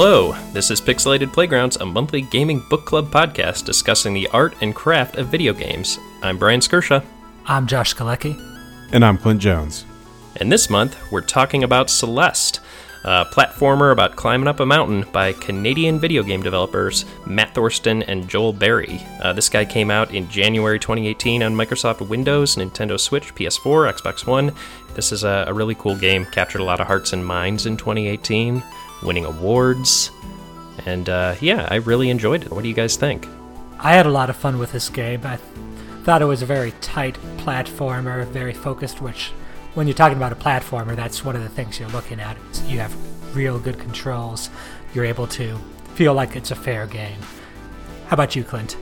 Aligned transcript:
Hello, 0.00 0.32
this 0.52 0.70
is 0.70 0.80
Pixelated 0.80 1.32
Playgrounds, 1.32 1.74
a 1.78 1.84
monthly 1.84 2.22
gaming 2.22 2.62
book 2.70 2.84
club 2.84 3.10
podcast 3.10 3.64
discussing 3.64 4.14
the 4.14 4.28
art 4.28 4.54
and 4.60 4.72
craft 4.72 5.16
of 5.16 5.26
video 5.26 5.52
games. 5.52 5.98
I'm 6.22 6.38
Brian 6.38 6.60
Skirsha, 6.60 7.04
I'm 7.46 7.66
Josh 7.66 7.96
Galecki. 7.96 8.38
And 8.92 9.04
I'm 9.04 9.18
Clint 9.18 9.40
Jones. 9.40 9.86
and 10.36 10.52
this 10.52 10.70
month 10.70 10.96
we're 11.10 11.20
talking 11.20 11.64
about 11.64 11.90
Celeste, 11.90 12.60
a 13.02 13.24
platformer 13.24 13.90
about 13.90 14.14
climbing 14.14 14.46
up 14.46 14.60
a 14.60 14.66
mountain 14.66 15.04
by 15.10 15.32
Canadian 15.32 15.98
video 15.98 16.22
game 16.22 16.44
developers 16.44 17.04
Matt 17.26 17.52
Thorson 17.56 18.04
and 18.04 18.32
Noel 18.32 18.52
Berry. 18.52 19.04
Uh, 19.20 19.32
this 19.32 19.48
guy 19.48 19.64
came 19.64 19.90
out 19.90 20.14
in 20.14 20.28
January 20.28 20.78
2018 20.78 21.42
on 21.42 21.56
Microsoft 21.56 22.08
Windows, 22.08 22.54
Nintendo 22.54 23.00
Switch, 23.00 23.34
PS4, 23.34 23.92
Xbox 23.94 24.24
One. 24.24 24.52
This 24.94 25.10
is 25.10 25.24
a, 25.24 25.46
a 25.48 25.52
really 25.52 25.74
cool 25.74 25.96
game, 25.96 26.24
captured 26.26 26.60
a 26.60 26.64
lot 26.64 26.78
of 26.78 26.86
hearts 26.86 27.12
and 27.12 27.26
minds 27.26 27.66
in 27.66 27.76
2018, 27.76 28.62
winning 29.02 29.24
awards. 29.24 30.10
And 30.86 31.08
uh, 31.08 31.34
yeah, 31.40 31.66
I 31.70 31.76
really 31.76 32.10
enjoyed 32.10 32.44
it. 32.44 32.50
What 32.50 32.62
do 32.62 32.68
you 32.68 32.74
guys 32.74 32.96
think? 32.96 33.26
I 33.78 33.92
had 33.92 34.06
a 34.06 34.10
lot 34.10 34.30
of 34.30 34.36
fun 34.36 34.58
with 34.58 34.72
this 34.72 34.88
game. 34.88 35.20
I 35.24 35.38
thought 36.02 36.22
it 36.22 36.26
was 36.26 36.42
a 36.42 36.46
very 36.46 36.72
tight 36.80 37.16
platformer, 37.38 38.26
very 38.26 38.54
focused, 38.54 39.00
which, 39.00 39.28
when 39.74 39.86
you're 39.86 39.94
talking 39.94 40.16
about 40.16 40.32
a 40.32 40.36
platformer, 40.36 40.96
that's 40.96 41.24
one 41.24 41.36
of 41.36 41.42
the 41.42 41.48
things 41.48 41.78
you're 41.78 41.88
looking 41.90 42.20
at. 42.20 42.36
You 42.66 42.80
have 42.80 42.94
real 43.36 43.58
good 43.58 43.78
controls. 43.78 44.50
You're 44.94 45.04
able 45.04 45.26
to 45.28 45.56
feel 45.94 46.14
like 46.14 46.34
it's 46.34 46.50
a 46.50 46.56
fair 46.56 46.86
game. 46.86 47.18
How 48.06 48.14
about 48.14 48.34
you, 48.34 48.42
Clint? 48.42 48.76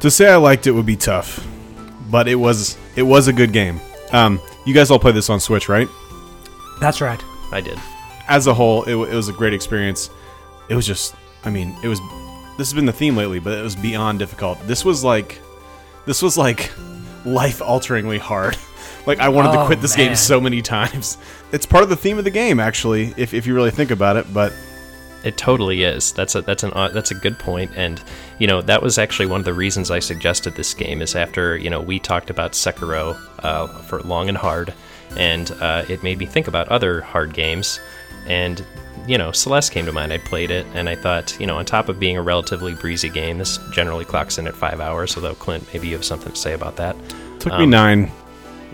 To 0.00 0.10
say 0.10 0.30
I 0.30 0.36
liked 0.36 0.66
it 0.66 0.72
would 0.72 0.86
be 0.86 0.96
tough, 0.96 1.44
but 2.10 2.28
it 2.28 2.34
was 2.34 2.76
it 2.94 3.02
was 3.02 3.28
a 3.28 3.32
good 3.32 3.52
game. 3.52 3.80
Um, 4.12 4.40
you 4.66 4.74
guys 4.74 4.90
all 4.90 4.98
play 4.98 5.12
this 5.12 5.30
on 5.30 5.40
Switch, 5.40 5.68
right? 5.68 5.88
That's 6.80 7.00
right. 7.00 7.22
I 7.50 7.60
did. 7.60 7.78
As 8.28 8.46
a 8.46 8.54
whole, 8.54 8.82
it, 8.84 8.92
it 8.94 9.14
was 9.14 9.28
a 9.28 9.32
great 9.32 9.54
experience. 9.54 10.10
It 10.68 10.74
was 10.74 10.86
just, 10.86 11.14
I 11.44 11.50
mean, 11.50 11.76
it 11.82 11.88
was. 11.88 12.00
This 12.58 12.68
has 12.68 12.74
been 12.74 12.86
the 12.86 12.92
theme 12.92 13.16
lately, 13.16 13.38
but 13.38 13.58
it 13.58 13.62
was 13.62 13.76
beyond 13.76 14.18
difficult. 14.18 14.58
This 14.66 14.84
was 14.84 15.04
like, 15.04 15.40
this 16.06 16.22
was 16.22 16.38
like, 16.38 16.72
life 17.24 17.60
alteringly 17.60 18.18
hard. 18.18 18.56
like 19.06 19.18
I 19.18 19.28
wanted 19.28 19.52
to 19.52 19.60
Oh, 19.60 19.66
quit 19.66 19.80
this 19.80 19.94
game 19.94 20.16
so 20.16 20.40
many 20.40 20.62
times. 20.76 21.18
It's 21.52 21.66
part 21.66 21.84
of 21.84 21.90
the 21.90 21.96
theme 21.96 22.18
of 22.18 22.24
the 22.24 22.30
game, 22.30 22.58
actually, 22.58 23.12
if 23.16 23.34
if 23.34 23.46
you 23.46 23.54
really 23.54 23.70
think 23.70 23.90
about 23.90 24.16
it. 24.16 24.32
But 24.32 24.52
It 25.24 25.36
totally 25.36 25.82
is. 25.82 26.12
That's 26.12 26.34
a 26.34 26.40
that's 26.42 26.62
an 26.62 26.72
uh, 26.72 26.88
that's 26.88 27.10
a 27.10 27.14
good 27.14 27.38
point, 27.38 27.72
and 27.76 28.02
you 28.38 28.46
know 28.46 28.62
that 28.62 28.82
was 28.82 28.96
actually 28.96 29.26
one 29.26 29.40
of 29.40 29.44
the 29.44 29.54
reasons 29.54 29.90
I 29.90 29.98
suggested 29.98 30.54
this 30.54 30.72
game 30.72 31.02
is 31.02 31.14
after 31.14 31.56
you 31.56 31.68
know 31.68 31.80
we 31.80 31.98
talked 31.98 32.30
about 32.30 32.52
Sekiro 32.52 33.16
uh, 33.40 33.66
for 33.82 34.00
long 34.02 34.28
and 34.28 34.38
hard, 34.38 34.72
and 35.16 35.50
uh, 35.60 35.84
it 35.88 36.02
made 36.02 36.18
me 36.18 36.26
think 36.26 36.48
about 36.48 36.68
other 36.68 37.00
hard 37.02 37.34
games, 37.34 37.80
and 38.26 38.64
you 39.06 39.18
know 39.18 39.32
Celeste 39.32 39.72
came 39.72 39.86
to 39.86 39.92
mind. 39.92 40.12
I 40.12 40.18
played 40.18 40.50
it, 40.50 40.66
and 40.74 40.88
I 40.88 40.94
thought 40.94 41.38
you 41.40 41.46
know 41.46 41.56
on 41.56 41.64
top 41.64 41.88
of 41.88 41.98
being 42.00 42.16
a 42.16 42.22
relatively 42.22 42.74
breezy 42.74 43.08
game, 43.08 43.38
this 43.38 43.58
generally 43.72 44.04
clocks 44.04 44.38
in 44.38 44.46
at 44.46 44.54
five 44.54 44.80
hours. 44.80 45.16
Although 45.16 45.34
Clint, 45.34 45.66
maybe 45.72 45.88
you 45.88 45.94
have 45.94 46.04
something 46.04 46.32
to 46.32 46.38
say 46.38 46.52
about 46.54 46.76
that. 46.76 46.96
took 47.38 47.58
me 47.58 47.66
nine. 47.66 48.10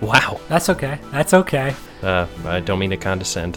Wow, 0.00 0.40
That's 0.48 0.68
okay. 0.68 0.98
That's 1.12 1.32
okay. 1.32 1.74
uh, 2.02 2.26
I 2.44 2.58
don't 2.58 2.80
mean 2.80 2.90
to 2.90 2.96
condescend. 2.96 3.56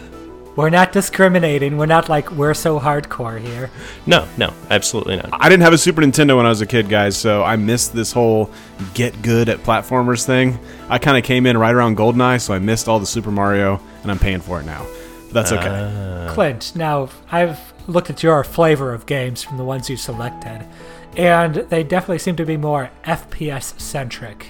We're 0.56 0.70
not 0.70 0.94
discriminating. 0.94 1.78
We're 1.78 1.86
not 1.88 2.08
like 2.08 2.32
we're 2.32 2.54
so 2.54 2.80
hardcore 2.80 3.42
here. 3.42 3.70
No, 4.06 4.26
no, 4.38 4.54
absolutely 4.70 5.18
not. 5.18 5.30
I 5.34 5.50
didn't 5.50 5.64
have 5.64 5.74
a 5.74 5.78
Super 5.78 6.02
Nintendo 6.02 6.38
when 6.38 6.46
I 6.46 6.50
was 6.50 6.62
a 6.62 6.66
kid, 6.66 6.88
guys, 6.88 7.18
so 7.18 7.44
I 7.44 7.56
missed 7.58 7.94
this 7.94 8.14
whole 8.14 8.50
get 8.94 9.22
good 9.22 9.50
at 9.50 9.60
platformers 9.64 10.26
thing. 10.26 10.58
I 10.88 10.98
kind 10.98 11.18
of 11.18 11.24
came 11.26 11.46
in 11.46 11.58
right 11.58 11.74
around 11.74 11.98
GoldenEye, 11.98 12.40
so 12.40 12.54
I 12.54 12.60
missed 12.60 12.88
all 12.88 13.00
the 13.00 13.06
Super 13.06 13.32
Mario, 13.32 13.82
and 14.04 14.12
I'm 14.12 14.20
paying 14.20 14.40
for 14.40 14.62
it 14.62 14.66
now. 14.66 14.86
But 15.36 15.50
that's 15.50 15.52
okay. 15.52 15.92
Ah. 16.30 16.34
Clint, 16.34 16.74
now 16.78 17.10
I've 17.30 17.74
looked 17.90 18.10
at 18.10 18.24
your 18.24 18.42
flavor 18.46 18.94
of 18.94 19.06
games 19.06 19.44
from 19.44 19.58
the 19.58 19.66
ones 19.66 19.90
you 19.90 19.98
selected, 19.98 20.66
and 21.18 21.56
they 21.56 21.84
definitely 21.84 22.20
seem 22.20 22.38
to 22.38 22.46
be 22.46 22.56
more 22.56 22.90
FPS 23.04 23.78
centric. 23.78 24.48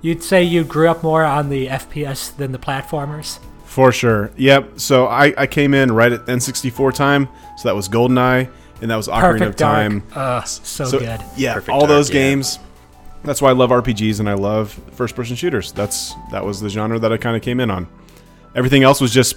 You'd 0.00 0.22
say 0.22 0.42
you 0.42 0.64
grew 0.64 0.88
up 0.88 1.02
more 1.02 1.22
on 1.22 1.50
the 1.50 1.66
FPS 1.66 2.34
than 2.34 2.52
the 2.52 2.58
platformers? 2.58 3.40
For 3.66 3.92
sure. 3.92 4.30
Yep. 4.38 4.80
So 4.80 5.06
I, 5.06 5.34
I 5.36 5.46
came 5.46 5.74
in 5.74 5.92
right 5.92 6.10
at 6.10 6.24
N64 6.24 6.94
time, 6.94 7.28
so 7.58 7.68
that 7.68 7.76
was 7.76 7.90
GoldenEye, 7.90 8.50
and 8.80 8.90
that 8.90 8.96
was 8.96 9.08
Ocarina 9.08 9.32
of 9.34 9.38
Perfect 9.38 9.58
Time. 9.58 9.98
Dark. 10.14 10.16
Ugh, 10.16 10.46
so, 10.46 10.84
So 10.86 10.98
good. 10.98 11.20
yeah, 11.36 11.52
Perfect 11.52 11.68
all 11.68 11.80
Dark, 11.80 11.90
those 11.90 12.08
yeah. 12.08 12.14
games. 12.14 12.58
That's 13.22 13.42
why 13.42 13.50
I 13.50 13.52
love 13.52 13.68
RPGs 13.68 14.18
and 14.18 14.30
I 14.30 14.34
love 14.34 14.80
first-person 14.92 15.36
shooters. 15.36 15.72
That's 15.72 16.14
that 16.30 16.42
was 16.42 16.60
the 16.62 16.70
genre 16.70 16.98
that 16.98 17.12
I 17.12 17.18
kind 17.18 17.36
of 17.36 17.42
came 17.42 17.60
in 17.60 17.70
on. 17.70 17.86
Everything 18.54 18.82
else 18.82 19.00
was 19.00 19.12
just 19.12 19.36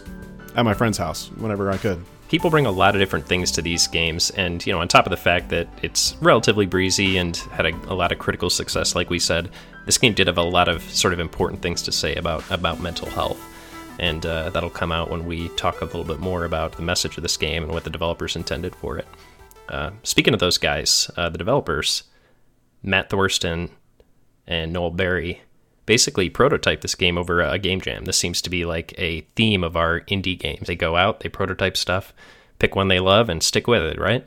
at 0.56 0.66
my 0.66 0.74
friend's 0.74 0.98
house 0.98 1.30
whenever 1.38 1.72
I 1.72 1.78
could. 1.78 2.04
people 2.30 2.50
bring 2.50 2.66
a 2.66 2.72
lot 2.72 2.96
of 2.96 3.02
different 3.02 3.28
things 3.28 3.52
to 3.52 3.62
these 3.62 3.88
games 3.88 4.30
and 4.32 4.66
you 4.66 4.74
know 4.74 4.80
on 4.80 4.88
top 4.88 5.06
of 5.06 5.12
the 5.12 5.18
fact 5.18 5.50
that 5.50 5.68
it's 5.82 6.16
relatively 6.22 6.66
breezy 6.66 7.18
and 7.18 7.38
had 7.52 7.66
a, 7.66 7.74
a 7.88 7.94
lot 7.94 8.12
of 8.12 8.20
critical 8.20 8.50
success 8.50 8.96
like 8.96 9.10
we 9.10 9.20
said 9.20 9.50
this 9.86 9.98
game 9.98 10.14
did 10.14 10.28
have 10.28 10.38
a 10.38 10.44
lot 10.44 10.68
of 10.68 10.82
sort 10.90 11.14
of 11.14 11.20
important 11.20 11.62
things 11.62 11.82
to 11.82 11.92
say 11.92 12.16
about 12.16 12.44
about 12.52 12.80
mental 12.82 13.10
health 13.10 13.40
and 14.00 14.26
uh, 14.26 14.50
that'll 14.50 14.70
come 14.70 14.92
out 14.92 15.10
when 15.10 15.26
we 15.26 15.48
talk 15.50 15.80
a 15.82 15.86
little 15.86 16.04
bit 16.04 16.20
more 16.20 16.44
about 16.44 16.74
the 16.74 16.82
message 16.82 17.16
of 17.16 17.24
this 17.24 17.38
game 17.38 17.64
and 17.64 17.72
what 17.72 17.84
the 17.84 17.90
developers 17.90 18.36
intended 18.36 18.76
for 18.76 18.98
it 18.98 19.08
uh, 19.70 19.92
speaking 20.04 20.34
of 20.34 20.40
those 20.40 20.58
guys 20.58 21.10
uh, 21.18 21.30
the 21.30 21.38
developers 21.38 22.04
matt 22.82 23.10
thorson 23.10 23.70
and 24.48 24.74
noel 24.74 24.92
berry 24.92 25.42
basically 25.86 26.30
prototype 26.30 26.82
this 26.82 26.96
game 26.96 27.18
over 27.18 27.42
a 27.42 27.60
game 27.60 27.82
jam. 27.82 28.06
This 28.06 28.18
seems 28.18 28.42
to 28.42 28.50
be 28.50 28.66
like 28.66 28.94
a 28.98 29.22
theme 29.36 29.64
of 29.64 29.76
our 29.76 30.02
indie 30.02 30.38
games. 30.38 30.68
They 30.68 30.76
go 30.76 30.96
out, 30.96 31.20
they 31.20 31.30
prototype 31.30 31.78
stuff, 31.78 32.14
pick 32.60 32.76
one 32.76 32.88
they 32.88 33.00
love, 33.00 33.30
and 33.30 33.44
stick 33.44 33.68
with 33.68 33.84
it, 33.84 34.00
right? 34.00 34.26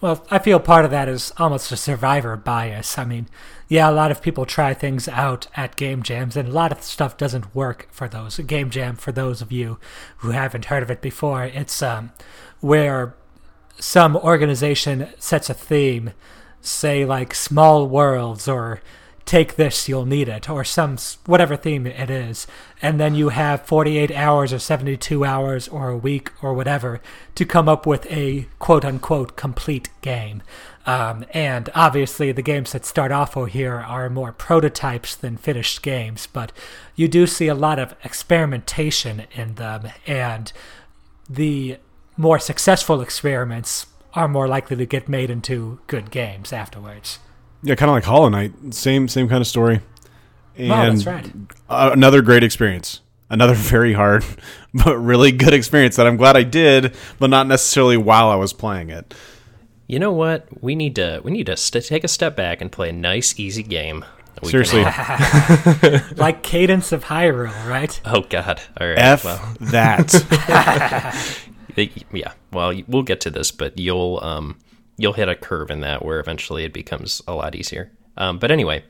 Well, 0.00 0.24
I 0.30 0.38
feel 0.38 0.60
part 0.60 0.84
of 0.84 0.92
that 0.92 1.08
is 1.08 1.32
almost 1.38 1.72
a 1.72 1.76
survivor 1.76 2.36
bias. 2.36 2.98
I 2.98 3.04
mean, 3.04 3.26
yeah, 3.66 3.90
a 3.90 3.92
lot 3.92 4.12
of 4.12 4.22
people 4.22 4.46
try 4.46 4.72
things 4.72 5.08
out 5.08 5.48
at 5.56 5.74
game 5.74 6.04
jams, 6.04 6.36
and 6.36 6.48
a 6.48 6.52
lot 6.52 6.70
of 6.70 6.82
stuff 6.82 7.16
doesn't 7.16 7.54
work 7.54 7.88
for 7.90 8.08
those. 8.08 8.38
Game 8.38 8.70
jam, 8.70 8.94
for 8.94 9.10
those 9.10 9.42
of 9.42 9.50
you 9.50 9.78
who 10.18 10.30
haven't 10.30 10.66
heard 10.66 10.84
of 10.84 10.90
it 10.90 11.02
before, 11.02 11.44
it's 11.44 11.82
um, 11.82 12.12
where 12.60 13.16
some 13.80 14.16
organization 14.16 15.08
sets 15.18 15.50
a 15.50 15.54
theme, 15.54 16.12
say 16.60 17.04
like 17.04 17.34
small 17.34 17.86
worlds 17.86 18.46
or 18.46 18.80
take 19.28 19.56
this 19.56 19.88
you'll 19.88 20.06
need 20.06 20.26
it 20.26 20.48
or 20.48 20.64
some 20.64 20.96
whatever 21.26 21.54
theme 21.54 21.86
it 21.86 22.08
is 22.08 22.46
and 22.80 22.98
then 22.98 23.14
you 23.14 23.28
have 23.28 23.66
48 23.66 24.10
hours 24.12 24.52
or 24.52 24.58
72 24.58 25.24
hours 25.24 25.68
or 25.68 25.90
a 25.90 25.96
week 25.96 26.32
or 26.42 26.54
whatever 26.54 27.00
to 27.34 27.44
come 27.44 27.68
up 27.68 27.86
with 27.86 28.10
a 28.10 28.48
quote 28.58 28.86
unquote 28.86 29.36
complete 29.36 29.90
game 30.00 30.42
um, 30.86 31.26
and 31.34 31.68
obviously 31.74 32.32
the 32.32 32.40
games 32.40 32.72
that 32.72 32.86
start 32.86 33.12
off 33.12 33.34
here 33.50 33.74
are 33.74 34.08
more 34.08 34.32
prototypes 34.32 35.14
than 35.14 35.36
finished 35.36 35.82
games 35.82 36.26
but 36.26 36.50
you 36.96 37.06
do 37.06 37.26
see 37.26 37.48
a 37.48 37.54
lot 37.54 37.78
of 37.78 37.94
experimentation 38.02 39.24
in 39.34 39.56
them 39.56 39.88
and 40.06 40.52
the 41.28 41.76
more 42.16 42.38
successful 42.38 43.02
experiments 43.02 43.86
are 44.14 44.26
more 44.26 44.48
likely 44.48 44.76
to 44.76 44.86
get 44.86 45.08
made 45.08 45.30
into 45.30 45.78
good 45.86 46.10
games 46.10 46.52
afterwards. 46.52 47.18
Yeah, 47.62 47.74
kind 47.74 47.90
of 47.90 47.94
like 47.94 48.04
Hollow 48.04 48.28
Knight. 48.28 48.52
Same 48.74 49.08
same 49.08 49.28
kind 49.28 49.40
of 49.40 49.46
story. 49.46 49.80
And 50.56 50.72
Oh, 50.72 50.90
that's 50.90 51.06
right. 51.06 51.32
uh, 51.68 51.90
another 51.92 52.22
great 52.22 52.42
experience. 52.44 53.00
Another 53.30 53.54
very 53.54 53.92
hard, 53.92 54.24
but 54.72 54.96
really 54.96 55.32
good 55.32 55.52
experience 55.54 55.96
that 55.96 56.06
I'm 56.06 56.16
glad 56.16 56.36
I 56.36 56.42
did, 56.44 56.94
but 57.18 57.30
not 57.30 57.46
necessarily 57.46 57.96
while 57.96 58.28
I 58.28 58.36
was 58.36 58.52
playing 58.52 58.90
it. 58.90 59.14
You 59.86 59.98
know 59.98 60.12
what? 60.12 60.46
We 60.62 60.74
need 60.74 60.94
to 60.96 61.20
we 61.24 61.30
need 61.30 61.46
to 61.46 61.56
st- 61.56 61.84
take 61.84 62.04
a 62.04 62.08
step 62.08 62.36
back 62.36 62.60
and 62.60 62.70
play 62.72 62.90
a 62.90 62.92
nice, 62.92 63.38
easy 63.38 63.62
game. 63.62 64.04
that 64.34 64.44
we 64.44 64.50
can 64.52 64.64
Seriously, 64.64 64.82
Like 66.16 66.42
Cadence 66.42 66.92
of 66.92 67.04
Hyrule, 67.04 67.66
right? 67.68 68.00
oh 68.04 68.20
God! 68.22 68.60
All 68.80 68.86
right. 68.86 68.98
F 68.98 69.24
well, 69.24 69.54
that. 69.60 70.14
yeah. 72.12 72.32
Well, 72.52 72.74
we'll 72.86 73.02
get 73.02 73.20
to 73.22 73.30
this, 73.30 73.50
but 73.50 73.78
you'll 73.78 74.20
um 74.22 74.58
you'll 74.98 75.14
hit 75.14 75.28
a 75.28 75.34
curve 75.34 75.70
in 75.70 75.80
that 75.80 76.04
where 76.04 76.20
eventually 76.20 76.64
it 76.64 76.72
becomes 76.74 77.22
a 77.26 77.34
lot 77.34 77.54
easier. 77.54 77.90
Um, 78.18 78.38
but 78.38 78.50
anyway, 78.50 78.84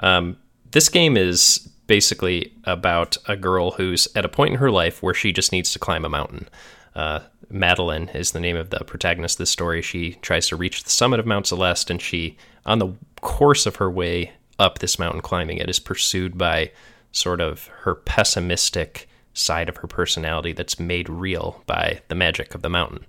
um, 0.00 0.36
this 0.70 0.88
game 0.88 1.16
is 1.16 1.68
basically 1.86 2.52
about 2.64 3.16
a 3.26 3.36
girl 3.36 3.72
who's 3.72 4.06
at 4.14 4.24
a 4.24 4.28
point 4.28 4.52
in 4.52 4.58
her 4.58 4.70
life 4.70 5.02
where 5.02 5.14
she 5.14 5.32
just 5.32 5.52
needs 5.52 5.72
to 5.72 5.78
climb 5.78 6.04
a 6.04 6.08
mountain. 6.08 6.48
Uh, 6.94 7.20
Madeline 7.48 8.08
is 8.10 8.32
the 8.32 8.40
name 8.40 8.56
of 8.56 8.70
the 8.70 8.84
protagonist 8.84 9.36
of 9.36 9.38
this 9.38 9.50
story. 9.50 9.82
She 9.82 10.14
tries 10.14 10.48
to 10.48 10.56
reach 10.56 10.84
the 10.84 10.90
summit 10.90 11.20
of 11.20 11.26
Mount 11.26 11.46
Celeste, 11.46 11.90
and 11.90 12.02
she, 12.02 12.36
on 12.64 12.78
the 12.78 12.94
course 13.20 13.66
of 13.66 13.76
her 13.76 13.90
way 13.90 14.32
up 14.58 14.78
this 14.78 14.98
mountain 14.98 15.20
climbing 15.20 15.58
it, 15.58 15.70
is 15.70 15.78
pursued 15.78 16.36
by 16.36 16.72
sort 17.12 17.40
of 17.40 17.68
her 17.82 17.94
pessimistic 17.94 19.08
side 19.32 19.68
of 19.68 19.76
her 19.78 19.86
personality 19.86 20.52
that's 20.52 20.80
made 20.80 21.08
real 21.08 21.62
by 21.66 22.00
the 22.08 22.14
magic 22.14 22.54
of 22.54 22.62
the 22.62 22.70
mountain. 22.70 23.04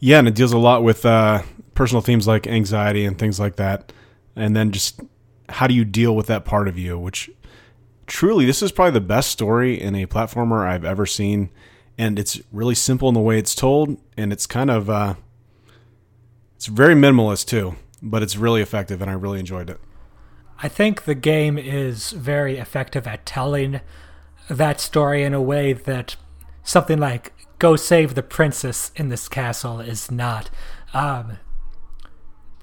Yeah, 0.00 0.18
and 0.18 0.28
it 0.28 0.34
deals 0.34 0.52
a 0.52 0.58
lot 0.58 0.82
with 0.82 1.04
uh, 1.04 1.42
personal 1.74 2.02
themes 2.02 2.26
like 2.26 2.46
anxiety 2.46 3.04
and 3.04 3.18
things 3.18 3.40
like 3.40 3.56
that, 3.56 3.92
and 4.34 4.54
then 4.56 4.72
just 4.72 5.00
how 5.48 5.66
do 5.66 5.74
you 5.74 5.84
deal 5.84 6.14
with 6.16 6.26
that 6.26 6.44
part 6.44 6.68
of 6.68 6.78
you? 6.78 6.98
Which 6.98 7.30
truly, 8.06 8.46
this 8.46 8.62
is 8.62 8.72
probably 8.72 8.92
the 8.92 9.00
best 9.00 9.30
story 9.30 9.80
in 9.80 9.94
a 9.94 10.06
platformer 10.06 10.66
I've 10.66 10.84
ever 10.84 11.06
seen. 11.06 11.50
and 11.98 12.18
it's 12.18 12.40
really 12.52 12.74
simple 12.74 13.08
in 13.08 13.14
the 13.14 13.20
way 13.20 13.38
it's 13.38 13.54
told, 13.54 13.96
and 14.16 14.32
it's 14.32 14.46
kind 14.46 14.70
of 14.70 14.90
uh, 14.90 15.14
it's 16.54 16.66
very 16.66 16.94
minimalist 16.94 17.46
too, 17.46 17.76
but 18.02 18.22
it's 18.22 18.36
really 18.36 18.62
effective, 18.62 19.00
and 19.00 19.10
I 19.10 19.14
really 19.14 19.40
enjoyed 19.40 19.70
it. 19.70 19.80
I 20.62 20.68
think 20.68 21.04
the 21.04 21.14
game 21.14 21.58
is 21.58 22.12
very 22.12 22.58
effective 22.58 23.06
at 23.06 23.26
telling 23.26 23.80
that 24.48 24.80
story 24.80 25.22
in 25.22 25.34
a 25.34 25.42
way 25.42 25.72
that 25.72 26.16
something 26.62 26.98
like 26.98 27.32
"Go 27.58 27.76
save 27.76 28.14
the 28.14 28.22
princess 28.22 28.92
in 28.96 29.08
this 29.08 29.28
castle" 29.28 29.80
is 29.80 30.10
not. 30.10 30.50
Um, 30.92 31.38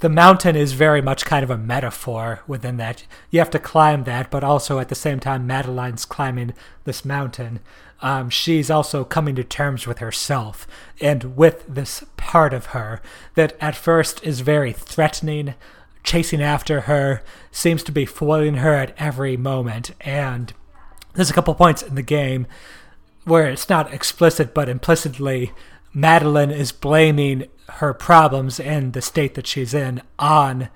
the 0.04 0.10
mountain 0.10 0.58
is 0.58 0.74
very 0.74 1.02
much 1.02 1.24
kind 1.24 1.46
of 1.46 1.50
a 1.50 1.58
metaphor 1.58 2.42
within 2.46 2.76
that. 2.76 3.06
You 3.30 3.40
have 3.40 3.50
to 3.52 3.58
climb 3.58 4.04
that, 4.04 4.30
but 4.30 4.44
also 4.44 4.80
at 4.80 4.90
the 4.90 4.96
same 4.96 5.22
time, 5.22 5.48
Madeline's 5.48 6.04
climbing 6.04 6.54
this 6.84 7.06
mountain. 7.06 7.62
Um, 8.02 8.30
she's 8.30 8.70
also 8.70 9.06
coming 9.06 9.34
to 9.36 9.46
terms 9.46 9.88
with 9.88 10.00
herself 10.00 10.68
and 11.00 11.38
with 11.38 11.64
this 11.70 12.04
part 12.18 12.54
of 12.54 12.68
her 12.68 13.02
that 13.36 13.56
at 13.62 13.78
first 13.78 14.22
is 14.26 14.42
very 14.42 14.74
threatening, 14.74 15.54
chasing 16.04 16.42
after 16.42 16.82
her, 16.82 17.24
seems 17.50 17.82
to 17.84 17.94
be 17.94 18.06
foiling 18.06 18.56
her 18.56 18.74
at 18.74 18.94
every 18.98 19.38
moment. 19.38 19.92
And 20.02 20.52
there's 21.14 21.30
a 21.30 21.34
couple 21.34 21.56
points 21.56 21.82
in 21.82 21.96
the 21.96 22.02
game 22.02 22.46
where 23.26 23.50
it's 23.50 23.70
not 23.70 23.94
explicit, 23.94 24.54
but 24.54 24.70
implicitly, 24.70 25.52
Madeline 25.94 26.52
is 26.52 26.72
blaming 26.72 27.48
her 27.70 27.94
problems 27.94 28.60
and 28.60 28.94
the 28.94 29.02
state 29.02 29.36
that 29.36 29.48
she's 29.48 29.74
in 29.74 30.02
on 30.18 30.70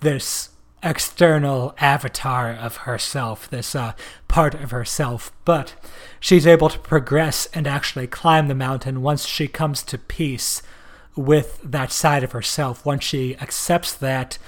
this 0.00 0.50
external 0.82 1.74
avatar 1.78 2.52
of 2.52 2.78
herself, 2.78 3.48
this 3.48 3.74
uh, 3.74 3.92
part 4.28 4.54
of 4.54 4.70
herself. 4.70 5.32
But 5.44 5.74
she's 6.20 6.46
able 6.46 6.68
to 6.68 6.78
progress 6.78 7.46
and 7.54 7.66
actually 7.66 8.06
climb 8.06 8.48
the 8.48 8.54
mountain 8.54 9.02
once 9.02 9.26
she 9.26 9.48
comes 9.48 9.82
to 9.84 9.98
peace 9.98 10.62
with 11.16 11.60
that 11.62 11.92
side 11.92 12.22
of 12.22 12.32
herself. 12.32 12.84
Once 12.84 13.04
she 13.04 13.36
accepts 13.36 13.92
that 13.94 14.38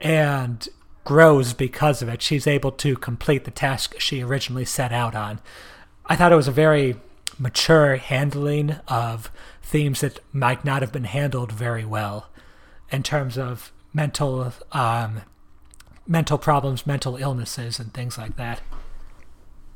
and 0.00 0.68
grows 1.04 1.52
because 1.52 2.02
of 2.02 2.08
it, 2.08 2.22
she's 2.22 2.46
able 2.46 2.72
to 2.72 2.96
complete 2.96 3.44
the 3.44 3.50
task 3.50 3.94
she 4.00 4.22
originally 4.22 4.64
set 4.64 4.92
out 4.92 5.14
on. 5.14 5.40
I 6.06 6.16
thought 6.16 6.32
it 6.32 6.36
was 6.36 6.48
a 6.48 6.52
very 6.52 6.96
mature 7.38 7.96
handling 7.96 8.72
of 8.86 9.30
themes 9.62 10.00
that 10.00 10.20
might 10.32 10.64
not 10.64 10.82
have 10.82 10.92
been 10.92 11.04
handled 11.04 11.50
very 11.50 11.84
well 11.84 12.28
in 12.90 13.02
terms 13.02 13.38
of 13.38 13.72
mental 13.92 14.52
um, 14.72 15.22
mental 16.06 16.38
problems, 16.38 16.86
mental 16.86 17.16
illnesses, 17.16 17.78
and 17.78 17.92
things 17.94 18.18
like 18.18 18.36
that. 18.36 18.60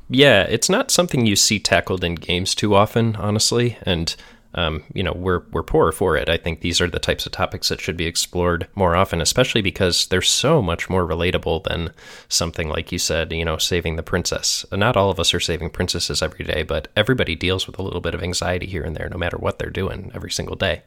Yeah, 0.09 0.43
it's 0.43 0.69
not 0.69 0.91
something 0.91 1.25
you 1.25 1.35
see 1.35 1.59
tackled 1.59 2.03
in 2.03 2.15
games 2.15 2.55
too 2.55 2.75
often, 2.75 3.15
honestly, 3.15 3.77
and 3.83 4.15
um, 4.55 4.83
you 4.93 5.03
know 5.03 5.13
we're 5.13 5.43
we're 5.51 5.63
poor 5.63 5.91
for 5.91 6.17
it. 6.17 6.29
I 6.29 6.37
think 6.37 6.61
these 6.61 6.81
are 6.81 6.89
the 6.89 6.99
types 6.99 7.25
of 7.25 7.31
topics 7.31 7.69
that 7.69 7.79
should 7.79 7.97
be 7.97 8.05
explored 8.05 8.67
more 8.75 8.95
often, 8.95 9.21
especially 9.21 9.61
because 9.61 10.07
they're 10.07 10.21
so 10.21 10.61
much 10.61 10.89
more 10.89 11.07
relatable 11.07 11.63
than 11.65 11.91
something 12.29 12.67
like 12.67 12.91
you 12.91 12.97
said, 12.97 13.31
you 13.31 13.45
know, 13.45 13.57
saving 13.57 13.95
the 13.95 14.03
princess. 14.03 14.65
Not 14.71 14.97
all 14.97 15.11
of 15.11 15.19
us 15.19 15.33
are 15.33 15.39
saving 15.39 15.69
princesses 15.69 16.21
every 16.21 16.45
day, 16.45 16.63
but 16.63 16.87
everybody 16.95 17.35
deals 17.35 17.67
with 17.67 17.77
a 17.77 17.83
little 17.83 18.01
bit 18.01 18.15
of 18.15 18.23
anxiety 18.23 18.65
here 18.65 18.83
and 18.83 18.95
there, 18.95 19.09
no 19.09 19.17
matter 19.17 19.37
what 19.37 19.59
they're 19.59 19.69
doing 19.69 20.11
every 20.15 20.31
single 20.31 20.55
day. 20.55 20.81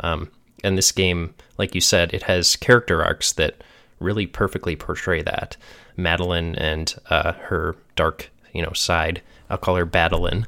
Um, 0.00 0.30
and 0.64 0.78
this 0.78 0.92
game, 0.92 1.34
like 1.58 1.74
you 1.74 1.80
said, 1.82 2.14
it 2.14 2.24
has 2.24 2.56
character 2.56 3.04
arcs 3.04 3.32
that 3.32 3.62
really 4.00 4.26
perfectly 4.26 4.74
portray 4.74 5.22
that. 5.22 5.56
Madeline 5.96 6.54
and 6.56 6.94
uh, 7.10 7.32
her 7.32 7.76
dark, 7.94 8.30
you 8.52 8.62
know, 8.62 8.72
side. 8.72 9.22
I'll 9.48 9.58
call 9.58 9.76
her 9.76 9.86
Badeline. 9.86 10.46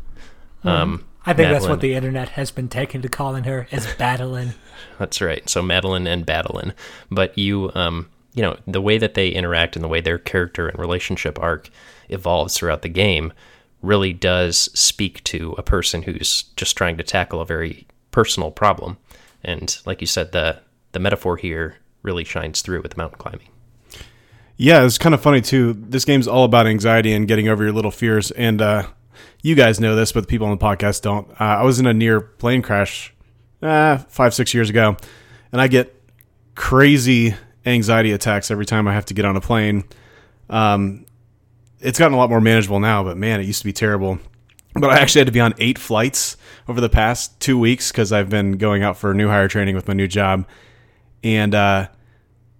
Mm-hmm. 0.61 0.69
Um, 0.69 1.05
I 1.29 1.35
think 1.35 1.47
Madeline. 1.47 1.53
that's 1.53 1.69
what 1.69 1.81
the 1.81 1.95
internet 1.95 2.31
has 2.31 2.51
been 2.51 2.69
taken 2.69 3.03
to 3.03 3.09
calling 3.09 3.45
her 3.45 3.69
is 3.71 3.87
Badeline. 3.99 4.55
that's 4.99 5.21
right. 5.21 5.49
So 5.49 5.63
Madeline 5.63 6.07
and 6.07 6.25
Badeline. 6.25 6.73
But 7.11 7.37
you, 7.37 7.71
um, 7.75 8.09
you 8.35 8.43
know, 8.43 8.57
the 8.67 8.81
way 8.81 8.99
that 8.99 9.15
they 9.15 9.29
interact 9.29 9.77
and 9.77 9.85
the 9.85 9.89
way 9.89 10.01
their 10.01 10.19
character 10.19 10.69
and 10.69 10.79
relationship 10.79 11.39
arc 11.39 11.69
evolves 12.09 12.57
throughout 12.57 12.83
the 12.83 12.89
game 12.89 13.33
really 13.83 14.13
does 14.13 14.71
speak 14.79 15.23
to 15.25 15.55
a 15.59 15.63
person 15.63 16.03
who's 16.03 16.45
just 16.57 16.77
trying 16.77 16.97
to 16.97 17.05
tackle 17.05 17.41
a 17.41 17.47
very 17.47 17.87
personal 18.11 18.51
problem. 18.51 18.97
And 19.45 19.77
like 19.85 20.01
you 20.01 20.07
said, 20.07 20.33
the 20.33 20.61
the 20.93 20.99
metaphor 20.99 21.37
here 21.37 21.77
really 22.03 22.25
shines 22.25 22.63
through 22.63 22.81
with 22.83 22.97
mountain 22.97 23.19
climbing. 23.19 23.49
Yeah, 24.57 24.85
it's 24.85 24.99
kind 24.99 25.15
of 25.15 25.21
funny 25.21 25.41
too. 25.41 25.75
This 25.75 26.05
game's 26.05 26.27
all 26.27 26.45
about 26.45 26.67
anxiety 26.67 27.13
and 27.13 27.29
getting 27.29 27.49
over 27.49 27.63
your 27.63 27.73
little 27.73 27.93
fears. 27.93 28.31
And 28.33 28.61
uh, 28.61 28.87
you 29.43 29.55
guys 29.55 29.81
know 29.81 29.95
this, 29.95 30.13
but 30.13 30.23
the 30.23 30.27
people 30.27 30.47
on 30.47 30.57
the 30.57 30.65
podcast 30.65 31.03
don't. 31.03 31.31
Uh, 31.33 31.45
I 31.45 31.63
was 31.63 31.79
in 31.79 31.87
a 31.87 31.95
near 31.95 32.21
plane 32.21 32.63
crash 32.63 33.15
uh, 33.63 33.99
five, 33.99 34.35
six 34.35 34.55
years 34.55 34.71
ago, 34.71 34.97
and 35.53 35.61
I 35.61 35.69
get 35.69 35.95
crazy 36.55 37.35
anxiety 37.65 38.13
attacks 38.13 38.51
every 38.51 38.67
time 38.67 38.89
I 38.89 38.95
have 38.95 39.07
to 39.07 39.15
get 39.15 39.25
on 39.25 39.37
a 39.37 39.41
plane. 39.41 39.85
Um, 40.51 41.07
it's 41.81 41.99
gotten 41.99 42.15
a 42.15 42.17
lot 42.17 42.31
more 42.31 42.41
manageable 42.41 42.81
now, 42.81 43.05
but 43.05 43.17
man, 43.17 43.41
it 43.41 43.47
used 43.47 43.61
to 43.61 43.65
be 43.65 43.73
terrible. 43.73 44.19
But 44.75 44.91
I 44.91 44.99
actually 44.99 45.21
had 45.21 45.27
to 45.27 45.33
be 45.33 45.41
on 45.41 45.55
eight 45.59 45.79
flights 45.79 46.37
over 46.69 46.81
the 46.81 46.89
past 46.89 47.39
two 47.41 47.59
weeks 47.59 47.91
because 47.91 48.13
I've 48.13 48.29
been 48.29 48.59
going 48.59 48.83
out 48.83 48.97
for 48.97 49.15
new 49.15 49.29
hire 49.29 49.49
training 49.49 49.75
with 49.75 49.89
my 49.89 49.95
new 49.95 50.09
job, 50.09 50.47
and 51.25 51.55
uh, 51.55 51.89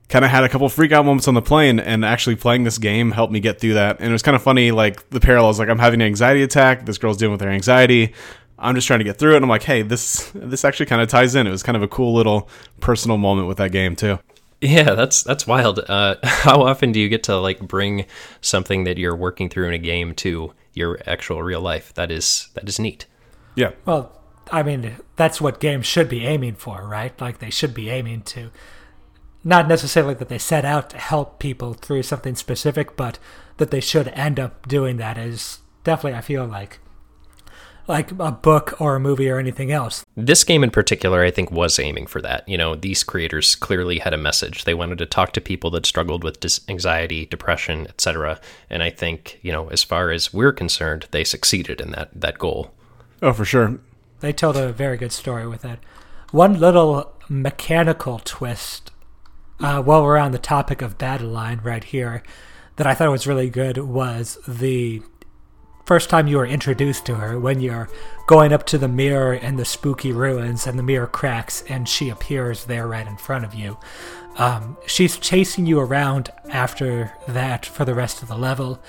kind 0.09 0.25
of 0.25 0.31
had 0.31 0.43
a 0.45 0.49
couple 0.49 0.69
freak 0.69 0.93
out 0.93 1.05
moments 1.05 1.29
on 1.29 1.35
the 1.35 1.43
plane 1.43 1.79
and 1.79 2.05
actually 2.05 2.37
playing 2.37 2.65
this 2.65 2.79
game 2.79 3.11
helped 3.11 3.33
me 3.33 3.41
get 3.41 3.61
through 3.61 3.75
that. 3.75 4.01
And 4.01 4.09
it 4.09 4.13
was 4.13 4.23
kind 4.23 4.35
of 4.35 4.43
funny 4.43 4.71
like 4.71 5.09
the 5.11 5.21
parallels 5.21 5.59
like 5.59 5.69
i'm 5.69 5.79
having 5.79 6.01
an 6.01 6.07
anxiety 6.07 6.43
attack 6.43 6.87
this 6.87 6.99
girl's 6.99 7.17
dealing 7.17 7.33
with 7.33 7.41
her 7.41 7.51
anxiety 7.51 8.15
i'm 8.59 8.75
just 8.75 8.87
trying 8.87 9.01
to 9.01 9.05
get 9.05 9.19
through 9.19 9.33
it 9.33 9.37
and 9.37 9.45
i'm 9.45 9.49
like 9.49 9.63
hey 9.63 9.83
this 9.83 10.31
this 10.35 10.65
actually 10.65 10.87
kind 10.87 11.03
of 11.03 11.09
ties 11.09 11.35
in. 11.35 11.47
It 11.47 11.51
was 11.51 11.63
kind 11.63 11.77
of 11.77 11.83
a 11.83 11.89
cool 11.89 12.15
little 12.15 12.49
personal 12.81 13.19
moment 13.19 13.49
with 13.49 13.59
that 13.59 13.73
game 13.73 13.97
too. 13.97 14.19
Yeah 14.61 14.95
that's 14.95 15.23
that's 15.23 15.47
wild. 15.47 15.79
Uh, 15.89 16.17
how 16.25 16.63
often 16.63 16.93
do 16.93 17.01
you 17.01 17.09
get 17.09 17.23
to 17.25 17.37
like 17.37 17.61
bring 17.61 18.07
something 18.41 18.85
that 18.85 18.99
you're 18.99 19.17
working 19.17 19.49
through 19.49 19.69
in 19.69 19.75
a 19.75 19.79
game 19.79 20.15
to 20.17 20.53
your 20.73 20.99
actual 21.07 21.43
real 21.43 21.61
life? 21.61 21.95
That 21.95 22.11
is 22.11 22.49
that 22.55 22.69
is 22.69 22.79
neat. 22.79 23.07
Yeah. 23.55 23.73
Well 23.85 24.15
i 24.51 24.63
mean 24.63 24.97
that's 25.17 25.43
what 25.43 25.61
games 25.61 25.85
should 25.85 26.09
be 26.09 26.25
aiming 26.25 26.55
for 26.55 26.87
right? 26.87 27.19
Like 27.21 27.39
they 27.39 27.51
should 27.51 27.75
be 27.75 27.91
aiming 27.91 28.23
to 28.23 28.51
not 29.45 29.69
necessarily 29.69 30.15
that 30.15 30.29
they 30.29 30.39
set 30.39 30.65
out 30.65 30.91
to 30.91 30.99
help 30.99 31.39
people 31.39 31.75
through 31.75 32.03
something 32.03 32.35
specific, 32.35 32.97
but 32.97 33.19
that 33.59 33.71
they 33.71 33.81
should 33.81 34.09
end 34.09 34.41
up 34.41 34.67
doing 34.67 34.97
that 34.97 35.19
is 35.19 35.59
definitely, 35.85 36.19
I 36.19 36.23
feel 36.23 36.45
like, 36.47 36.81
like 37.87 38.11
a 38.19 38.31
book 38.31 38.79
or 38.81 38.97
a 38.97 39.01
movie 39.01 39.31
or 39.31 39.39
anything 39.39 39.73
else. 39.73 40.05
This 40.15 40.45
game 40.45 40.63
in 40.63 40.71
particular, 40.71 41.25
I 41.25 41.31
think, 41.31 41.51
was 41.51 41.79
aiming 41.79 42.07
for 42.07 42.21
that. 42.21 42.47
You 42.47 42.59
know, 42.59 42.75
these 42.75 43.03
creators 43.03 43.57
clearly 43.57 43.99
had 43.99 44.13
a 44.13 44.19
message. 44.19 44.65
They 44.65 44.75
wanted 44.75 44.99
to 44.99 45.07
talk 45.07 45.33
to 45.33 45.41
people 45.41 45.71
that 45.71 45.87
struggled 45.87 46.23
with 46.23 46.41
dis- 46.41 46.61
anxiety, 46.69 47.25
depression, 47.25 47.87
etc. 47.87 48.41
And 48.69 48.83
I 48.83 48.91
think, 48.91 49.39
you 49.43 49.51
know, 49.51 49.69
as 49.69 49.83
far 49.83 50.11
as 50.11 50.35
we're 50.35 50.53
concerned, 50.53 51.07
they 51.11 51.25
succeeded 51.25 51.81
in 51.81 51.93
that 51.93 52.11
that 52.21 52.39
goal. 52.39 52.75
Oh, 53.23 53.33
for 53.33 53.45
sure. 53.45 53.81
They 54.21 54.33
told 54.33 54.57
a 54.57 54.73
very 54.73 54.97
good 54.97 55.13
story 55.13 55.47
with 55.47 55.65
it. 55.65 55.79
One 56.31 56.61
little 56.61 57.15
mechanical 57.29 58.21
twist 58.23 58.91
uh, 59.61 59.83
while 59.83 60.03
we're 60.03 60.19
on 60.19 60.33
the 60.33 60.39
topic 60.39 60.83
of 60.83 60.99
Badeline 60.99 61.63
right 61.65 61.85
here, 61.85 62.23
that 62.77 62.87
I 62.87 62.95
thought 62.95 63.11
was 63.11 63.27
really 63.27 63.51
good 63.51 63.79
was 63.79 64.39
the 64.47 65.03
first 65.85 66.11
time 66.11 66.27
you 66.27 66.37
were 66.37 66.47
introduced 66.47 67.07
to 67.07 67.15
her 67.15 67.41
when 67.41 67.61
you're 67.61 67.89
going 68.27 68.53
up 68.53 68.67
to 68.67 68.77
the 68.77 68.89
mirror 68.89 69.33
in 69.33 69.57
the 69.57 69.65
spooky 69.65 70.13
ruins 70.13 70.67
and 70.67 70.79
the 70.79 70.83
mirror 70.83 71.07
cracks 71.07 71.65
and 71.69 71.89
she 71.89 72.11
appears 72.11 72.67
there 72.67 72.87
right 72.87 73.07
in 73.07 73.17
front 73.17 73.45
of 73.45 73.55
you. 73.55 73.79
Um, 74.37 74.77
she's 74.87 75.19
chasing 75.19 75.67
you 75.67 75.81
around 75.81 76.31
after 76.51 77.15
that 77.27 77.67
for 77.67 77.85
the 77.85 77.95
rest 77.95 78.23
of 78.23 78.29
the 78.29 78.37
level, 78.37 78.81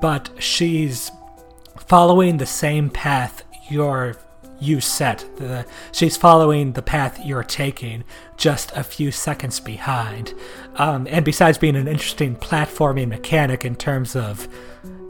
but 0.00 0.30
she's 0.38 1.10
following 1.88 2.36
the 2.36 2.46
same 2.46 2.90
path 2.90 3.44
you're 3.70 4.16
you 4.62 4.80
set. 4.80 5.24
The, 5.36 5.66
she's 5.92 6.16
following 6.16 6.72
the 6.72 6.82
path 6.82 7.18
you're 7.24 7.44
taking, 7.44 8.04
just 8.36 8.72
a 8.76 8.84
few 8.84 9.10
seconds 9.10 9.60
behind. 9.60 10.34
Um, 10.76 11.06
and 11.10 11.24
besides 11.24 11.58
being 11.58 11.76
an 11.76 11.88
interesting 11.88 12.36
platforming 12.36 13.08
mechanic 13.08 13.64
in 13.64 13.76
terms 13.76 14.16
of 14.16 14.48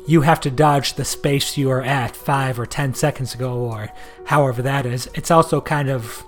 you 0.07 0.23
have 0.23 0.41
to 0.41 0.51
dodge 0.51 0.95
the 0.95 1.05
space 1.05 1.57
you 1.57 1.71
are 1.71 1.83
at 1.83 2.17
five 2.17 2.59
or 2.59 2.67
ten 2.67 2.95
seconds 2.95 3.35
ago, 3.35 3.55
or 3.55 3.89
however 4.27 4.63
that 4.63 4.85
is, 4.85 5.09
it's 5.15 5.31
also 5.31 5.61
kind 5.61 5.89
of 5.89 6.25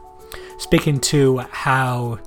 speaking 0.59 1.01
to 1.01 1.39
how 1.39 2.19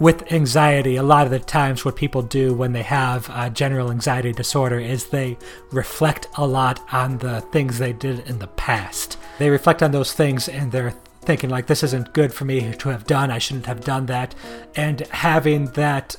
with 0.00 0.32
anxiety, 0.32 0.96
a 0.96 1.02
lot 1.02 1.24
of 1.24 1.30
the 1.30 1.38
times 1.38 1.84
what 1.84 1.96
people 1.96 2.22
do 2.22 2.52
when 2.52 2.72
they 2.72 2.82
have 2.82 3.30
a 3.32 3.50
general 3.50 3.90
anxiety 3.90 4.32
disorder 4.32 4.78
is 4.78 5.06
they 5.06 5.38
reflect 5.70 6.26
a 6.36 6.46
lot 6.46 6.80
on 6.92 7.18
the 7.18 7.40
things 7.40 7.78
they 7.78 7.92
did 7.92 8.28
in 8.28 8.38
the 8.38 8.48
past. 8.48 9.18
They 9.38 9.50
reflect 9.50 9.82
on 9.82 9.92
those 9.92 10.12
things 10.12 10.48
and 10.48 10.72
they're 10.72 10.94
thinking, 11.22 11.48
like, 11.48 11.66
this 11.66 11.82
isn't 11.82 12.12
good 12.12 12.34
for 12.34 12.44
me 12.44 12.74
to 12.74 12.88
have 12.88 13.06
done, 13.06 13.30
I 13.30 13.38
shouldn't 13.38 13.66
have 13.66 13.84
done 13.84 14.06
that. 14.06 14.34
And 14.76 15.00
having 15.08 15.66
that 15.72 16.16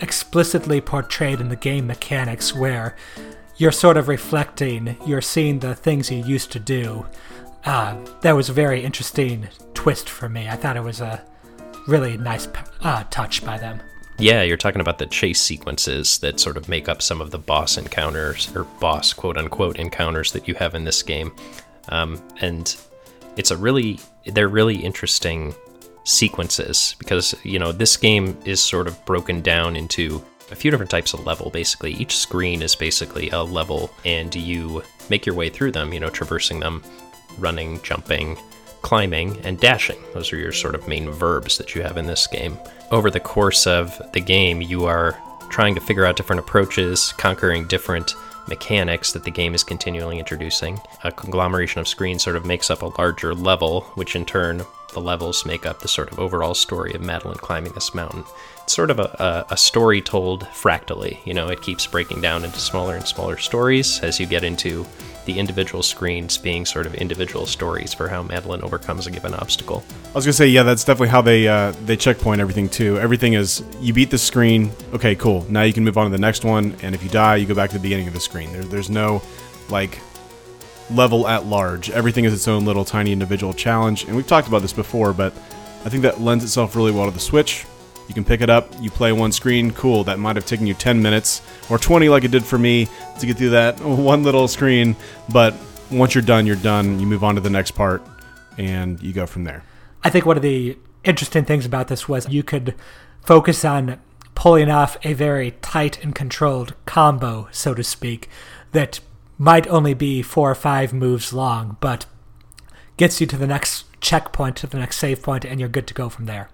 explicitly 0.00 0.80
portrayed 0.80 1.40
in 1.40 1.48
the 1.48 1.56
game 1.56 1.86
mechanics 1.86 2.54
where 2.54 2.96
you're 3.56 3.72
sort 3.72 3.96
of 3.96 4.08
reflecting, 4.08 4.96
you're 5.06 5.22
seeing 5.22 5.60
the 5.60 5.74
things 5.74 6.10
you 6.10 6.22
used 6.22 6.52
to 6.52 6.60
do 6.60 7.06
uh, 7.66 7.96
that 8.20 8.32
was 8.32 8.48
a 8.48 8.52
very 8.52 8.84
interesting 8.84 9.48
twist 9.74 10.08
for 10.08 10.28
me. 10.28 10.48
I 10.48 10.54
thought 10.54 10.76
it 10.76 10.84
was 10.84 11.00
a 11.00 11.22
really 11.86 12.16
nice 12.16 12.48
uh, 12.80 13.04
touch 13.10 13.44
by 13.44 13.58
them. 13.58 13.80
Yeah, 14.18 14.42
you're 14.42 14.56
talking 14.56 14.80
about 14.80 14.98
the 14.98 15.06
chase 15.06 15.40
sequences 15.40 16.18
that 16.18 16.40
sort 16.40 16.56
of 16.56 16.68
make 16.68 16.88
up 16.88 17.02
some 17.02 17.20
of 17.20 17.30
the 17.30 17.38
boss 17.38 17.76
encounters, 17.76 18.54
or 18.56 18.64
boss 18.80 19.12
quote 19.12 19.36
unquote 19.36 19.78
encounters 19.78 20.32
that 20.32 20.48
you 20.48 20.54
have 20.54 20.74
in 20.74 20.84
this 20.84 21.02
game. 21.02 21.32
Um, 21.90 22.22
and 22.40 22.74
it's 23.36 23.50
a 23.50 23.56
really, 23.56 24.00
they're 24.24 24.48
really 24.48 24.76
interesting 24.76 25.54
sequences 26.04 26.96
because, 26.98 27.34
you 27.42 27.58
know, 27.58 27.72
this 27.72 27.96
game 27.96 28.38
is 28.44 28.62
sort 28.62 28.86
of 28.86 29.04
broken 29.04 29.42
down 29.42 29.76
into 29.76 30.24
a 30.50 30.54
few 30.54 30.70
different 30.70 30.90
types 30.90 31.12
of 31.12 31.26
level 31.26 31.50
basically. 31.50 31.92
Each 31.92 32.16
screen 32.16 32.62
is 32.62 32.74
basically 32.74 33.28
a 33.30 33.42
level, 33.42 33.90
and 34.04 34.34
you 34.34 34.82
make 35.10 35.26
your 35.26 35.34
way 35.34 35.50
through 35.50 35.72
them, 35.72 35.92
you 35.92 36.00
know, 36.00 36.08
traversing 36.08 36.60
them, 36.60 36.82
running, 37.38 37.82
jumping, 37.82 38.38
climbing, 38.86 39.36
and 39.44 39.58
dashing. 39.58 39.98
Those 40.14 40.32
are 40.32 40.36
your 40.36 40.52
sort 40.52 40.76
of 40.76 40.86
main 40.86 41.10
verbs 41.10 41.58
that 41.58 41.74
you 41.74 41.82
have 41.82 41.96
in 41.96 42.06
this 42.06 42.28
game. 42.28 42.56
Over 42.92 43.10
the 43.10 43.18
course 43.18 43.66
of 43.66 44.00
the 44.12 44.20
game, 44.20 44.62
you 44.62 44.84
are 44.84 45.20
trying 45.50 45.74
to 45.74 45.80
figure 45.80 46.04
out 46.04 46.14
different 46.14 46.38
approaches, 46.38 47.12
conquering 47.18 47.66
different 47.66 48.14
mechanics 48.46 49.10
that 49.10 49.24
the 49.24 49.30
game 49.32 49.56
is 49.56 49.64
continually 49.64 50.20
introducing. 50.20 50.78
A 51.02 51.10
conglomeration 51.10 51.80
of 51.80 51.88
screens 51.88 52.22
sort 52.22 52.36
of 52.36 52.46
makes 52.46 52.70
up 52.70 52.82
a 52.82 52.92
larger 52.96 53.34
level, 53.34 53.80
which 53.96 54.14
in 54.14 54.24
turn, 54.24 54.62
the 54.92 55.00
levels 55.00 55.44
make 55.44 55.66
up 55.66 55.80
the 55.80 55.88
sort 55.88 56.10
of 56.10 56.18
overall 56.18 56.54
story 56.54 56.94
of 56.94 57.00
Madeline 57.00 57.36
climbing 57.36 57.72
this 57.72 57.94
mountain. 57.94 58.24
It's 58.62 58.74
sort 58.74 58.90
of 58.90 58.98
a, 58.98 59.44
a, 59.48 59.54
a 59.54 59.56
story 59.56 60.00
told 60.00 60.46
fractally. 60.48 61.20
You 61.24 61.34
know, 61.34 61.48
it 61.48 61.62
keeps 61.62 61.86
breaking 61.86 62.20
down 62.20 62.44
into 62.44 62.58
smaller 62.58 62.96
and 62.96 63.06
smaller 63.06 63.36
stories 63.36 64.00
as 64.00 64.18
you 64.18 64.26
get 64.26 64.42
into 64.44 64.86
the 65.26 65.38
individual 65.38 65.82
screens 65.82 66.38
being 66.38 66.64
sort 66.64 66.86
of 66.86 66.94
individual 66.94 67.46
stories 67.46 67.92
for 67.92 68.08
how 68.08 68.22
Madeline 68.22 68.62
overcomes 68.62 69.06
a 69.06 69.10
given 69.10 69.34
obstacle. 69.34 69.84
I 70.06 70.12
was 70.14 70.24
gonna 70.24 70.32
say, 70.32 70.46
yeah, 70.46 70.62
that's 70.62 70.84
definitely 70.84 71.08
how 71.08 71.20
they 71.20 71.46
uh, 71.46 71.72
they 71.84 71.96
checkpoint 71.96 72.40
everything 72.40 72.68
too. 72.68 72.98
Everything 72.98 73.34
is 73.34 73.62
you 73.80 73.92
beat 73.92 74.10
the 74.10 74.18
screen, 74.18 74.70
okay, 74.94 75.14
cool. 75.14 75.44
Now 75.50 75.62
you 75.62 75.72
can 75.72 75.84
move 75.84 75.98
on 75.98 76.06
to 76.06 76.10
the 76.10 76.20
next 76.20 76.44
one, 76.44 76.76
and 76.82 76.94
if 76.94 77.02
you 77.02 77.10
die, 77.10 77.36
you 77.36 77.46
go 77.46 77.54
back 77.54 77.70
to 77.70 77.76
the 77.76 77.82
beginning 77.82 78.06
of 78.08 78.14
the 78.14 78.20
screen. 78.20 78.52
There, 78.52 78.62
there's 78.62 78.88
no 78.88 79.20
like 79.68 79.98
level 80.90 81.26
at 81.26 81.46
large. 81.46 81.90
Everything 81.90 82.24
is 82.24 82.32
its 82.32 82.48
own 82.48 82.64
little 82.64 82.84
tiny 82.84 83.12
individual 83.12 83.52
challenge, 83.52 84.04
and 84.04 84.16
we've 84.16 84.26
talked 84.26 84.48
about 84.48 84.62
this 84.62 84.72
before, 84.72 85.12
but 85.12 85.32
I 85.84 85.88
think 85.88 86.02
that 86.02 86.20
lends 86.20 86.44
itself 86.44 86.76
really 86.76 86.92
well 86.92 87.06
to 87.06 87.12
the 87.12 87.20
Switch. 87.20 87.64
You 88.08 88.14
can 88.14 88.24
pick 88.24 88.40
it 88.40 88.50
up, 88.50 88.72
you 88.80 88.90
play 88.90 89.12
one 89.12 89.32
screen, 89.32 89.72
cool. 89.72 90.04
That 90.04 90.18
might 90.18 90.36
have 90.36 90.46
taken 90.46 90.66
you 90.66 90.74
10 90.74 91.02
minutes 91.02 91.42
or 91.68 91.78
20 91.78 92.08
like 92.08 92.24
it 92.24 92.30
did 92.30 92.44
for 92.44 92.58
me 92.58 92.88
to 93.18 93.26
get 93.26 93.36
through 93.36 93.50
that 93.50 93.80
one 93.82 94.22
little 94.22 94.46
screen, 94.48 94.94
but 95.32 95.54
once 95.90 96.14
you're 96.14 96.22
done, 96.22 96.46
you're 96.46 96.56
done. 96.56 97.00
You 97.00 97.06
move 97.06 97.24
on 97.24 97.34
to 97.34 97.40
the 97.40 97.50
next 97.50 97.72
part 97.72 98.02
and 98.58 99.02
you 99.02 99.12
go 99.12 99.26
from 99.26 99.44
there. 99.44 99.62
I 100.04 100.10
think 100.10 100.24
one 100.24 100.36
of 100.36 100.42
the 100.42 100.78
interesting 101.04 101.44
things 101.44 101.66
about 101.66 101.88
this 101.88 102.08
was 102.08 102.28
you 102.28 102.42
could 102.42 102.74
focus 103.22 103.64
on 103.64 104.00
pulling 104.34 104.70
off 104.70 104.96
a 105.02 105.12
very 105.14 105.52
tight 105.62 106.02
and 106.04 106.14
controlled 106.14 106.74
combo, 106.84 107.48
so 107.50 107.74
to 107.74 107.82
speak, 107.82 108.28
that 108.72 109.00
might 109.38 109.66
only 109.68 109.94
be 109.94 110.22
four 110.22 110.50
or 110.50 110.54
five 110.54 110.92
moves 110.92 111.32
long, 111.32 111.76
but 111.80 112.06
gets 112.96 113.20
you 113.20 113.26
to 113.26 113.36
the 113.36 113.46
next 113.46 113.84
checkpoint, 114.00 114.56
to 114.56 114.66
the 114.66 114.78
next 114.78 114.98
save 114.98 115.22
point, 115.22 115.44
and 115.44 115.60
you're 115.60 115.68
good 115.68 115.86
to 115.86 115.94
go 115.94 116.08
from 116.08 116.26
there. 116.26 116.48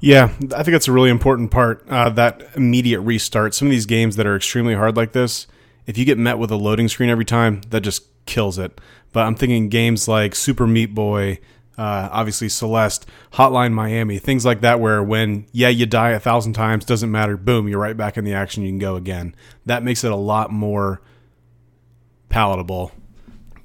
Yeah, 0.00 0.24
I 0.24 0.62
think 0.62 0.72
that's 0.72 0.88
a 0.88 0.92
really 0.92 1.10
important 1.10 1.50
part. 1.50 1.84
Uh, 1.88 2.10
that 2.10 2.42
immediate 2.54 3.00
restart. 3.00 3.54
Some 3.54 3.68
of 3.68 3.72
these 3.72 3.86
games 3.86 4.16
that 4.16 4.26
are 4.26 4.36
extremely 4.36 4.74
hard 4.74 4.96
like 4.96 5.12
this, 5.12 5.46
if 5.86 5.96
you 5.96 6.04
get 6.04 6.18
met 6.18 6.38
with 6.38 6.50
a 6.50 6.56
loading 6.56 6.88
screen 6.88 7.08
every 7.08 7.24
time, 7.24 7.62
that 7.70 7.80
just 7.80 8.04
kills 8.26 8.58
it. 8.58 8.80
But 9.12 9.26
I'm 9.26 9.34
thinking 9.34 9.68
games 9.68 10.06
like 10.06 10.34
Super 10.34 10.66
Meat 10.66 10.94
Boy, 10.94 11.38
uh, 11.78 12.08
obviously 12.12 12.48
Celeste, 12.48 13.06
Hotline 13.32 13.72
Miami, 13.72 14.18
things 14.18 14.44
like 14.44 14.60
that, 14.60 14.78
where 14.78 15.02
when, 15.02 15.46
yeah, 15.52 15.68
you 15.68 15.86
die 15.86 16.10
a 16.10 16.20
thousand 16.20 16.52
times, 16.52 16.84
doesn't 16.84 17.10
matter, 17.10 17.36
boom, 17.36 17.66
you're 17.66 17.80
right 17.80 17.96
back 17.96 18.16
in 18.16 18.24
the 18.24 18.34
action, 18.34 18.62
you 18.62 18.70
can 18.70 18.78
go 18.78 18.96
again. 18.96 19.34
That 19.64 19.82
makes 19.82 20.04
it 20.04 20.12
a 20.12 20.16
lot 20.16 20.50
more 20.50 21.00
palatable. 22.34 22.90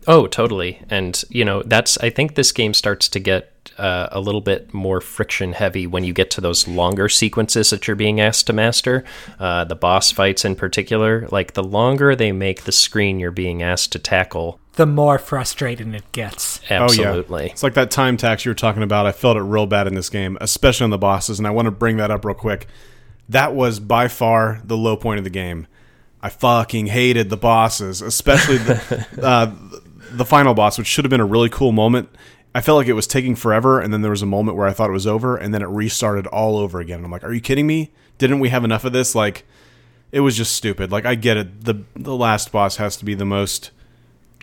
Oh, 0.07 0.27
totally. 0.27 0.81
And, 0.89 1.21
you 1.29 1.43
know, 1.43 1.61
that's, 1.63 1.97
I 1.97 2.09
think 2.09 2.35
this 2.35 2.51
game 2.51 2.73
starts 2.73 3.09
to 3.09 3.19
get 3.19 3.71
uh, 3.77 4.09
a 4.11 4.19
little 4.19 4.41
bit 4.41 4.73
more 4.73 5.01
friction 5.01 5.53
heavy 5.53 5.87
when 5.87 6.03
you 6.03 6.13
get 6.13 6.31
to 6.31 6.41
those 6.41 6.67
longer 6.67 7.09
sequences 7.09 7.71
that 7.71 7.87
you're 7.87 7.95
being 7.95 8.21
asked 8.21 8.47
to 8.47 8.53
master. 8.53 9.03
Uh, 9.39 9.63
the 9.65 9.75
boss 9.75 10.11
fights 10.11 10.45
in 10.45 10.55
particular, 10.55 11.27
like 11.31 11.53
the 11.53 11.63
longer 11.63 12.15
they 12.15 12.31
make 12.31 12.63
the 12.63 12.71
screen 12.71 13.19
you're 13.19 13.31
being 13.31 13.61
asked 13.61 13.91
to 13.91 13.99
tackle, 13.99 14.59
the 14.73 14.85
more 14.85 15.17
frustrating 15.17 15.93
it 15.93 16.09
gets. 16.11 16.61
Absolutely. 16.69 17.41
Oh, 17.41 17.45
yeah. 17.45 17.51
It's 17.51 17.63
like 17.63 17.73
that 17.73 17.91
time 17.91 18.17
tax 18.17 18.45
you 18.45 18.51
were 18.51 18.55
talking 18.55 18.83
about. 18.83 19.05
I 19.05 19.11
felt 19.11 19.35
it 19.35 19.41
real 19.41 19.65
bad 19.65 19.87
in 19.87 19.95
this 19.95 20.09
game, 20.09 20.37
especially 20.39 20.85
on 20.85 20.89
the 20.91 20.97
bosses. 20.97 21.37
And 21.37 21.47
I 21.47 21.51
want 21.51 21.65
to 21.65 21.71
bring 21.71 21.97
that 21.97 22.11
up 22.11 22.23
real 22.23 22.35
quick. 22.35 22.67
That 23.27 23.53
was 23.53 23.79
by 23.79 24.07
far 24.07 24.61
the 24.63 24.77
low 24.77 24.95
point 24.95 25.17
of 25.17 25.23
the 25.23 25.29
game. 25.29 25.67
I 26.21 26.29
fucking 26.29 26.87
hated 26.87 27.29
the 27.29 27.37
bosses, 27.37 28.01
especially 28.01 28.57
the, 28.57 29.07
uh, 29.21 29.53
the 30.11 30.25
final 30.25 30.53
boss, 30.53 30.77
which 30.77 30.87
should 30.87 31.05
have 31.05 31.09
been 31.09 31.21
a 31.21 31.25
really 31.25 31.49
cool 31.49 31.71
moment. 31.71 32.09
I 32.53 32.61
felt 32.61 32.77
like 32.77 32.87
it 32.87 32.93
was 32.93 33.07
taking 33.07 33.35
forever, 33.35 33.79
and 33.79 33.93
then 33.93 34.01
there 34.01 34.11
was 34.11 34.21
a 34.21 34.27
moment 34.27 34.57
where 34.57 34.67
I 34.67 34.73
thought 34.73 34.89
it 34.89 34.93
was 34.93 35.07
over, 35.07 35.37
and 35.37 35.53
then 35.53 35.61
it 35.61 35.67
restarted 35.67 36.27
all 36.27 36.57
over 36.57 36.79
again. 36.79 36.97
And 36.97 37.05
I'm 37.05 37.11
like, 37.11 37.23
"Are 37.23 37.31
you 37.31 37.41
kidding 37.41 37.67
me? 37.67 37.91
Didn't 38.17 38.39
we 38.39 38.49
have 38.49 38.63
enough 38.63 38.83
of 38.85 38.91
this?" 38.91 39.13
Like, 39.13 39.45
it 40.11 40.21
was 40.21 40.35
just 40.35 40.53
stupid. 40.53 40.91
Like, 40.91 41.05
I 41.05 41.15
get 41.15 41.37
it. 41.37 41.65
the 41.65 41.83
The 41.95 42.15
last 42.15 42.51
boss 42.51 42.77
has 42.77 42.97
to 42.97 43.05
be 43.05 43.13
the 43.13 43.25
most. 43.25 43.71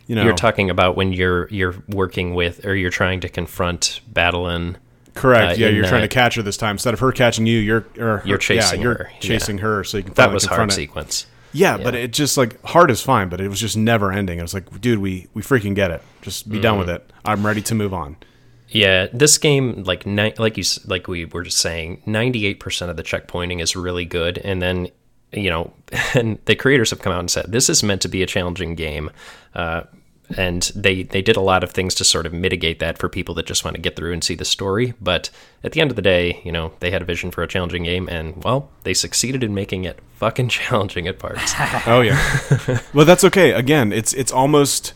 You 0.06 0.14
know, 0.14 0.22
you're 0.22 0.36
talking 0.36 0.70
about 0.70 0.94
when 0.94 1.12
you're 1.12 1.48
you're 1.48 1.74
working 1.88 2.34
with 2.34 2.64
or 2.64 2.76
you're 2.76 2.90
trying 2.90 3.20
to 3.20 3.28
confront 3.28 4.00
Madeline. 4.14 4.78
Correct. 5.14 5.58
Uh, 5.58 5.62
yeah, 5.62 5.68
you're 5.68 5.86
trying 5.86 6.02
to 6.02 6.08
catch 6.08 6.36
her 6.36 6.42
this 6.42 6.56
time 6.56 6.76
instead 6.76 6.94
of 6.94 7.00
her 7.00 7.10
catching 7.10 7.44
you. 7.46 7.58
You're 7.58 7.86
or 7.98 8.18
her, 8.18 8.22
you're 8.24 8.38
chasing 8.38 8.80
yeah, 8.80 8.84
you're 8.84 8.98
her. 8.98 9.10
chasing 9.18 9.56
yeah. 9.56 9.64
her, 9.64 9.84
so 9.84 9.96
you 9.96 10.04
can. 10.04 10.14
That 10.14 10.32
was 10.32 10.44
hard 10.44 10.72
it. 10.72 11.26
Yeah, 11.56 11.76
yeah, 11.76 11.84
but 11.84 11.94
it 11.94 12.12
just 12.12 12.36
like 12.36 12.62
hard 12.64 12.90
is 12.90 13.00
fine, 13.00 13.28
but 13.28 13.40
it 13.40 13.48
was 13.48 13.60
just 13.60 13.76
never 13.76 14.12
ending. 14.12 14.38
It 14.38 14.42
was 14.42 14.54
like, 14.54 14.80
dude, 14.80 14.98
we 14.98 15.28
we 15.34 15.42
freaking 15.42 15.74
get 15.74 15.90
it. 15.90 16.02
Just 16.22 16.48
be 16.48 16.58
mm. 16.58 16.62
done 16.62 16.78
with 16.78 16.90
it. 16.90 17.10
I'm 17.24 17.44
ready 17.44 17.62
to 17.62 17.74
move 17.74 17.94
on. 17.94 18.16
Yeah, 18.68 19.06
this 19.12 19.38
game, 19.38 19.84
like 19.84 20.06
ni- 20.06 20.34
like 20.38 20.56
you 20.56 20.64
like 20.86 21.08
we 21.08 21.24
were 21.24 21.44
just 21.44 21.58
saying, 21.58 22.02
ninety 22.04 22.46
eight 22.46 22.60
percent 22.60 22.90
of 22.90 22.96
the 22.96 23.02
checkpointing 23.02 23.60
is 23.62 23.76
really 23.76 24.04
good, 24.04 24.38
and 24.38 24.60
then 24.60 24.88
you 25.32 25.50
know, 25.50 25.72
and 26.14 26.38
the 26.44 26.56
creators 26.56 26.90
have 26.90 27.00
come 27.00 27.12
out 27.12 27.20
and 27.20 27.30
said 27.30 27.46
this 27.48 27.68
is 27.68 27.82
meant 27.82 28.02
to 28.02 28.08
be 28.08 28.22
a 28.22 28.26
challenging 28.26 28.74
game, 28.74 29.10
uh, 29.54 29.82
and 30.36 30.62
they 30.74 31.02
they 31.02 31.22
did 31.22 31.36
a 31.36 31.40
lot 31.40 31.62
of 31.62 31.70
things 31.70 31.94
to 31.96 32.04
sort 32.04 32.26
of 32.26 32.32
mitigate 32.32 32.78
that 32.80 32.98
for 32.98 33.08
people 33.08 33.34
that 33.34 33.46
just 33.46 33.64
want 33.64 33.74
to 33.76 33.80
get 33.80 33.96
through 33.96 34.12
and 34.12 34.24
see 34.24 34.34
the 34.34 34.44
story. 34.44 34.94
But 35.00 35.30
at 35.62 35.72
the 35.72 35.80
end 35.80 35.90
of 35.90 35.96
the 35.96 36.02
day, 36.02 36.40
you 36.44 36.52
know, 36.52 36.72
they 36.80 36.90
had 36.90 37.02
a 37.02 37.04
vision 37.04 37.30
for 37.30 37.42
a 37.42 37.48
challenging 37.48 37.84
game, 37.84 38.08
and 38.08 38.42
well, 38.42 38.70
they 38.82 38.94
succeeded 38.94 39.44
in 39.44 39.54
making 39.54 39.84
it 39.84 40.00
fucking 40.16 40.48
challenging 40.50 41.06
at 41.06 41.18
parts. 41.18 41.52
oh 41.86 42.00
yeah, 42.00 42.80
well 42.92 43.06
that's 43.06 43.24
okay. 43.24 43.52
Again, 43.52 43.92
it's 43.92 44.12
it's 44.14 44.32
almost 44.32 44.94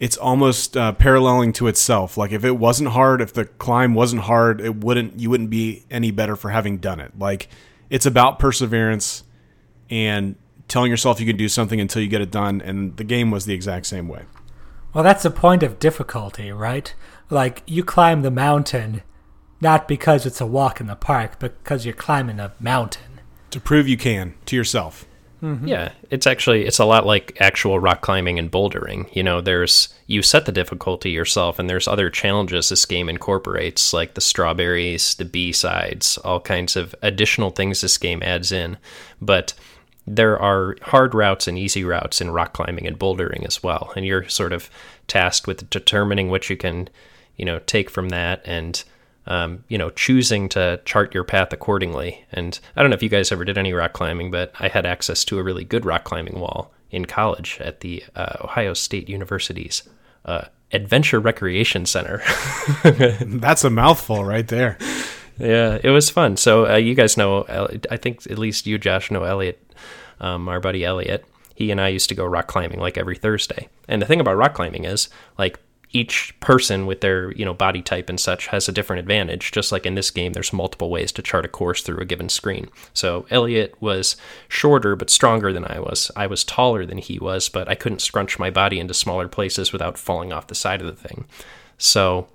it's 0.00 0.16
almost 0.16 0.76
uh, 0.76 0.92
paralleling 0.92 1.52
to 1.54 1.68
itself. 1.68 2.16
Like 2.16 2.32
if 2.32 2.44
it 2.44 2.58
wasn't 2.58 2.90
hard, 2.90 3.20
if 3.20 3.32
the 3.32 3.44
climb 3.44 3.94
wasn't 3.94 4.22
hard, 4.22 4.60
it 4.60 4.76
wouldn't 4.76 5.20
you 5.20 5.30
wouldn't 5.30 5.50
be 5.50 5.84
any 5.90 6.10
better 6.10 6.34
for 6.34 6.50
having 6.50 6.78
done 6.78 6.98
it. 6.98 7.18
Like 7.18 7.48
it's 7.90 8.06
about 8.06 8.38
perseverance 8.38 9.22
and 9.90 10.34
telling 10.66 10.90
yourself 10.90 11.20
you 11.20 11.26
can 11.26 11.36
do 11.36 11.48
something 11.48 11.78
until 11.78 12.00
you 12.00 12.08
get 12.08 12.22
it 12.22 12.30
done. 12.30 12.62
And 12.62 12.96
the 12.96 13.04
game 13.04 13.30
was 13.30 13.44
the 13.44 13.52
exact 13.52 13.86
same 13.86 14.08
way. 14.08 14.22
Well, 14.94 15.04
that's 15.04 15.22
the 15.22 15.30
point 15.30 15.62
of 15.62 15.78
difficulty, 15.78 16.52
right? 16.52 16.92
Like 17.30 17.62
you 17.66 17.82
climb 17.82 18.22
the 18.22 18.30
mountain 18.30 19.02
not 19.60 19.86
because 19.86 20.26
it's 20.26 20.40
a 20.40 20.46
walk 20.46 20.80
in 20.80 20.88
the 20.88 20.96
park, 20.96 21.36
but 21.38 21.62
because 21.62 21.86
you're 21.86 21.94
climbing 21.94 22.40
a 22.40 22.52
mountain 22.58 23.20
to 23.52 23.60
prove 23.60 23.86
you 23.86 23.96
can 23.96 24.34
to 24.46 24.56
yourself. 24.56 25.06
Mm-hmm. 25.40 25.66
Yeah, 25.66 25.92
it's 26.10 26.26
actually 26.26 26.66
it's 26.66 26.78
a 26.78 26.84
lot 26.84 27.04
like 27.04 27.36
actual 27.40 27.80
rock 27.80 28.00
climbing 28.00 28.38
and 28.38 28.50
bouldering. 28.50 29.14
You 29.14 29.24
know, 29.24 29.40
there's 29.40 29.92
you 30.06 30.22
set 30.22 30.46
the 30.46 30.52
difficulty 30.52 31.10
yourself, 31.10 31.58
and 31.58 31.68
there's 31.68 31.88
other 31.88 32.10
challenges 32.10 32.68
this 32.68 32.84
game 32.84 33.08
incorporates, 33.08 33.92
like 33.92 34.14
the 34.14 34.20
strawberries, 34.20 35.16
the 35.16 35.24
B 35.24 35.52
sides, 35.52 36.16
all 36.18 36.40
kinds 36.40 36.76
of 36.76 36.94
additional 37.02 37.50
things 37.50 37.80
this 37.80 37.98
game 37.98 38.22
adds 38.22 38.52
in. 38.52 38.78
But 39.20 39.54
there 40.06 40.38
are 40.38 40.76
hard 40.82 41.14
routes 41.14 41.46
and 41.46 41.58
easy 41.58 41.84
routes 41.84 42.20
in 42.20 42.30
rock 42.30 42.52
climbing 42.52 42.86
and 42.86 42.98
bouldering 42.98 43.46
as 43.46 43.62
well, 43.62 43.92
and 43.96 44.04
you're 44.04 44.28
sort 44.28 44.52
of 44.52 44.68
tasked 45.06 45.46
with 45.46 45.68
determining 45.70 46.28
what 46.28 46.50
you 46.50 46.56
can, 46.56 46.88
you 47.36 47.44
know, 47.44 47.58
take 47.60 47.90
from 47.90 48.08
that 48.10 48.42
and 48.44 48.84
um, 49.26 49.64
you 49.68 49.78
know, 49.78 49.90
choosing 49.90 50.48
to 50.50 50.80
chart 50.84 51.14
your 51.14 51.24
path 51.24 51.52
accordingly. 51.52 52.24
And 52.32 52.58
I 52.76 52.82
don't 52.82 52.90
know 52.90 52.94
if 52.94 53.02
you 53.02 53.08
guys 53.08 53.30
ever 53.30 53.44
did 53.44 53.58
any 53.58 53.72
rock 53.72 53.92
climbing, 53.92 54.30
but 54.30 54.52
I 54.58 54.68
had 54.68 54.84
access 54.86 55.24
to 55.26 55.38
a 55.38 55.42
really 55.42 55.64
good 55.64 55.84
rock 55.84 56.04
climbing 56.04 56.40
wall 56.40 56.72
in 56.90 57.04
college 57.04 57.58
at 57.60 57.80
the 57.80 58.02
uh, 58.16 58.36
Ohio 58.42 58.74
State 58.74 59.08
University's 59.08 59.82
uh, 60.24 60.46
Adventure 60.72 61.20
Recreation 61.20 61.86
Center. 61.86 62.22
That's 63.24 63.64
a 63.64 63.70
mouthful 63.70 64.24
right 64.24 64.46
there. 64.46 64.76
Yeah, 65.42 65.78
it 65.82 65.90
was 65.90 66.08
fun. 66.08 66.36
So 66.36 66.68
uh, 66.68 66.76
you 66.76 66.94
guys 66.94 67.16
know, 67.16 67.44
I 67.90 67.96
think 67.96 68.30
at 68.30 68.38
least 68.38 68.66
you, 68.66 68.78
Josh, 68.78 69.10
know 69.10 69.24
Elliot, 69.24 69.60
um, 70.20 70.48
our 70.48 70.60
buddy 70.60 70.84
Elliot. 70.84 71.24
He 71.56 71.70
and 71.70 71.80
I 71.80 71.88
used 71.88 72.08
to 72.10 72.14
go 72.14 72.24
rock 72.24 72.46
climbing 72.46 72.78
like 72.78 72.96
every 72.96 73.16
Thursday. 73.16 73.68
And 73.88 74.00
the 74.00 74.06
thing 74.06 74.20
about 74.20 74.36
rock 74.36 74.54
climbing 74.54 74.84
is, 74.84 75.08
like, 75.38 75.58
each 75.90 76.34
person 76.40 76.86
with 76.86 77.02
their 77.02 77.32
you 77.32 77.44
know 77.44 77.52
body 77.52 77.82
type 77.82 78.08
and 78.08 78.18
such 78.18 78.46
has 78.46 78.66
a 78.66 78.72
different 78.72 79.00
advantage 79.00 79.52
just 79.52 79.70
like 79.70 79.84
in 79.84 79.94
this 79.94 80.10
game 80.10 80.32
there's 80.32 80.50
multiple 80.50 80.88
ways 80.88 81.12
to 81.12 81.20
chart 81.20 81.44
a 81.44 81.48
course 81.48 81.82
through 81.82 81.98
a 81.98 82.04
given 82.06 82.30
screen 82.30 82.66
so 82.94 83.26
elliot 83.28 83.74
was 83.78 84.16
shorter 84.48 84.96
but 84.96 85.10
stronger 85.10 85.52
than 85.52 85.66
i 85.66 85.78
was 85.78 86.10
i 86.16 86.26
was 86.26 86.44
taller 86.44 86.86
than 86.86 86.96
he 86.96 87.18
was 87.18 87.50
but 87.50 87.68
i 87.68 87.74
couldn't 87.74 88.00
scrunch 88.00 88.38
my 88.38 88.48
body 88.50 88.80
into 88.80 88.94
smaller 88.94 89.28
places 89.28 89.70
without 89.70 89.98
falling 89.98 90.32
off 90.32 90.46
the 90.46 90.54
side 90.54 90.80
of 90.80 90.86
the 90.86 91.08
thing 91.08 91.26
so 91.76 92.26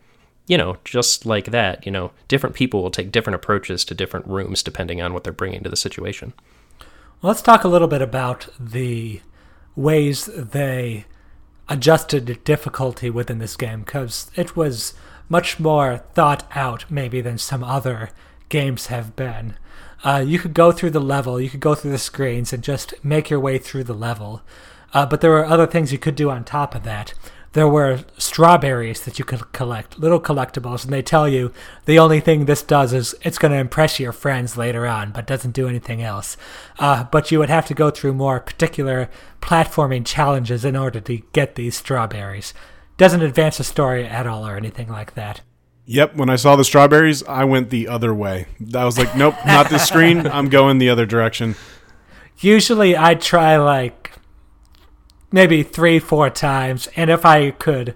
you 0.47 0.57
know 0.57 0.77
just 0.83 1.25
like 1.25 1.51
that 1.51 1.85
you 1.85 1.91
know 1.91 2.11
different 2.27 2.55
people 2.55 2.81
will 2.81 2.91
take 2.91 3.11
different 3.11 3.35
approaches 3.35 3.85
to 3.85 3.93
different 3.93 4.25
rooms 4.25 4.63
depending 4.63 5.01
on 5.01 5.13
what 5.13 5.23
they're 5.23 5.33
bringing 5.33 5.61
to 5.61 5.69
the 5.69 5.75
situation 5.75 6.33
let's 7.21 7.41
talk 7.41 7.63
a 7.63 7.67
little 7.69 7.87
bit 7.87 8.01
about 8.01 8.47
the 8.59 9.21
ways 9.75 10.25
they 10.25 11.05
adjusted 11.69 12.43
difficulty 12.43 13.09
within 13.09 13.39
this 13.39 13.55
game 13.55 13.81
because 13.81 14.31
it 14.35 14.55
was 14.55 14.93
much 15.29 15.59
more 15.59 15.97
thought 16.13 16.49
out 16.55 16.85
maybe 16.89 17.21
than 17.21 17.37
some 17.37 17.63
other 17.63 18.09
games 18.49 18.87
have 18.87 19.15
been. 19.15 19.55
Uh, 20.03 20.23
you 20.25 20.39
could 20.39 20.53
go 20.53 20.71
through 20.71 20.91
the 20.91 21.01
level, 21.01 21.41
you 21.41 21.49
could 21.49 21.59
go 21.59 21.75
through 21.75 21.91
the 21.91 21.97
screens 21.97 22.53
and 22.53 22.63
just 22.63 22.93
make 23.03 23.29
your 23.29 23.39
way 23.39 23.57
through 23.57 23.83
the 23.83 23.93
level. 23.93 24.41
Uh, 24.93 25.05
but 25.05 25.21
there 25.21 25.31
were 25.31 25.45
other 25.45 25.67
things 25.67 25.91
you 25.91 25.97
could 25.97 26.15
do 26.15 26.29
on 26.29 26.43
top 26.43 26.73
of 26.73 26.83
that 26.83 27.13
there 27.57 27.67
were 27.67 28.05
strawberries 28.19 29.01
that 29.01 29.17
you 29.17 29.25
could 29.25 29.51
collect, 29.51 29.97
little 29.97 30.21
collectibles, 30.21 30.83
and 30.83 30.93
they 30.93 31.01
tell 31.01 31.27
you 31.27 31.51
the 31.85 31.97
only 31.97 32.19
thing 32.19 32.45
this 32.45 32.61
does 32.61 32.93
is 32.93 33.15
it's 33.23 33.39
going 33.39 33.51
to 33.51 33.57
impress 33.57 33.99
your 33.99 34.11
friends 34.11 34.57
later 34.57 34.85
on, 34.85 35.11
but 35.11 35.25
doesn't 35.25 35.55
do 35.55 35.67
anything 35.67 36.03
else. 36.03 36.37
Uh, 36.77 37.05
but 37.05 37.31
you 37.31 37.39
would 37.39 37.49
have 37.49 37.65
to 37.65 37.73
go 37.73 37.89
through 37.89 38.13
more 38.13 38.39
particular 38.39 39.09
platforming 39.41 40.05
challenges 40.05 40.63
in 40.63 40.75
order 40.75 40.99
to 40.99 41.17
get 41.33 41.55
these 41.55 41.75
strawberries. 41.75 42.53
Doesn't 42.95 43.23
advance 43.23 43.57
the 43.57 43.63
story 43.63 44.05
at 44.05 44.27
all 44.27 44.47
or 44.47 44.55
anything 44.55 44.89
like 44.89 45.15
that. 45.15 45.41
Yep, 45.85 46.15
when 46.15 46.29
I 46.29 46.35
saw 46.35 46.55
the 46.55 46.63
strawberries, 46.63 47.23
I 47.23 47.45
went 47.45 47.71
the 47.71 47.87
other 47.87 48.13
way. 48.13 48.45
I 48.75 48.85
was 48.85 48.99
like, 48.99 49.15
nope, 49.15 49.33
not 49.47 49.71
this 49.71 49.87
screen. 49.87 50.27
I'm 50.31 50.49
going 50.49 50.77
the 50.77 50.89
other 50.89 51.07
direction. 51.07 51.55
Usually 52.37 52.95
I'd 52.95 53.19
try 53.19 53.57
like 53.57 54.11
maybe 55.31 55.63
three, 55.63 55.99
four 55.99 56.29
times. 56.29 56.87
And 56.95 57.09
if 57.09 57.25
I 57.25 57.51
could 57.51 57.95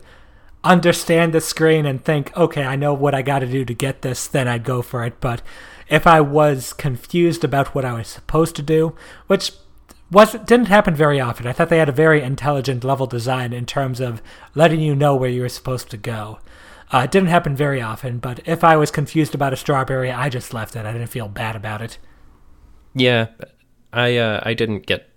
understand 0.63 1.33
the 1.33 1.41
screen 1.41 1.85
and 1.85 2.03
think, 2.03 2.35
okay, 2.37 2.63
I 2.63 2.75
know 2.75 2.93
what 2.93 3.15
I 3.15 3.21
got 3.21 3.39
to 3.39 3.47
do 3.47 3.65
to 3.65 3.73
get 3.73 4.01
this, 4.01 4.27
then 4.27 4.47
I'd 4.47 4.63
go 4.63 4.81
for 4.81 5.03
it. 5.05 5.19
But 5.19 5.41
if 5.89 6.07
I 6.07 6.21
was 6.21 6.73
confused 6.73 7.43
about 7.43 7.73
what 7.75 7.85
I 7.85 7.93
was 7.93 8.07
supposed 8.07 8.55
to 8.57 8.61
do, 8.61 8.95
which 9.27 9.51
was 10.11 10.33
didn't 10.33 10.67
happen 10.67 10.93
very 10.93 11.19
often. 11.21 11.47
I 11.47 11.53
thought 11.53 11.69
they 11.69 11.77
had 11.77 11.89
a 11.89 11.93
very 11.93 12.21
intelligent 12.21 12.83
level 12.83 13.07
design 13.07 13.53
in 13.53 13.65
terms 13.65 13.99
of 13.99 14.21
letting 14.53 14.81
you 14.81 14.95
know 14.95 15.15
where 15.15 15.29
you 15.29 15.41
were 15.41 15.49
supposed 15.49 15.89
to 15.91 15.97
go. 15.97 16.39
Uh, 16.93 17.03
it 17.05 17.11
didn't 17.11 17.29
happen 17.29 17.55
very 17.55 17.81
often, 17.81 18.19
but 18.19 18.41
if 18.45 18.63
I 18.65 18.75
was 18.75 18.91
confused 18.91 19.33
about 19.33 19.53
a 19.53 19.55
strawberry, 19.55 20.11
I 20.11 20.27
just 20.27 20.53
left 20.53 20.75
it. 20.75 20.85
I 20.85 20.91
didn't 20.91 21.07
feel 21.07 21.29
bad 21.29 21.55
about 21.55 21.81
it. 21.81 21.97
Yeah, 22.93 23.27
I 23.93 24.17
uh, 24.17 24.41
I 24.43 24.53
didn't 24.53 24.85
get 24.85 25.09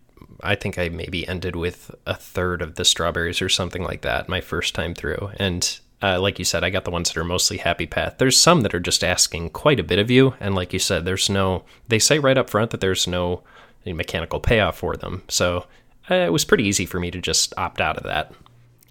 I 0.44 0.54
think 0.54 0.78
I 0.78 0.88
maybe 0.88 1.26
ended 1.26 1.56
with 1.56 1.90
a 2.06 2.14
third 2.14 2.62
of 2.62 2.76
the 2.76 2.84
strawberries 2.84 3.42
or 3.42 3.48
something 3.48 3.82
like 3.82 4.02
that 4.02 4.28
my 4.28 4.40
first 4.40 4.74
time 4.74 4.94
through. 4.94 5.30
And 5.36 5.78
uh, 6.02 6.20
like 6.20 6.38
you 6.38 6.44
said, 6.44 6.62
I 6.62 6.70
got 6.70 6.84
the 6.84 6.90
ones 6.90 7.08
that 7.08 7.20
are 7.20 7.24
mostly 7.24 7.56
happy 7.56 7.86
path. 7.86 8.16
There's 8.18 8.38
some 8.38 8.60
that 8.60 8.74
are 8.74 8.80
just 8.80 9.02
asking 9.02 9.50
quite 9.50 9.80
a 9.80 9.84
bit 9.84 9.98
of 9.98 10.10
you, 10.10 10.34
and 10.38 10.54
like 10.54 10.72
you 10.72 10.78
said, 10.78 11.04
there's 11.04 11.30
no. 11.30 11.64
They 11.88 11.98
say 11.98 12.18
right 12.18 12.36
up 12.36 12.50
front 12.50 12.70
that 12.72 12.80
there's 12.80 13.06
no 13.06 13.42
mechanical 13.86 14.40
payoff 14.40 14.78
for 14.78 14.96
them. 14.96 15.22
So 15.28 15.66
uh, 16.10 16.14
it 16.14 16.32
was 16.32 16.44
pretty 16.44 16.64
easy 16.64 16.86
for 16.86 17.00
me 17.00 17.10
to 17.10 17.20
just 17.20 17.54
opt 17.56 17.80
out 17.80 17.96
of 17.96 18.04
that. 18.04 18.32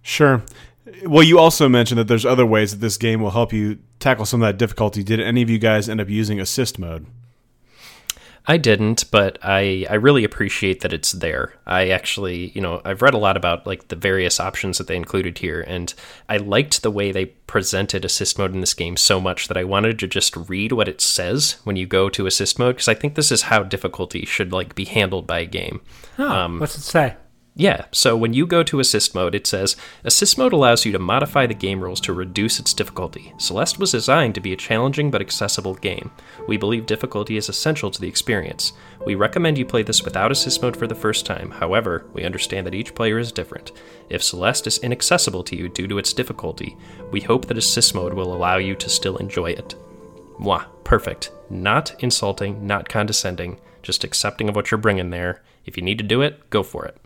Sure. 0.01 0.43
Well, 1.05 1.23
you 1.23 1.39
also 1.39 1.69
mentioned 1.69 1.99
that 1.99 2.07
there's 2.07 2.25
other 2.25 2.45
ways 2.45 2.71
that 2.71 2.79
this 2.79 2.97
game 2.97 3.21
will 3.21 3.31
help 3.31 3.53
you 3.53 3.79
tackle 3.99 4.25
some 4.25 4.41
of 4.41 4.47
that 4.47 4.57
difficulty. 4.57 5.03
Did 5.03 5.19
any 5.19 5.41
of 5.41 5.49
you 5.49 5.59
guys 5.59 5.87
end 5.87 6.01
up 6.01 6.09
using 6.09 6.39
assist 6.39 6.77
mode? 6.77 7.05
I 8.45 8.57
didn't, 8.57 9.09
but 9.09 9.37
I, 9.41 9.85
I 9.89 9.95
really 9.95 10.25
appreciate 10.25 10.81
that 10.81 10.91
it's 10.91 11.13
there. 11.13 11.53
I 11.65 11.89
actually, 11.89 12.49
you 12.49 12.59
know, 12.59 12.81
I've 12.83 13.01
read 13.01 13.13
a 13.13 13.17
lot 13.19 13.37
about 13.37 13.65
like 13.65 13.87
the 13.87 13.95
various 13.95 14.39
options 14.39 14.77
that 14.77 14.87
they 14.87 14.97
included 14.97 15.37
here, 15.37 15.61
and 15.61 15.93
I 16.27 16.37
liked 16.37 16.81
the 16.81 16.91
way 16.91 17.11
they 17.11 17.27
presented 17.27 18.03
assist 18.03 18.37
mode 18.37 18.53
in 18.53 18.59
this 18.59 18.73
game 18.73 18.97
so 18.97 19.21
much 19.21 19.47
that 19.47 19.55
I 19.55 19.63
wanted 19.63 19.97
to 19.99 20.07
just 20.07 20.35
read 20.35 20.73
what 20.73 20.89
it 20.89 20.99
says 20.99 21.57
when 21.63 21.77
you 21.77 21.85
go 21.85 22.09
to 22.09 22.25
assist 22.25 22.59
mode 22.59 22.75
because 22.75 22.89
I 22.89 22.95
think 22.95 23.15
this 23.15 23.31
is 23.31 23.43
how 23.43 23.63
difficulty 23.63 24.25
should 24.25 24.51
like 24.51 24.75
be 24.75 24.85
handled 24.85 25.25
by 25.25 25.39
a 25.39 25.45
game. 25.45 25.81
Oh, 26.19 26.29
um, 26.29 26.59
what's 26.59 26.77
it 26.77 26.81
say? 26.81 27.15
Yeah, 27.55 27.85
so 27.91 28.17
when 28.17 28.33
you 28.33 28.47
go 28.47 28.63
to 28.63 28.79
assist 28.79 29.13
mode, 29.13 29.35
it 29.35 29.45
says 29.45 29.75
Assist 30.03 30.39
mode 30.39 30.53
allows 30.53 30.85
you 30.85 30.91
to 30.91 30.97
modify 30.97 31.45
the 31.45 31.53
game 31.53 31.81
rules 31.81 32.01
to 32.01 32.11
reduce 32.11 32.59
its 32.59 32.73
difficulty. 32.73 33.31
Celeste 33.37 33.77
was 33.77 33.91
designed 33.91 34.33
to 34.33 34.41
be 34.41 34.53
a 34.53 34.57
challenging 34.57 35.11
but 35.11 35.21
accessible 35.21 35.75
game. 35.75 36.09
We 36.47 36.57
believe 36.57 36.87
difficulty 36.87 37.37
is 37.37 37.49
essential 37.49 37.91
to 37.91 38.01
the 38.01 38.07
experience. 38.07 38.73
We 39.05 39.13
recommend 39.13 39.59
you 39.59 39.67
play 39.67 39.83
this 39.83 40.03
without 40.03 40.31
assist 40.31 40.63
mode 40.63 40.75
for 40.75 40.87
the 40.87 40.95
first 40.95 41.27
time, 41.27 41.51
however, 41.51 42.07
we 42.13 42.23
understand 42.23 42.65
that 42.65 42.73
each 42.73 42.95
player 42.95 43.19
is 43.19 43.31
different. 43.31 43.71
If 44.09 44.23
Celeste 44.23 44.65
is 44.65 44.79
inaccessible 44.79 45.43
to 45.43 45.55
you 45.55 45.69
due 45.69 45.87
to 45.87 45.99
its 45.99 46.13
difficulty, 46.13 46.75
we 47.11 47.21
hope 47.21 47.45
that 47.45 47.57
assist 47.57 47.93
mode 47.93 48.15
will 48.15 48.33
allow 48.33 48.57
you 48.57 48.73
to 48.73 48.89
still 48.89 49.17
enjoy 49.17 49.51
it. 49.51 49.75
Mwah, 50.39 50.65
perfect. 50.83 51.31
Not 51.51 51.93
insulting, 51.99 52.65
not 52.65 52.89
condescending, 52.89 53.59
just 53.83 54.03
accepting 54.03 54.49
of 54.49 54.55
what 54.55 54.71
you're 54.71 54.79
bringing 54.79 55.11
there. 55.11 55.43
If 55.67 55.77
you 55.77 55.83
need 55.83 55.99
to 55.99 56.03
do 56.03 56.23
it, 56.23 56.49
go 56.49 56.63
for 56.63 56.85
it. 56.85 56.97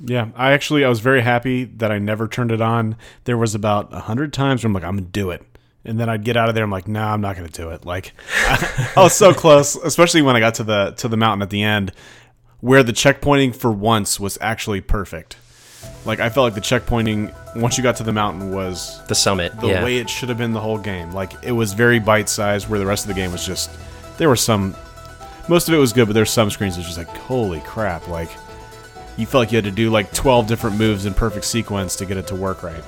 Yeah, 0.00 0.28
I 0.36 0.52
actually 0.52 0.84
I 0.84 0.88
was 0.88 1.00
very 1.00 1.22
happy 1.22 1.64
that 1.64 1.90
I 1.90 1.98
never 1.98 2.28
turned 2.28 2.52
it 2.52 2.60
on. 2.60 2.96
There 3.24 3.36
was 3.36 3.54
about 3.54 3.92
a 3.92 4.00
hundred 4.00 4.32
times 4.32 4.62
where 4.62 4.68
I'm 4.68 4.74
like, 4.74 4.84
I'm 4.84 4.96
gonna 4.96 5.08
do 5.08 5.30
it, 5.30 5.42
and 5.84 5.98
then 5.98 6.08
I'd 6.08 6.24
get 6.24 6.36
out 6.36 6.48
of 6.48 6.54
there. 6.54 6.64
I'm 6.64 6.70
like, 6.70 6.86
no, 6.86 7.00
nah, 7.00 7.12
I'm 7.14 7.20
not 7.20 7.36
gonna 7.36 7.48
do 7.48 7.70
it. 7.70 7.84
Like, 7.84 8.12
I, 8.36 8.92
I 8.96 9.02
was 9.02 9.14
so 9.14 9.34
close, 9.34 9.74
especially 9.76 10.22
when 10.22 10.36
I 10.36 10.40
got 10.40 10.54
to 10.54 10.64
the 10.64 10.94
to 10.98 11.08
the 11.08 11.16
mountain 11.16 11.42
at 11.42 11.50
the 11.50 11.62
end, 11.62 11.92
where 12.60 12.82
the 12.82 12.92
checkpointing 12.92 13.54
for 13.54 13.72
once 13.72 14.20
was 14.20 14.38
actually 14.40 14.80
perfect. 14.80 15.36
Like 16.04 16.20
I 16.20 16.28
felt 16.28 16.44
like 16.44 16.54
the 16.54 16.60
checkpointing 16.60 17.34
once 17.56 17.76
you 17.76 17.82
got 17.82 17.96
to 17.96 18.02
the 18.02 18.12
mountain 18.12 18.52
was 18.52 19.04
the 19.08 19.14
summit, 19.14 19.58
the 19.60 19.68
yeah. 19.68 19.84
way 19.84 19.98
it 19.98 20.08
should 20.08 20.28
have 20.28 20.38
been 20.38 20.52
the 20.52 20.60
whole 20.60 20.78
game. 20.78 21.12
Like 21.12 21.32
it 21.42 21.52
was 21.52 21.72
very 21.72 21.98
bite 21.98 22.28
sized, 22.28 22.68
where 22.68 22.78
the 22.78 22.86
rest 22.86 23.04
of 23.04 23.08
the 23.08 23.14
game 23.14 23.32
was 23.32 23.44
just 23.44 23.70
there 24.16 24.28
were 24.28 24.36
some. 24.36 24.76
Most 25.48 25.66
of 25.66 25.74
it 25.74 25.78
was 25.78 25.92
good, 25.94 26.06
but 26.06 26.12
there's 26.12 26.30
some 26.30 26.50
screens 26.50 26.76
that 26.76 26.80
was 26.80 26.94
just 26.94 26.98
like, 26.98 27.08
holy 27.16 27.60
crap! 27.60 28.06
Like 28.06 28.30
you 29.18 29.26
felt 29.26 29.42
like 29.42 29.52
you 29.52 29.56
had 29.56 29.64
to 29.64 29.70
do 29.70 29.90
like 29.90 30.12
12 30.12 30.46
different 30.46 30.78
moves 30.78 31.04
in 31.04 31.12
perfect 31.12 31.44
sequence 31.44 31.96
to 31.96 32.06
get 32.06 32.16
it 32.16 32.28
to 32.28 32.36
work 32.36 32.62
right. 32.62 32.84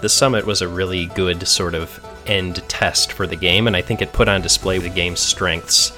The 0.00 0.08
summit 0.08 0.44
was 0.44 0.62
a 0.62 0.68
really 0.68 1.06
good 1.06 1.46
sort 1.46 1.74
of 1.74 2.04
end 2.26 2.56
test 2.68 3.12
for 3.12 3.26
the 3.26 3.36
game, 3.36 3.66
and 3.66 3.76
I 3.76 3.80
think 3.80 4.02
it 4.02 4.12
put 4.12 4.28
on 4.28 4.42
display 4.42 4.78
the 4.78 4.88
game's 4.88 5.20
strengths 5.20 5.96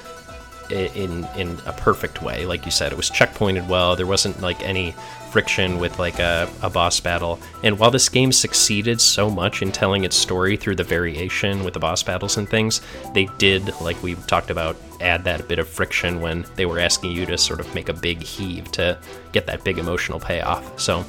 in 0.69 1.27
in 1.35 1.57
a 1.65 1.73
perfect 1.73 2.21
way. 2.21 2.45
Like 2.45 2.65
you 2.65 2.71
said, 2.71 2.91
it 2.91 2.95
was 2.95 3.09
checkpointed 3.09 3.67
well. 3.67 3.95
There 3.95 4.05
wasn't 4.05 4.41
like 4.41 4.61
any 4.61 4.93
friction 5.33 5.79
with 5.79 5.97
like 5.97 6.19
a, 6.19 6.47
a 6.61 6.69
boss 6.69 6.99
battle. 6.99 7.39
And 7.63 7.79
while 7.79 7.89
this 7.89 8.07
game 8.07 8.31
succeeded 8.31 9.01
so 9.01 9.31
much 9.31 9.63
in 9.63 9.71
telling 9.71 10.03
its 10.03 10.15
story 10.15 10.55
through 10.55 10.75
the 10.75 10.83
variation 10.83 11.63
with 11.63 11.73
the 11.73 11.79
boss 11.79 12.03
battles 12.03 12.37
and 12.37 12.47
things, 12.47 12.81
they 13.15 13.25
did, 13.39 13.73
like 13.81 14.01
we 14.03 14.13
talked 14.27 14.51
about, 14.51 14.77
add 15.01 15.23
that 15.23 15.47
bit 15.47 15.57
of 15.57 15.67
friction 15.67 16.21
when 16.21 16.45
they 16.55 16.67
were 16.67 16.77
asking 16.77 17.11
you 17.11 17.25
to 17.25 17.35
sort 17.35 17.59
of 17.59 17.73
make 17.73 17.89
a 17.89 17.93
big 17.93 18.21
heave 18.21 18.71
to 18.73 18.95
get 19.31 19.47
that 19.47 19.63
big 19.63 19.79
emotional 19.79 20.19
payoff. 20.19 20.79
So, 20.79 21.03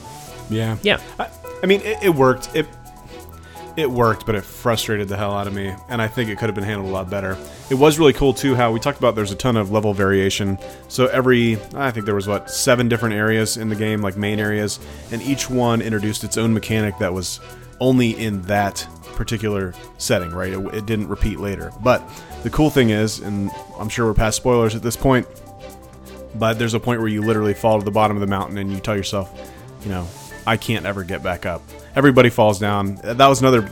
yeah, 0.48 0.78
yeah. 0.82 1.00
I, 1.18 1.28
I 1.62 1.66
mean, 1.66 1.82
it, 1.82 2.02
it 2.02 2.14
worked. 2.14 2.56
It 2.56 2.66
it 3.76 3.90
worked, 3.90 4.24
but 4.24 4.34
it 4.34 4.44
frustrated 4.44 5.08
the 5.08 5.16
hell 5.16 5.32
out 5.32 5.46
of 5.46 5.54
me, 5.54 5.74
and 5.88 6.00
I 6.00 6.06
think 6.06 6.30
it 6.30 6.38
could 6.38 6.46
have 6.46 6.54
been 6.54 6.64
handled 6.64 6.88
a 6.88 6.92
lot 6.92 7.10
better. 7.10 7.37
It 7.70 7.74
was 7.74 7.98
really 7.98 8.12
cool 8.12 8.32
too 8.32 8.54
how 8.54 8.70
we 8.70 8.78
talked 8.78 8.98
about 8.98 9.14
there's 9.14 9.32
a 9.32 9.37
ton 9.37 9.56
of 9.56 9.72
level 9.72 9.92
variation. 9.92 10.58
So 10.88 11.06
every 11.06 11.58
I 11.74 11.90
think 11.90 12.06
there 12.06 12.14
was 12.14 12.28
what 12.28 12.50
seven 12.50 12.88
different 12.88 13.14
areas 13.16 13.56
in 13.56 13.68
the 13.68 13.76
game, 13.76 14.00
like 14.00 14.16
main 14.16 14.38
areas, 14.38 14.78
and 15.10 15.20
each 15.22 15.50
one 15.50 15.82
introduced 15.82 16.22
its 16.22 16.38
own 16.38 16.54
mechanic 16.54 16.98
that 16.98 17.12
was 17.12 17.40
only 17.80 18.10
in 18.10 18.42
that 18.42 18.87
particular 19.14 19.74
setting, 19.98 20.30
right? 20.30 20.52
It, 20.52 20.74
it 20.74 20.87
didn't 20.87 21.08
repeat 21.08 21.40
later. 21.40 21.72
But 21.82 22.02
the 22.42 22.50
cool 22.50 22.70
thing 22.70 22.90
is, 22.90 23.18
and 23.18 23.50
I'm 23.78 23.88
sure 23.88 24.06
we're 24.06 24.14
past 24.14 24.37
spoilers 24.37 24.74
at 24.74 24.82
this 24.82 24.96
point, 24.96 25.26
but 26.37 26.58
there's 26.58 26.74
a 26.74 26.80
point 26.80 27.00
where 27.00 27.08
you 27.08 27.22
literally 27.22 27.54
fall 27.54 27.78
to 27.78 27.84
the 27.84 27.90
bottom 27.90 28.16
of 28.16 28.20
the 28.20 28.26
mountain 28.26 28.58
and 28.58 28.72
you 28.72 28.78
tell 28.78 28.96
yourself, 28.96 29.52
you 29.82 29.88
know, 29.88 30.06
I 30.46 30.56
can't 30.56 30.84
ever 30.87 31.04
get 31.04 31.22
back 31.22 31.46
up 31.46 31.62
everybody 31.96 32.30
falls 32.30 32.59
down. 32.59 32.96
That 33.02 33.26
was 33.26 33.40
another. 33.40 33.68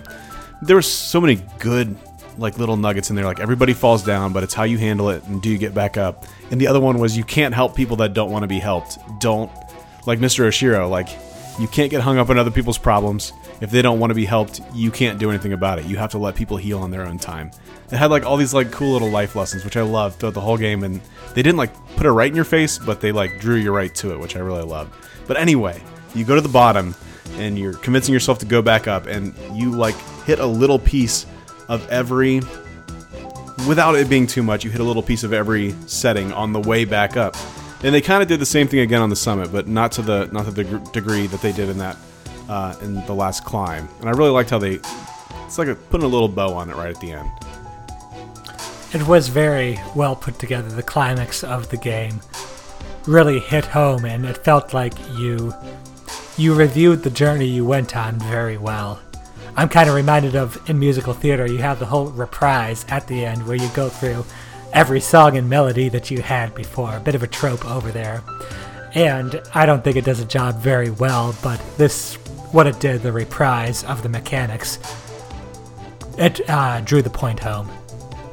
There 0.62 0.76
were 0.76 0.82
so 0.82 1.20
many 1.20 1.42
good 1.58 1.96
like 2.38 2.58
little 2.58 2.76
nuggets 2.76 3.10
in 3.10 3.16
there. 3.16 3.24
Like 3.24 3.40
everybody 3.40 3.72
falls 3.72 4.04
down, 4.04 4.32
but 4.32 4.42
it's 4.42 4.54
how 4.54 4.64
you 4.64 4.78
handle 4.78 5.10
it 5.10 5.22
and 5.24 5.42
do 5.42 5.50
you 5.50 5.58
get 5.58 5.74
back 5.74 5.96
up. 5.96 6.24
And 6.50 6.60
the 6.60 6.66
other 6.66 6.80
one 6.80 6.98
was 6.98 7.16
you 7.16 7.24
can't 7.24 7.54
help 7.54 7.76
people 7.76 7.96
that 7.96 8.14
don't 8.14 8.30
want 8.30 8.42
to 8.42 8.48
be 8.48 8.58
helped. 8.58 8.98
Don't 9.20 9.50
like 10.06 10.18
Mr. 10.18 10.46
Oshiro. 10.46 10.88
Like 10.88 11.08
you 11.58 11.68
can't 11.68 11.90
get 11.90 12.00
hung 12.00 12.18
up 12.18 12.30
on 12.30 12.38
other 12.38 12.50
people's 12.50 12.78
problems. 12.78 13.32
If 13.60 13.70
they 13.70 13.82
don't 13.82 14.00
want 14.00 14.10
to 14.10 14.14
be 14.14 14.24
helped, 14.24 14.60
you 14.74 14.90
can't 14.90 15.18
do 15.18 15.30
anything 15.30 15.52
about 15.52 15.78
it. 15.78 15.84
You 15.84 15.96
have 15.96 16.10
to 16.12 16.18
let 16.18 16.34
people 16.34 16.56
heal 16.56 16.80
on 16.80 16.90
their 16.90 17.06
own 17.06 17.18
time. 17.18 17.50
It 17.90 17.96
had 17.96 18.10
like 18.10 18.24
all 18.24 18.36
these 18.36 18.54
like 18.54 18.72
cool 18.72 18.92
little 18.92 19.10
life 19.10 19.36
lessons, 19.36 19.64
which 19.64 19.76
I 19.76 19.82
loved 19.82 20.18
throughout 20.18 20.34
the 20.34 20.40
whole 20.40 20.56
game. 20.56 20.82
And 20.82 21.00
they 21.34 21.42
didn't 21.42 21.58
like 21.58 21.72
put 21.96 22.06
it 22.06 22.10
right 22.10 22.28
in 22.28 22.34
your 22.34 22.44
face, 22.44 22.78
but 22.78 23.00
they 23.00 23.12
like 23.12 23.38
drew 23.38 23.56
you 23.56 23.72
right 23.72 23.94
to 23.96 24.12
it, 24.12 24.18
which 24.18 24.34
I 24.34 24.40
really 24.40 24.62
loved. 24.62 24.92
But 25.28 25.36
anyway, 25.36 25.80
you 26.14 26.24
go 26.24 26.34
to 26.34 26.40
the 26.40 26.48
bottom 26.48 26.94
and 27.34 27.58
you're 27.58 27.74
convincing 27.74 28.12
yourself 28.12 28.38
to 28.38 28.46
go 28.46 28.62
back 28.62 28.86
up, 28.88 29.06
and 29.06 29.34
you 29.52 29.70
like 29.70 29.96
hit 30.24 30.38
a 30.38 30.46
little 30.46 30.78
piece 30.78 31.26
of 31.68 31.88
every 31.88 32.40
without 33.66 33.94
it 33.94 34.08
being 34.08 34.26
too 34.26 34.42
much, 34.42 34.64
you 34.64 34.70
hit 34.70 34.80
a 34.80 34.84
little 34.84 35.02
piece 35.02 35.24
of 35.24 35.32
every 35.32 35.74
setting 35.86 36.32
on 36.32 36.52
the 36.52 36.60
way 36.60 36.84
back 36.84 37.16
up. 37.16 37.36
And 37.84 37.94
they 37.94 38.00
kind 38.00 38.22
of 38.22 38.28
did 38.28 38.40
the 38.40 38.46
same 38.46 38.68
thing 38.68 38.80
again 38.80 39.02
on 39.02 39.10
the 39.10 39.16
summit, 39.16 39.50
but 39.52 39.66
not 39.66 39.92
to 39.92 40.02
the 40.02 40.28
not 40.32 40.44
to 40.44 40.50
the 40.50 40.64
degree 40.92 41.26
that 41.26 41.40
they 41.40 41.52
did 41.52 41.68
in 41.68 41.78
that 41.78 41.96
uh, 42.48 42.76
in 42.82 43.04
the 43.06 43.14
last 43.14 43.44
climb. 43.44 43.88
And 44.00 44.08
I 44.08 44.12
really 44.12 44.30
liked 44.30 44.50
how 44.50 44.58
they 44.58 44.78
it's 45.44 45.58
like 45.58 45.68
a, 45.68 45.74
putting 45.74 46.04
a 46.04 46.08
little 46.08 46.28
bow 46.28 46.54
on 46.54 46.70
it 46.70 46.76
right 46.76 46.94
at 46.94 47.00
the 47.00 47.12
end. 47.12 47.28
It 48.94 49.06
was 49.06 49.28
very 49.28 49.80
well 49.96 50.14
put 50.14 50.38
together. 50.38 50.68
The 50.68 50.82
climax 50.82 51.42
of 51.42 51.70
the 51.70 51.76
game 51.76 52.20
really 53.06 53.40
hit 53.40 53.64
home, 53.64 54.04
and 54.04 54.24
it 54.24 54.38
felt 54.38 54.72
like 54.72 54.94
you 55.16 55.52
you 56.36 56.54
reviewed 56.54 57.02
the 57.02 57.10
journey 57.10 57.46
you 57.46 57.64
went 57.64 57.96
on 57.96 58.18
very 58.18 58.56
well. 58.56 59.00
I'm 59.56 59.68
kind 59.68 59.88
of 59.88 59.94
reminded 59.94 60.34
of 60.34 60.58
in 60.70 60.78
musical 60.78 61.12
theater, 61.12 61.46
you 61.46 61.58
have 61.58 61.78
the 61.78 61.86
whole 61.86 62.06
reprise 62.06 62.86
at 62.88 63.06
the 63.06 63.24
end 63.24 63.46
where 63.46 63.56
you 63.56 63.68
go 63.74 63.88
through 63.88 64.24
every 64.72 65.00
song 65.00 65.36
and 65.36 65.48
melody 65.48 65.88
that 65.90 66.10
you 66.10 66.22
had 66.22 66.54
before. 66.54 66.96
A 66.96 67.00
bit 67.00 67.14
of 67.14 67.22
a 67.22 67.26
trope 67.26 67.64
over 67.66 67.90
there. 67.90 68.22
And 68.94 69.42
I 69.54 69.66
don't 69.66 69.84
think 69.84 69.96
it 69.96 70.04
does 70.04 70.20
a 70.20 70.24
job 70.24 70.56
very 70.56 70.90
well, 70.90 71.34
but 71.42 71.60
this, 71.76 72.14
what 72.52 72.66
it 72.66 72.80
did, 72.80 73.02
the 73.02 73.12
reprise 73.12 73.84
of 73.84 74.02
the 74.02 74.08
mechanics, 74.08 74.78
it 76.18 76.48
uh, 76.48 76.80
drew 76.80 77.02
the 77.02 77.10
point 77.10 77.40
home. 77.40 77.70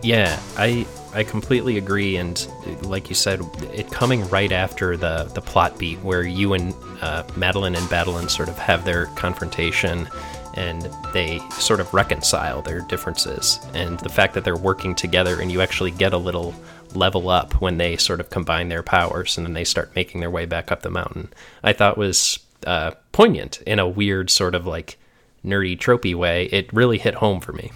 Yeah, 0.01 0.39
I 0.57 0.85
I 1.13 1.23
completely 1.23 1.77
agree, 1.77 2.17
and 2.17 2.47
like 2.83 3.09
you 3.09 3.15
said, 3.15 3.41
it 3.73 3.88
coming 3.99 4.25
right 4.29 4.53
after 4.53 4.95
the 4.95 5.29
the 5.35 5.41
plot 5.41 5.77
beat 5.77 5.99
where 5.99 6.23
you 6.23 6.53
and 6.53 6.73
uh, 7.01 7.21
Madeline 7.35 7.75
and 7.75 7.85
Badeline 7.89 8.29
sort 8.29 8.47
of 8.47 8.57
have 8.57 8.85
their 8.85 9.07
confrontation, 9.17 10.07
and 10.53 10.89
they 11.13 11.39
sort 11.51 11.81
of 11.81 11.93
reconcile 11.93 12.61
their 12.61 12.79
differences, 12.79 13.59
and 13.73 13.99
the 13.99 14.07
fact 14.07 14.35
that 14.35 14.45
they're 14.45 14.55
working 14.55 14.95
together, 14.95 15.41
and 15.41 15.51
you 15.51 15.59
actually 15.59 15.91
get 15.91 16.13
a 16.13 16.17
little 16.17 16.55
level 16.95 17.29
up 17.29 17.61
when 17.61 17.77
they 17.77 17.97
sort 17.97 18.21
of 18.21 18.29
combine 18.29 18.69
their 18.69 18.81
powers, 18.81 19.37
and 19.37 19.45
then 19.45 19.53
they 19.53 19.65
start 19.65 19.93
making 19.97 20.21
their 20.21 20.31
way 20.31 20.45
back 20.45 20.71
up 20.71 20.81
the 20.81 20.89
mountain. 20.89 21.27
I 21.61 21.73
thought 21.73 21.97
was 21.97 22.39
uh, 22.65 22.91
poignant 23.11 23.61
in 23.67 23.79
a 23.79 23.87
weird 23.87 24.29
sort 24.29 24.55
of 24.55 24.65
like 24.65 24.97
nerdy 25.43 25.77
tropey 25.77 26.15
way. 26.15 26.45
It 26.53 26.71
really 26.71 26.99
hit 26.99 27.15
home 27.15 27.41
for 27.41 27.51
me. 27.51 27.73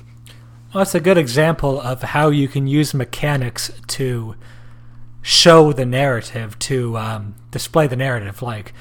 Well, 0.73 0.83
it's 0.83 0.95
a 0.95 1.01
good 1.01 1.17
example 1.17 1.81
of 1.81 2.01
how 2.01 2.29
you 2.29 2.47
can 2.47 2.65
use 2.65 2.93
mechanics 2.93 3.73
to 3.87 4.35
show 5.23 5.73
the 5.73 5.85
narrative, 5.85 6.59
to 6.59 6.97
um, 6.97 7.35
display 7.49 7.87
the 7.87 7.95
narrative. 7.95 8.43
Like, 8.43 8.73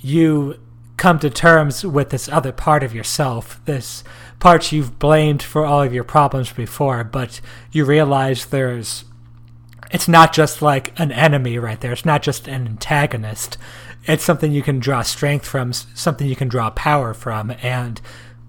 you 0.00 0.58
come 0.96 1.18
to 1.20 1.30
terms 1.30 1.84
with 1.84 2.10
this 2.10 2.28
other 2.28 2.50
part 2.50 2.82
of 2.82 2.94
yourself, 2.94 3.60
this 3.66 4.02
part 4.40 4.72
you've 4.72 4.98
blamed 4.98 5.42
for 5.42 5.64
all 5.64 5.82
of 5.82 5.94
your 5.94 6.04
problems 6.04 6.52
before, 6.52 7.04
but 7.04 7.40
you 7.70 7.84
realize 7.84 8.46
there's. 8.46 9.04
It's 9.90 10.08
not 10.08 10.32
just 10.32 10.62
like 10.62 10.98
an 10.98 11.12
enemy 11.12 11.58
right 11.58 11.78
there. 11.78 11.92
It's 11.92 12.06
not 12.06 12.22
just 12.22 12.48
an 12.48 12.66
antagonist. 12.66 13.58
It's 14.04 14.24
something 14.24 14.50
you 14.50 14.62
can 14.62 14.78
draw 14.78 15.02
strength 15.02 15.46
from, 15.46 15.74
something 15.74 16.26
you 16.26 16.34
can 16.34 16.48
draw 16.48 16.70
power 16.70 17.12
from, 17.12 17.52
and 17.62 18.00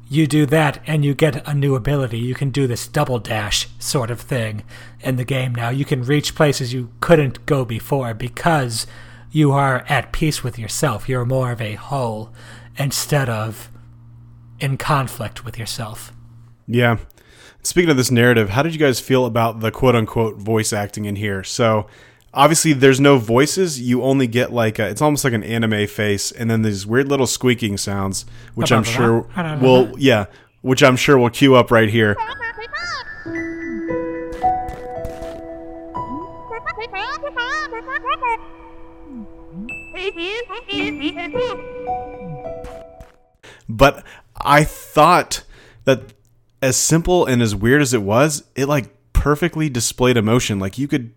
you 0.08 0.28
do 0.28 0.46
that 0.48 0.82
and 0.86 1.04
you 1.04 1.14
get 1.14 1.48
a 1.48 1.54
new 1.54 1.76
ability. 1.76 2.20
You 2.20 2.36
can 2.36 2.50
do 2.50 2.68
this 2.68 2.88
double 2.88 3.20
dash 3.20 3.68
sort 3.80 4.12
of 4.12 4.22
thing 4.22 4.64
in 5.02 5.16
the 5.16 5.26
game 5.26 5.56
now. 5.56 5.70
You 5.70 5.86
can 5.86 6.04
reach 6.04 6.36
places 6.36 6.74
you 6.74 6.92
couldn't 7.00 7.46
go 7.46 7.66
before 7.66 8.14
because 8.14 8.86
you 9.32 9.52
are 9.52 9.84
at 9.90 10.12
peace 10.12 10.44
with 10.44 10.60
yourself. 10.60 11.10
You're 11.10 11.26
more 11.26 11.52
of 11.52 11.62
a 11.62 11.74
whole 11.74 12.32
instead 12.78 13.30
of 13.30 13.72
in 14.60 14.78
conflict 14.78 15.44
with 15.44 15.58
yourself. 15.58 16.14
Yeah. 16.68 16.98
Speaking 17.64 17.90
of 17.90 17.98
this 17.98 18.12
narrative, 18.12 18.50
how 18.50 18.62
did 18.62 18.74
you 18.74 18.80
guys 18.80 19.00
feel 19.00 19.26
about 19.26 19.62
the 19.62 19.72
quote 19.72 19.96
unquote 19.96 20.38
voice 20.38 20.74
acting 20.74 21.06
in 21.06 21.16
here? 21.16 21.44
So, 21.44 21.88
obviously, 22.34 22.74
there's 22.74 23.00
no 23.00 23.18
voices. 23.18 23.80
You 23.82 24.04
only 24.04 24.28
get 24.28 24.52
like 24.52 24.80
a, 24.80 24.88
it's 24.88 25.02
almost 25.02 25.24
like 25.24 25.34
an 25.34 25.44
anime 25.44 25.88
face, 25.88 26.32
and 26.32 26.50
then 26.50 26.62
these 26.62 26.86
weird 26.86 27.08
little 27.08 27.28
squeaking 27.28 27.78
sounds, 27.78 28.26
which 28.56 28.72
I'm 28.72 28.84
sure 28.84 29.28
will, 29.62 29.94
yeah, 29.98 30.26
which 30.62 30.84
I'm 30.84 30.96
sure 30.96 31.18
will 31.18 31.30
queue 31.30 31.56
up 31.56 31.72
right 31.72 31.90
here. 31.90 32.16
But 43.70 44.04
I 44.36 44.64
thought 44.64 45.44
that 45.86 46.14
as 46.62 46.78
simple 46.78 47.26
and 47.26 47.42
as 47.42 47.56
weird 47.56 47.82
as 47.82 47.94
it 47.94 48.02
was, 48.02 48.44
it 48.56 48.68
like 48.68 48.94
perfectly 49.14 49.70
displayed 49.70 50.18
emotion. 50.18 50.60
Like 50.60 50.78
you 50.78 50.88
could 50.88 51.14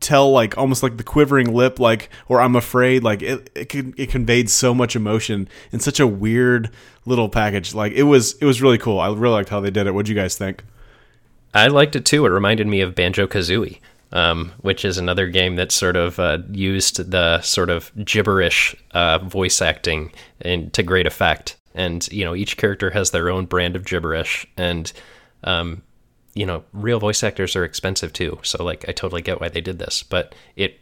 tell 0.00 0.30
like 0.32 0.56
almost 0.56 0.82
like 0.82 0.96
the 0.96 1.04
quivering 1.04 1.52
lip 1.52 1.78
like 1.78 2.10
or 2.28 2.40
I'm 2.40 2.56
afraid 2.56 3.04
like 3.04 3.22
it 3.22 3.50
it, 3.54 3.74
it 3.74 4.10
conveyed 4.10 4.48
so 4.48 4.74
much 4.74 4.96
emotion 4.96 5.48
in 5.72 5.80
such 5.80 6.00
a 6.00 6.06
weird 6.06 6.70
little 7.06 7.28
package. 7.28 7.74
Like 7.74 7.92
it 7.92 8.04
was 8.04 8.34
it 8.34 8.44
was 8.44 8.62
really 8.62 8.78
cool. 8.78 8.98
I 8.98 9.08
really 9.08 9.34
liked 9.34 9.50
how 9.50 9.60
they 9.60 9.70
did 9.70 9.86
it. 9.86 9.92
What 9.94 10.06
do 10.06 10.12
you 10.12 10.18
guys 10.18 10.36
think? 10.36 10.64
I 11.52 11.66
liked 11.66 11.96
it 11.96 12.04
too. 12.04 12.26
It 12.26 12.30
reminded 12.30 12.66
me 12.66 12.80
of 12.80 12.94
Banjo 12.94 13.26
Kazooie 13.26 13.80
um, 14.12 14.52
which 14.60 14.84
is 14.84 14.98
another 14.98 15.28
game 15.28 15.56
that 15.56 15.72
sort 15.72 15.96
of 15.96 16.18
uh, 16.18 16.38
used 16.50 17.10
the 17.10 17.40
sort 17.42 17.70
of 17.70 17.92
gibberish 18.04 18.74
uh, 18.92 19.18
voice 19.18 19.62
acting 19.62 20.12
in, 20.40 20.70
to 20.70 20.82
great 20.82 21.06
effect. 21.06 21.56
And 21.74 22.06
you 22.10 22.24
know, 22.24 22.34
each 22.34 22.56
character 22.56 22.90
has 22.90 23.10
their 23.10 23.30
own 23.30 23.46
brand 23.46 23.76
of 23.76 23.84
gibberish, 23.84 24.46
and 24.56 24.92
um, 25.44 25.82
you 26.34 26.46
know, 26.46 26.64
real 26.72 27.00
voice 27.00 27.22
actors 27.22 27.56
are 27.56 27.64
expensive 27.64 28.12
too. 28.12 28.38
So 28.42 28.62
like, 28.62 28.88
I 28.88 28.92
totally 28.92 29.22
get 29.22 29.40
why 29.40 29.48
they 29.48 29.60
did 29.60 29.78
this, 29.78 30.02
but 30.02 30.34
it 30.56 30.80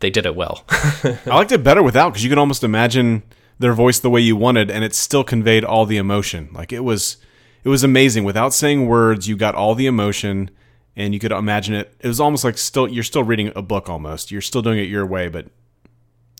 they 0.00 0.10
did 0.10 0.26
it 0.26 0.36
well. 0.36 0.64
I 0.70 1.18
liked 1.26 1.52
it 1.52 1.64
better 1.64 1.82
without 1.82 2.10
because 2.10 2.22
you 2.22 2.28
could 2.28 2.38
almost 2.38 2.64
imagine 2.64 3.22
their 3.58 3.72
voice 3.72 3.98
the 3.98 4.10
way 4.10 4.20
you 4.20 4.36
wanted, 4.36 4.70
and 4.70 4.84
it 4.84 4.94
still 4.94 5.24
conveyed 5.24 5.64
all 5.64 5.86
the 5.86 5.96
emotion. 5.96 6.50
Like 6.52 6.72
it 6.72 6.80
was, 6.80 7.16
it 7.62 7.68
was 7.68 7.84
amazing 7.84 8.24
without 8.24 8.52
saying 8.52 8.86
words. 8.86 9.28
You 9.28 9.36
got 9.36 9.54
all 9.54 9.74
the 9.74 9.86
emotion 9.86 10.50
and 10.96 11.14
you 11.14 11.20
could 11.20 11.32
imagine 11.32 11.74
it. 11.74 11.94
It 12.00 12.08
was 12.08 12.20
almost 12.20 12.44
like 12.44 12.58
still 12.58 12.88
you're 12.88 13.02
still 13.02 13.24
reading 13.24 13.52
a 13.56 13.62
book 13.62 13.88
almost. 13.88 14.30
You're 14.30 14.40
still 14.40 14.62
doing 14.62 14.78
it 14.78 14.88
your 14.88 15.06
way, 15.06 15.28
but 15.28 15.46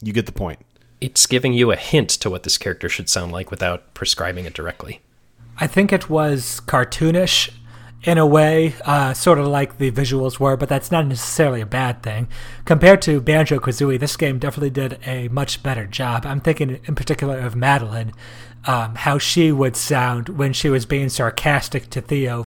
you 0.02 0.12
get 0.12 0.26
the 0.26 0.32
point. 0.32 0.60
It's 1.00 1.26
giving 1.26 1.52
you 1.52 1.70
a 1.70 1.76
hint 1.76 2.10
to 2.10 2.30
what 2.30 2.44
this 2.44 2.56
character 2.56 2.88
should 2.88 3.08
sound 3.08 3.32
like 3.32 3.50
without 3.50 3.94
prescribing 3.94 4.44
it 4.44 4.54
directly. 4.54 5.00
I 5.58 5.66
think 5.66 5.92
it 5.92 6.10
was 6.10 6.60
cartoonish 6.66 7.50
in 8.04 8.18
a 8.18 8.26
way, 8.26 8.74
uh, 8.84 9.14
sort 9.14 9.38
of 9.38 9.46
like 9.46 9.78
the 9.78 9.90
visuals 9.90 10.38
were, 10.38 10.56
but 10.56 10.68
that's 10.68 10.92
not 10.92 11.06
necessarily 11.06 11.62
a 11.62 11.66
bad 11.66 12.02
thing. 12.02 12.28
Compared 12.66 13.00
to 13.02 13.20
Banjo 13.20 13.58
Kazooie, 13.58 13.98
this 13.98 14.16
game 14.16 14.38
definitely 14.38 14.70
did 14.70 14.98
a 15.06 15.28
much 15.28 15.62
better 15.62 15.86
job. 15.86 16.26
I'm 16.26 16.40
thinking 16.40 16.80
in 16.84 16.94
particular 16.94 17.38
of 17.38 17.56
Madeline, 17.56 18.12
um, 18.66 18.94
how 18.94 19.18
she 19.18 19.50
would 19.50 19.74
sound 19.74 20.28
when 20.28 20.52
she 20.52 20.68
was 20.68 20.84
being 20.86 21.08
sarcastic 21.08 21.88
to 21.90 22.00
Theo 22.00 22.44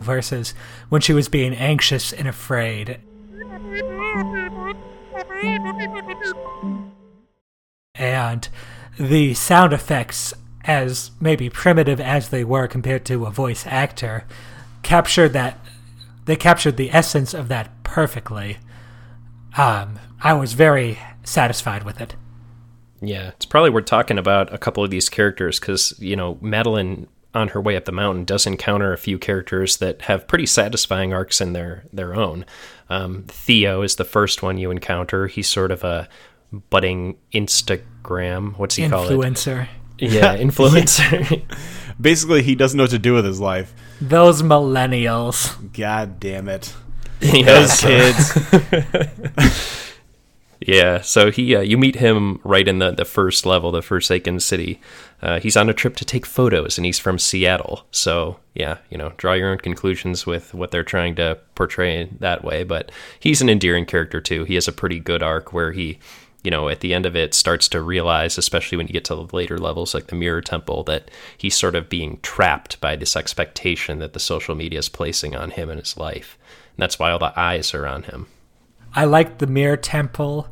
versus 0.00 0.54
when 0.88 1.00
she 1.00 1.12
was 1.12 1.28
being 1.28 1.54
anxious 1.54 2.12
and 2.12 2.26
afraid. 2.26 2.98
And 7.94 8.48
the 8.98 9.34
sound 9.34 9.72
effects, 9.72 10.34
as 10.64 11.10
maybe 11.20 11.48
primitive 11.48 12.00
as 12.00 12.28
they 12.28 12.44
were 12.44 12.68
compared 12.68 13.04
to 13.06 13.26
a 13.26 13.30
voice 13.30 13.66
actor, 13.66 14.24
captured 14.82 15.30
that. 15.30 15.58
They 16.26 16.36
captured 16.36 16.76
the 16.76 16.92
essence 16.92 17.34
of 17.34 17.48
that 17.48 17.82
perfectly. 17.82 18.58
Um, 19.56 19.98
I 20.22 20.34
was 20.34 20.52
very 20.52 20.98
satisfied 21.24 21.82
with 21.82 22.00
it. 22.00 22.14
Yeah, 23.00 23.28
it's 23.28 23.46
probably 23.46 23.70
worth 23.70 23.86
talking 23.86 24.18
about 24.18 24.52
a 24.52 24.58
couple 24.58 24.84
of 24.84 24.90
these 24.90 25.08
characters 25.08 25.58
because, 25.58 25.94
you 25.98 26.14
know, 26.14 26.38
Madeline 26.40 27.08
on 27.34 27.48
her 27.48 27.60
way 27.60 27.76
up 27.76 27.84
the 27.84 27.92
mountain 27.92 28.24
does 28.24 28.46
encounter 28.46 28.92
a 28.92 28.98
few 28.98 29.18
characters 29.18 29.76
that 29.78 30.02
have 30.02 30.28
pretty 30.28 30.46
satisfying 30.46 31.12
arcs 31.12 31.40
in 31.40 31.52
their, 31.52 31.84
their 31.92 32.14
own. 32.14 32.44
Um, 32.88 33.24
Theo 33.28 33.82
is 33.82 33.96
the 33.96 34.04
first 34.04 34.42
one 34.42 34.58
you 34.58 34.70
encounter. 34.70 35.28
He's 35.28 35.48
sort 35.48 35.70
of 35.70 35.84
a 35.84 36.08
budding 36.52 37.16
Instagram. 37.32 38.56
What's 38.58 38.76
he 38.76 38.88
called? 38.88 39.10
Influencer. 39.10 39.68
Yeah, 39.98 40.36
influencer. 40.38 41.42
Basically, 42.00 42.42
he 42.42 42.54
doesn't 42.54 42.76
know 42.76 42.84
what 42.84 42.90
to 42.90 42.98
do 42.98 43.14
with 43.14 43.24
his 43.24 43.40
life. 43.40 43.74
Those 44.00 44.42
millennials. 44.42 45.54
God 45.72 46.18
damn 46.20 46.48
it. 46.48 46.74
Yeah, 47.22 47.44
Those 47.44 47.78
so- 47.78 47.86
kids. 47.88 49.86
Yeah, 50.62 51.00
so 51.00 51.30
he 51.30 51.56
uh, 51.56 51.60
you 51.60 51.78
meet 51.78 51.96
him 51.96 52.38
right 52.44 52.68
in 52.68 52.80
the, 52.80 52.90
the 52.90 53.06
first 53.06 53.46
level, 53.46 53.72
the 53.72 53.80
Forsaken 53.80 54.40
City. 54.40 54.78
Uh, 55.22 55.40
he's 55.40 55.56
on 55.56 55.70
a 55.70 55.74
trip 55.74 55.96
to 55.96 56.04
take 56.04 56.26
photos, 56.26 56.76
and 56.76 56.84
he's 56.84 56.98
from 56.98 57.18
Seattle. 57.18 57.86
So 57.90 58.38
yeah, 58.54 58.76
you 58.90 58.98
know, 58.98 59.12
draw 59.16 59.32
your 59.32 59.50
own 59.52 59.58
conclusions 59.58 60.26
with 60.26 60.52
what 60.52 60.70
they're 60.70 60.84
trying 60.84 61.14
to 61.14 61.38
portray 61.54 62.10
that 62.20 62.44
way. 62.44 62.64
But 62.64 62.92
he's 63.18 63.40
an 63.40 63.48
endearing 63.48 63.86
character 63.86 64.20
too. 64.20 64.44
He 64.44 64.54
has 64.54 64.68
a 64.68 64.72
pretty 64.72 64.98
good 65.00 65.22
arc 65.22 65.54
where 65.54 65.72
he, 65.72 65.98
you 66.42 66.50
know, 66.50 66.68
at 66.68 66.80
the 66.80 66.94
end 66.94 67.06
of 67.06 67.16
it 67.16 67.34
starts 67.34 67.68
to 67.68 67.82
realize, 67.82 68.38
especially 68.38 68.78
when 68.78 68.86
you 68.86 68.92
get 68.92 69.04
to 69.04 69.14
the 69.14 69.36
later 69.36 69.58
levels 69.58 69.94
like 69.94 70.06
the 70.06 70.16
Mirror 70.16 70.42
Temple, 70.42 70.84
that 70.84 71.10
he's 71.36 71.56
sort 71.56 71.74
of 71.74 71.88
being 71.88 72.18
trapped 72.22 72.80
by 72.80 72.96
this 72.96 73.16
expectation 73.16 73.98
that 73.98 74.12
the 74.12 74.20
social 74.20 74.54
media 74.54 74.78
is 74.78 74.88
placing 74.88 75.36
on 75.36 75.50
him 75.50 75.68
and 75.68 75.78
his 75.78 75.96
life. 75.96 76.38
And 76.76 76.82
that's 76.82 76.98
why 76.98 77.10
all 77.10 77.18
the 77.18 77.38
eyes 77.38 77.74
are 77.74 77.86
on 77.86 78.04
him. 78.04 78.26
I 78.94 79.04
liked 79.04 79.38
the 79.38 79.46
Mirror 79.46 79.78
Temple, 79.78 80.48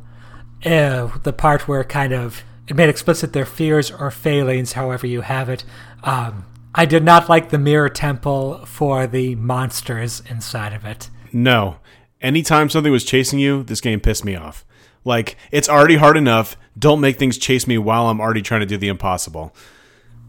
uh, 0.65 1.09
the 1.23 1.33
part 1.33 1.67
where 1.67 1.83
kind 1.83 2.13
of 2.13 2.43
it 2.67 2.75
made 2.75 2.89
explicit 2.89 3.33
their 3.33 3.45
fears 3.45 3.89
or 3.89 4.11
failings, 4.11 4.73
however 4.73 5.07
you 5.07 5.21
have 5.21 5.49
it. 5.49 5.63
Um, 6.03 6.45
I 6.75 6.85
did 6.85 7.03
not 7.03 7.27
like 7.27 7.49
the 7.49 7.57
Mirror 7.57 7.89
Temple 7.89 8.63
for 8.65 9.07
the 9.07 9.33
monsters 9.35 10.21
inside 10.29 10.73
of 10.73 10.85
it. 10.85 11.09
No. 11.33 11.77
Anytime 12.21 12.69
something 12.69 12.91
was 12.91 13.03
chasing 13.03 13.39
you, 13.39 13.63
this 13.63 13.81
game 13.81 13.99
pissed 13.99 14.23
me 14.23 14.35
off. 14.35 14.65
Like, 15.05 15.37
it's 15.51 15.69
already 15.69 15.95
hard 15.95 16.17
enough. 16.17 16.57
Don't 16.77 17.01
make 17.01 17.17
things 17.17 17.37
chase 17.37 17.67
me 17.67 17.77
while 17.77 18.07
I'm 18.07 18.21
already 18.21 18.41
trying 18.41 18.61
to 18.61 18.65
do 18.65 18.77
the 18.77 18.87
impossible. 18.87 19.55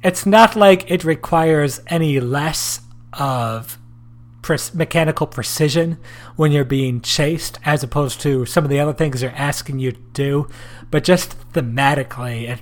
It's 0.02 0.24
not 0.24 0.56
like 0.56 0.90
it 0.90 1.04
requires 1.04 1.80
any 1.88 2.20
less 2.20 2.80
of 3.12 3.78
pre- 4.42 4.58
mechanical 4.72 5.26
precision 5.26 5.98
when 6.36 6.52
you're 6.52 6.64
being 6.64 7.00
chased, 7.00 7.58
as 7.64 7.82
opposed 7.82 8.20
to 8.22 8.46
some 8.46 8.64
of 8.64 8.70
the 8.70 8.80
other 8.80 8.92
things 8.92 9.20
they're 9.20 9.34
asking 9.36 9.78
you 9.78 9.92
to 9.92 10.00
do. 10.12 10.48
But 10.90 11.04
just 11.04 11.36
thematically, 11.52 12.48
it, 12.48 12.60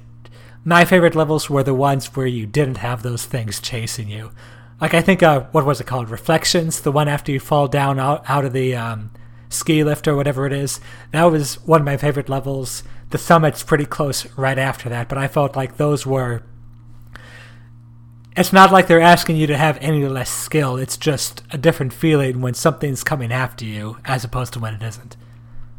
my 0.64 0.84
favorite 0.84 1.14
levels 1.14 1.48
were 1.48 1.62
the 1.62 1.74
ones 1.74 2.16
where 2.16 2.26
you 2.26 2.46
didn't 2.46 2.78
have 2.78 3.02
those 3.02 3.24
things 3.24 3.60
chasing 3.60 4.08
you. 4.08 4.32
Like 4.80 4.94
I 4.94 5.00
think, 5.00 5.22
uh, 5.22 5.42
what 5.52 5.66
was 5.66 5.80
it 5.80 5.86
called? 5.86 6.08
Reflections, 6.08 6.80
the 6.80 6.92
one 6.92 7.08
after 7.08 7.32
you 7.32 7.40
fall 7.40 7.68
down 7.68 7.98
out, 7.98 8.28
out 8.28 8.44
of 8.44 8.52
the 8.52 8.76
um, 8.76 9.10
ski 9.48 9.84
lift 9.84 10.06
or 10.08 10.16
whatever 10.16 10.46
it 10.46 10.52
is. 10.52 10.80
That 11.12 11.24
was 11.24 11.54
one 11.66 11.80
of 11.80 11.84
my 11.84 11.96
favorite 11.96 12.28
levels. 12.28 12.82
The 13.10 13.18
summit's 13.18 13.62
pretty 13.62 13.86
close 13.86 14.26
right 14.36 14.58
after 14.58 14.88
that, 14.88 15.08
but 15.08 15.18
I 15.18 15.28
felt 15.28 15.56
like 15.56 15.76
those 15.76 16.06
were 16.06 16.42
it's 18.38 18.52
not 18.52 18.70
like 18.70 18.86
they're 18.86 19.00
asking 19.00 19.36
you 19.36 19.48
to 19.48 19.56
have 19.56 19.78
any 19.80 20.06
less 20.06 20.30
skill. 20.30 20.76
It's 20.76 20.96
just 20.96 21.42
a 21.50 21.58
different 21.58 21.92
feeling 21.92 22.40
when 22.40 22.54
something's 22.54 23.02
coming 23.02 23.32
after 23.32 23.64
you 23.64 23.98
as 24.04 24.22
opposed 24.22 24.52
to 24.52 24.60
when 24.60 24.74
it 24.74 24.82
isn't. 24.82 25.16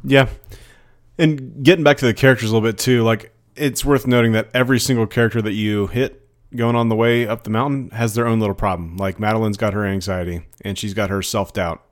Yeah. 0.04 0.28
And 1.18 1.64
getting 1.64 1.86
back 1.86 1.98
to 1.98 2.06
the 2.06 2.14
characters 2.14 2.50
a 2.50 2.54
little 2.54 2.68
bit 2.68 2.78
too, 2.78 3.04
like 3.04 3.34
it's 3.56 3.86
worth 3.86 4.06
noting 4.06 4.34
that 4.34 4.50
every 4.54 4.80
single 4.80 5.08
character 5.08 5.42
that 5.42 5.54
you 5.54 5.88
hit 5.88 6.28
going 6.56 6.76
on 6.76 6.90
the 6.90 6.96
way 6.96 7.28
up 7.28 7.44
the 7.44 7.50
mountain 7.50 7.92
has 7.92 8.14
their 8.16 8.28
own 8.28 8.40
little 8.42 8.56
problem. 8.56 8.98
Like 8.98 9.20
Madeline's 9.20 9.58
got 9.58 9.74
her 9.74 9.86
anxiety 9.86 10.42
and 10.62 10.78
she's 10.78 10.94
got 10.94 11.10
her 11.10 11.22
self 11.22 11.54
doubt. 11.54 11.89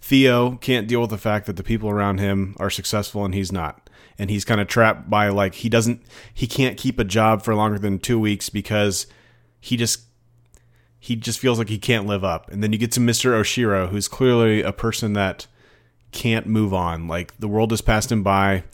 Theo 0.00 0.56
can't 0.56 0.88
deal 0.88 1.00
with 1.00 1.10
the 1.10 1.18
fact 1.18 1.46
that 1.46 1.56
the 1.56 1.62
people 1.62 1.90
around 1.90 2.18
him 2.18 2.56
are 2.58 2.70
successful 2.70 3.24
and 3.24 3.34
he's 3.34 3.52
not. 3.52 3.88
And 4.18 4.30
he's 4.30 4.44
kind 4.44 4.60
of 4.60 4.68
trapped 4.68 5.08
by 5.08 5.28
like 5.28 5.56
he 5.56 5.68
doesn't 5.68 6.02
he 6.32 6.46
can't 6.46 6.76
keep 6.76 6.98
a 6.98 7.04
job 7.04 7.42
for 7.42 7.54
longer 7.54 7.78
than 7.78 7.98
2 7.98 8.18
weeks 8.18 8.48
because 8.50 9.06
he 9.60 9.76
just 9.76 10.02
he 10.98 11.16
just 11.16 11.38
feels 11.38 11.58
like 11.58 11.70
he 11.70 11.78
can't 11.78 12.06
live 12.06 12.24
up. 12.24 12.50
And 12.50 12.62
then 12.62 12.72
you 12.72 12.78
get 12.78 12.92
to 12.92 13.00
Mr. 13.00 13.32
Oshiro, 13.32 13.88
who's 13.88 14.08
clearly 14.08 14.62
a 14.62 14.72
person 14.72 15.14
that 15.14 15.46
can't 16.12 16.46
move 16.46 16.74
on. 16.74 17.08
Like 17.08 17.38
the 17.38 17.48
world 17.48 17.70
has 17.70 17.80
passed 17.80 18.12
him 18.12 18.22
by 18.22 18.64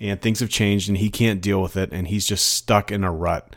and 0.00 0.20
things 0.20 0.40
have 0.40 0.50
changed 0.50 0.88
and 0.88 0.98
he 0.98 1.10
can't 1.10 1.42
deal 1.42 1.60
with 1.60 1.76
it 1.76 1.90
and 1.92 2.08
he's 2.08 2.26
just 2.26 2.46
stuck 2.52 2.90
in 2.90 3.04
a 3.04 3.12
rut. 3.12 3.54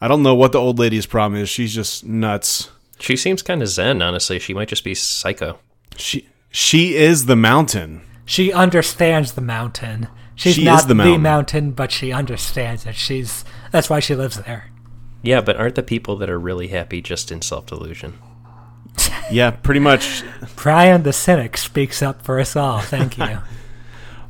I 0.00 0.08
don't 0.08 0.22
know 0.22 0.34
what 0.34 0.52
the 0.52 0.60
old 0.60 0.78
lady's 0.78 1.06
problem 1.06 1.40
is. 1.40 1.48
She's 1.48 1.74
just 1.74 2.04
nuts. 2.04 2.70
She 3.00 3.16
seems 3.16 3.42
kind 3.42 3.62
of 3.62 3.68
zen, 3.68 4.00
honestly. 4.00 4.38
She 4.38 4.54
might 4.54 4.68
just 4.68 4.84
be 4.84 4.94
psycho. 4.94 5.58
She 5.96 6.28
she 6.50 6.94
is 6.96 7.26
the 7.26 7.36
mountain. 7.36 8.02
She 8.24 8.52
understands 8.52 9.32
the 9.32 9.40
mountain. 9.40 10.08
She's 10.34 10.54
She 10.56 10.64
not 10.64 10.80
is 10.80 10.86
the 10.86 10.94
mountain. 10.94 11.22
mountain, 11.22 11.70
but 11.72 11.90
she 11.90 12.12
understands 12.12 12.86
it. 12.86 12.94
She's 12.94 13.44
that's 13.72 13.90
why 13.90 14.00
she 14.00 14.14
lives 14.14 14.36
there. 14.42 14.70
Yeah, 15.22 15.40
but 15.40 15.56
aren't 15.56 15.74
the 15.74 15.82
people 15.82 16.16
that 16.16 16.30
are 16.30 16.38
really 16.38 16.68
happy 16.68 17.02
just 17.02 17.32
in 17.32 17.42
self 17.42 17.66
delusion? 17.66 18.18
Yeah, 19.30 19.50
pretty 19.50 19.80
much. 19.80 20.22
Brian 20.56 21.02
the 21.02 21.12
cynic 21.12 21.58
speaks 21.58 22.00
up 22.02 22.22
for 22.22 22.40
us 22.40 22.56
all. 22.56 22.80
Thank 22.80 23.18
you. 23.18 23.38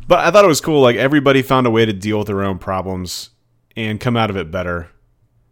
But 0.08 0.20
I 0.20 0.30
thought 0.30 0.44
it 0.44 0.48
was 0.48 0.62
cool. 0.62 0.80
Like 0.80 0.96
everybody 0.96 1.42
found 1.42 1.66
a 1.66 1.70
way 1.70 1.84
to 1.84 1.92
deal 1.92 2.16
with 2.18 2.28
their 2.28 2.42
own 2.42 2.58
problems 2.58 3.28
and 3.76 4.00
come 4.00 4.16
out 4.16 4.30
of 4.30 4.38
it 4.38 4.50
better. 4.50 4.88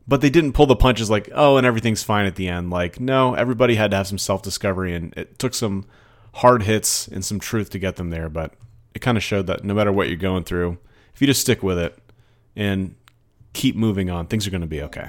But 0.09 0.23
they 0.23 0.31
didn't 0.31 0.55
pull 0.55 0.65
the 0.65 0.75
punches 0.75 1.11
like, 1.11 1.29
oh, 1.35 1.59
and 1.59 1.67
everything's 1.67 2.03
fine 2.03 2.25
at 2.25 2.37
the 2.37 2.49
end. 2.49 2.71
Like, 2.71 2.99
no, 2.99 3.35
everybody 3.35 3.75
had 3.75 3.91
to 3.91 3.99
have 3.99 4.07
some 4.07 4.17
self 4.19 4.43
discovery 4.43 4.95
and 4.95 5.13
it 5.15 5.39
took 5.39 5.53
some 5.53 5.85
hard 6.37 6.63
hits 6.65 7.09
and 7.09 7.25
some 7.25 7.41
truth 7.41 7.71
to 7.71 7.79
get 7.79 7.97
them 7.97 8.11
there. 8.11 8.29
But 8.29 8.53
it 8.95 9.01
kind 9.01 9.17
of 9.17 9.23
showed 9.23 9.47
that 9.47 9.65
no 9.65 9.75
matter 9.75 9.93
what 9.93 10.09
you're 10.09 10.17
going 10.17 10.45
through, 10.45 10.79
if 11.15 11.21
you 11.21 11.27
just 11.27 11.41
stick 11.41 11.63
with 11.63 11.79
it 11.79 11.99
and 12.55 12.95
keep 13.53 13.75
moving 13.75 14.11
on, 14.11 14.27
things 14.27 14.47
are 14.47 14.51
going 14.51 14.61
to 14.61 14.67
be 14.67 14.83
okay. 14.83 15.09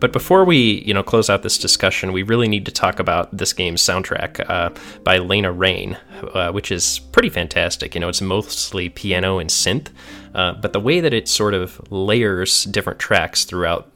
But 0.00 0.12
before 0.12 0.44
we, 0.44 0.82
you 0.86 0.94
know, 0.94 1.02
close 1.02 1.28
out 1.28 1.42
this 1.42 1.58
discussion, 1.58 2.12
we 2.12 2.22
really 2.22 2.48
need 2.48 2.64
to 2.66 2.72
talk 2.72 3.00
about 3.00 3.36
this 3.36 3.52
game's 3.52 3.82
soundtrack 3.82 4.48
uh, 4.48 4.70
by 5.02 5.18
Lena 5.18 5.52
Raine, 5.52 5.96
uh, 6.34 6.52
which 6.52 6.70
is 6.70 7.00
pretty 7.00 7.28
fantastic. 7.28 7.94
You 7.94 8.00
know, 8.00 8.08
it's 8.08 8.20
mostly 8.20 8.88
piano 8.88 9.38
and 9.38 9.50
synth, 9.50 9.88
uh, 10.34 10.52
but 10.54 10.72
the 10.72 10.80
way 10.80 11.00
that 11.00 11.14
it 11.14 11.28
sort 11.28 11.54
of 11.54 11.80
layers 11.90 12.64
different 12.64 12.98
tracks 12.98 13.44
throughout 13.44 13.90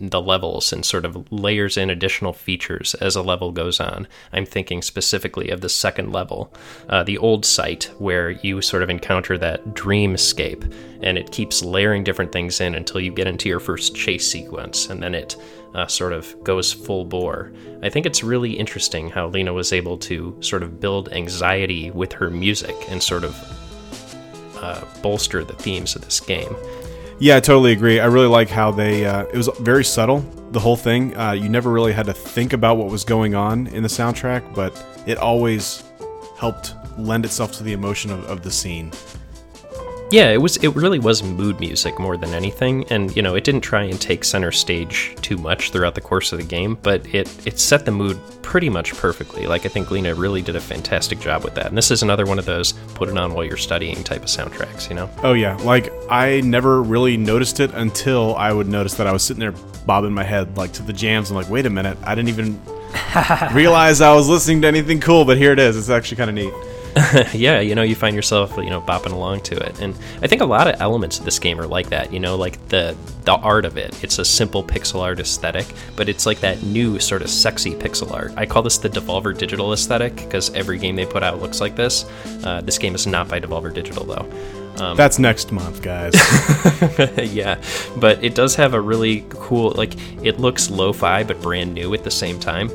the 0.00 0.20
levels 0.20 0.72
and 0.72 0.84
sort 0.84 1.04
of 1.04 1.30
layers 1.30 1.76
in 1.76 1.90
additional 1.90 2.32
features 2.32 2.94
as 2.94 3.14
a 3.14 3.22
level 3.22 3.52
goes 3.52 3.78
on. 3.78 4.08
I'm 4.32 4.46
thinking 4.46 4.80
specifically 4.80 5.50
of 5.50 5.60
the 5.60 5.68
second 5.68 6.12
level, 6.12 6.52
uh, 6.88 7.04
the 7.04 7.18
old 7.18 7.44
site, 7.44 7.90
where 7.98 8.30
you 8.30 8.62
sort 8.62 8.82
of 8.82 8.88
encounter 8.88 9.36
that 9.38 9.62
dreamscape, 9.74 10.72
and 11.02 11.18
it 11.18 11.30
keeps 11.30 11.62
layering 11.62 12.04
different 12.04 12.32
things 12.32 12.60
in 12.60 12.74
until 12.74 13.00
you 13.00 13.12
get 13.12 13.26
into 13.26 13.48
your 13.48 13.60
first 13.60 13.94
chase 13.94 14.30
sequence, 14.30 14.88
and 14.88 15.02
then 15.02 15.14
it 15.14 15.36
uh, 15.74 15.86
sort 15.86 16.14
of 16.14 16.34
goes 16.42 16.72
full 16.72 17.04
bore. 17.04 17.52
I 17.82 17.90
think 17.90 18.06
it's 18.06 18.24
really 18.24 18.52
interesting 18.52 19.10
how 19.10 19.28
Lena 19.28 19.52
was 19.52 19.72
able 19.72 19.98
to 19.98 20.36
sort 20.40 20.62
of 20.62 20.80
build 20.80 21.12
anxiety 21.12 21.90
with 21.90 22.12
her 22.14 22.30
music 22.30 22.74
and 22.88 23.02
sort 23.02 23.24
of 23.24 23.36
uh, 24.60 24.84
bolster 25.02 25.44
the 25.44 25.54
themes 25.54 25.96
of 25.96 26.02
this 26.02 26.20
game. 26.20 26.54
Yeah, 27.18 27.36
I 27.36 27.40
totally 27.40 27.72
agree. 27.72 28.00
I 28.00 28.06
really 28.06 28.28
like 28.28 28.48
how 28.48 28.70
they. 28.70 29.04
Uh, 29.04 29.24
it 29.24 29.36
was 29.36 29.48
very 29.60 29.84
subtle. 29.84 30.20
The 30.52 30.60
whole 30.60 30.76
thing. 30.76 31.16
Uh, 31.16 31.32
you 31.32 31.48
never 31.48 31.70
really 31.70 31.92
had 31.92 32.06
to 32.06 32.14
think 32.14 32.52
about 32.52 32.78
what 32.78 32.88
was 32.88 33.04
going 33.04 33.34
on 33.34 33.66
in 33.68 33.82
the 33.82 33.88
soundtrack, 33.88 34.54
but 34.54 34.72
it 35.06 35.18
always 35.18 35.84
helped 36.38 36.74
lend 36.96 37.24
itself 37.24 37.52
to 37.52 37.62
the 37.62 37.72
emotion 37.72 38.10
of, 38.10 38.24
of 38.24 38.42
the 38.42 38.50
scene. 38.50 38.90
Yeah, 40.10 40.30
it 40.30 40.38
was 40.38 40.56
it 40.56 40.74
really 40.74 40.98
was 40.98 41.22
mood 41.22 41.60
music 41.60 42.00
more 42.00 42.16
than 42.16 42.34
anything, 42.34 42.84
and 42.90 43.14
you 43.14 43.22
know 43.22 43.36
it 43.36 43.44
didn't 43.44 43.60
try 43.60 43.84
and 43.84 44.00
take 44.00 44.24
center 44.24 44.50
stage 44.50 45.14
too 45.22 45.36
much 45.36 45.70
throughout 45.70 45.94
the 45.94 46.00
course 46.00 46.32
of 46.32 46.38
the 46.38 46.44
game, 46.44 46.76
but 46.82 47.06
it 47.14 47.46
it 47.46 47.60
set 47.60 47.84
the 47.84 47.92
mood 47.92 48.18
pretty 48.42 48.68
much 48.68 48.92
perfectly. 48.96 49.46
Like 49.46 49.66
I 49.66 49.68
think 49.68 49.90
Lena 49.92 50.12
really 50.12 50.42
did 50.42 50.56
a 50.56 50.60
fantastic 50.60 51.20
job 51.20 51.44
with 51.44 51.54
that, 51.54 51.66
and 51.66 51.78
this 51.78 51.92
is 51.92 52.02
another 52.02 52.26
one 52.26 52.40
of 52.40 52.44
those 52.44 52.72
put 52.94 53.08
it 53.08 53.16
on 53.16 53.34
while 53.34 53.44
you're 53.44 53.56
studying 53.56 54.02
type 54.02 54.22
of 54.22 54.28
soundtracks. 54.28 54.88
You 54.88 54.96
know? 54.96 55.10
Oh 55.22 55.34
yeah, 55.34 55.54
like 55.58 55.92
I 56.10 56.40
never 56.40 56.82
really 56.82 57.16
noticed 57.16 57.60
it 57.60 57.70
until 57.74 58.34
I 58.34 58.52
would 58.52 58.66
notice 58.66 58.94
that 58.94 59.06
I 59.06 59.12
was 59.12 59.22
sitting 59.22 59.40
there 59.40 59.52
bobbing 59.86 60.12
my 60.12 60.24
head 60.24 60.56
like 60.56 60.72
to 60.72 60.82
the 60.82 60.92
jams. 60.92 61.30
I'm 61.30 61.36
like, 61.36 61.48
wait 61.48 61.66
a 61.66 61.70
minute, 61.70 61.96
I 62.02 62.16
didn't 62.16 62.30
even 62.30 62.60
realize 63.54 64.00
I 64.00 64.12
was 64.12 64.28
listening 64.28 64.62
to 64.62 64.68
anything 64.68 64.98
cool, 64.98 65.24
but 65.24 65.38
here 65.38 65.52
it 65.52 65.60
is. 65.60 65.76
It's 65.76 65.88
actually 65.88 66.16
kind 66.16 66.30
of 66.30 66.34
neat. 66.34 66.69
yeah, 67.32 67.60
you 67.60 67.74
know, 67.74 67.82
you 67.82 67.94
find 67.94 68.16
yourself, 68.16 68.56
you 68.56 68.70
know, 68.70 68.80
bopping 68.80 69.12
along 69.12 69.40
to 69.42 69.56
it. 69.56 69.80
And 69.80 69.94
I 70.22 70.26
think 70.26 70.42
a 70.42 70.46
lot 70.46 70.68
of 70.68 70.80
elements 70.80 71.18
of 71.18 71.24
this 71.24 71.38
game 71.38 71.60
are 71.60 71.66
like 71.66 71.90
that, 71.90 72.12
you 72.12 72.20
know, 72.20 72.36
like 72.36 72.68
the 72.68 72.96
the 73.24 73.32
art 73.32 73.64
of 73.64 73.76
it. 73.76 74.02
It's 74.02 74.18
a 74.18 74.24
simple 74.24 74.64
pixel 74.64 75.00
art 75.00 75.20
aesthetic, 75.20 75.66
but 75.96 76.08
it's 76.08 76.26
like 76.26 76.40
that 76.40 76.62
new 76.62 76.98
sort 76.98 77.22
of 77.22 77.30
sexy 77.30 77.74
pixel 77.74 78.12
art. 78.12 78.32
I 78.36 78.46
call 78.46 78.62
this 78.62 78.78
the 78.78 78.88
Devolver 78.88 79.36
Digital 79.36 79.72
aesthetic 79.72 80.16
because 80.16 80.50
every 80.54 80.78
game 80.78 80.96
they 80.96 81.06
put 81.06 81.22
out 81.22 81.40
looks 81.40 81.60
like 81.60 81.76
this. 81.76 82.04
Uh, 82.44 82.60
this 82.62 82.78
game 82.78 82.94
is 82.94 83.06
not 83.06 83.28
by 83.28 83.40
Devolver 83.40 83.72
Digital 83.72 84.04
though. 84.04 84.28
Um, 84.80 84.96
That's 84.96 85.18
next 85.18 85.52
month, 85.52 85.82
guys. 85.82 86.14
yeah, 87.32 87.60
but 87.96 88.22
it 88.24 88.34
does 88.34 88.54
have 88.54 88.72
a 88.72 88.80
really 88.80 89.26
cool, 89.28 89.72
like, 89.72 89.94
it 90.24 90.40
looks 90.40 90.70
lo 90.70 90.92
fi 90.92 91.22
but 91.22 91.40
brand 91.42 91.74
new 91.74 91.92
at 91.92 92.02
the 92.02 92.10
same 92.10 92.40
time. 92.40 92.70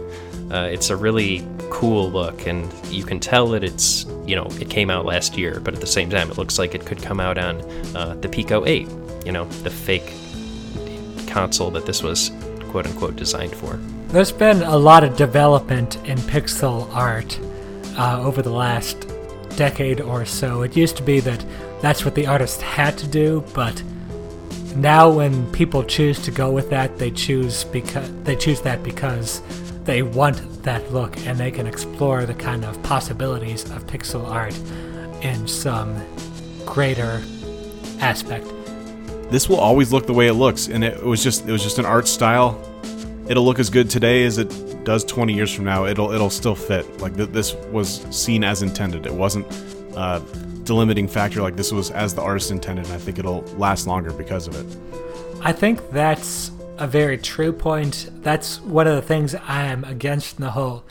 Uh, 0.52 0.70
it's 0.72 0.90
a 0.90 0.96
really 0.96 1.46
cool 1.70 2.10
look, 2.12 2.46
and 2.48 2.72
you 2.88 3.04
can 3.04 3.20
tell 3.20 3.48
that 3.48 3.64
it's 3.64 4.06
you 4.26 4.36
know 4.36 4.48
it 4.60 4.70
came 4.70 4.90
out 4.90 5.06
last 5.06 5.38
year, 5.38 5.60
but 5.60 5.74
at 5.74 5.82
the 5.82 5.88
same 5.88 6.10
time, 6.10 6.30
it 6.30 6.38
looks 6.38 6.60
like 6.60 6.76
it 6.76 6.86
could 6.86 7.02
come 7.02 7.20
out 7.20 7.38
on 7.38 7.62
uh, 7.96 8.16
the 8.22 8.30
Pico 8.30 8.66
8. 8.66 8.88
You 9.26 9.32
know, 9.32 9.46
the 9.64 9.72
fake 9.72 10.14
console 11.28 11.72
that 11.72 11.86
this 11.86 12.04
was 12.04 12.32
quote 12.70 12.86
unquote 12.86 13.16
designed 13.16 13.56
for. 13.56 13.80
There's 14.10 14.32
been 14.32 14.62
a 14.62 14.78
lot 14.78 15.04
of 15.04 15.18
development 15.18 15.96
in 16.08 16.18
pixel 16.20 16.94
art 16.94 17.40
uh, 17.98 18.22
over 18.22 18.42
the 18.42 18.52
last 18.52 19.08
decade 19.56 20.00
or 20.00 20.26
so. 20.26 20.62
It 20.62 20.78
used 20.78 20.96
to 20.98 21.04
be 21.04 21.20
that 21.22 21.44
that's 21.82 22.06
what 22.06 22.16
the 22.16 22.28
artist 22.28 22.62
had 22.62 22.98
to 23.00 23.08
do, 23.08 23.44
but 23.54 23.82
now 24.76 25.10
when 25.10 25.50
people 25.52 25.84
choose 25.84 26.22
to 26.24 26.32
go 26.32 26.52
with 26.52 26.70
that, 26.70 26.98
they 26.98 27.12
choose 27.12 27.64
because 27.64 28.10
they 28.24 28.36
choose 28.36 28.62
that 28.62 28.84
because 28.84 29.42
they 29.86 30.02
want 30.02 30.64
that 30.64 30.92
look 30.92 31.16
and 31.26 31.38
they 31.38 31.52
can 31.52 31.68
explore 31.68 32.26
the 32.26 32.34
kind 32.34 32.66
of 32.66 32.82
possibilities 32.84 33.64
of 33.72 33.86
pixel 33.88 34.28
art 34.28 34.58
in 35.24 35.48
some 35.48 35.96
greater 36.66 37.22
aspect. 38.00 38.46
This 39.32 39.48
will 39.48 39.60
always 39.60 39.92
look 39.92 40.06
the 40.06 40.14
way 40.14 40.28
it 40.28 40.34
looks, 40.34 40.68
and 40.68 40.84
it 40.84 41.02
was 41.04 41.24
just 41.24 41.48
it 41.48 41.52
was 41.52 41.64
just 41.64 41.80
an 41.80 41.86
art 41.86 42.08
style. 42.08 42.60
It'll 43.28 43.44
look 43.44 43.58
as 43.58 43.70
good 43.70 43.90
today 43.90 44.24
as 44.24 44.38
it 44.38 44.84
does 44.84 45.04
20 45.04 45.34
years 45.34 45.52
from 45.54 45.66
now. 45.66 45.86
It'll 45.86 46.12
it'll 46.12 46.30
still 46.30 46.56
fit. 46.56 47.02
Like 47.02 47.16
th- 47.16 47.30
this 47.30 47.56
was 47.72 48.06
seen 48.16 48.44
as 48.44 48.62
intended. 48.62 49.06
It 49.06 49.14
wasn't 49.14 49.48
uh, 49.96 50.20
delimiting 50.64 51.10
factor. 51.10 51.42
Like 51.42 51.56
this 51.56 51.72
was 51.72 51.90
as 51.92 52.14
the 52.14 52.22
artist 52.22 52.52
intended. 52.52 52.86
And 52.86 52.94
I 52.94 52.98
think 52.98 53.18
it'll 53.18 53.42
last 53.58 53.88
longer 53.88 54.12
because 54.14 54.48
of 54.48 54.56
it. 54.56 54.78
I 55.42 55.52
think 55.52 55.90
that's 55.90 56.52
a 56.78 56.88
very 56.88 57.18
true 57.18 57.54
point. 57.54 58.10
That's 58.22 58.60
one 58.62 58.88
of 58.88 58.96
the 58.96 59.02
things 59.02 59.36
I 59.36 59.66
am 59.66 59.84
against 59.84 60.38
in 60.38 60.44
the 60.44 60.52
whole 60.52 60.84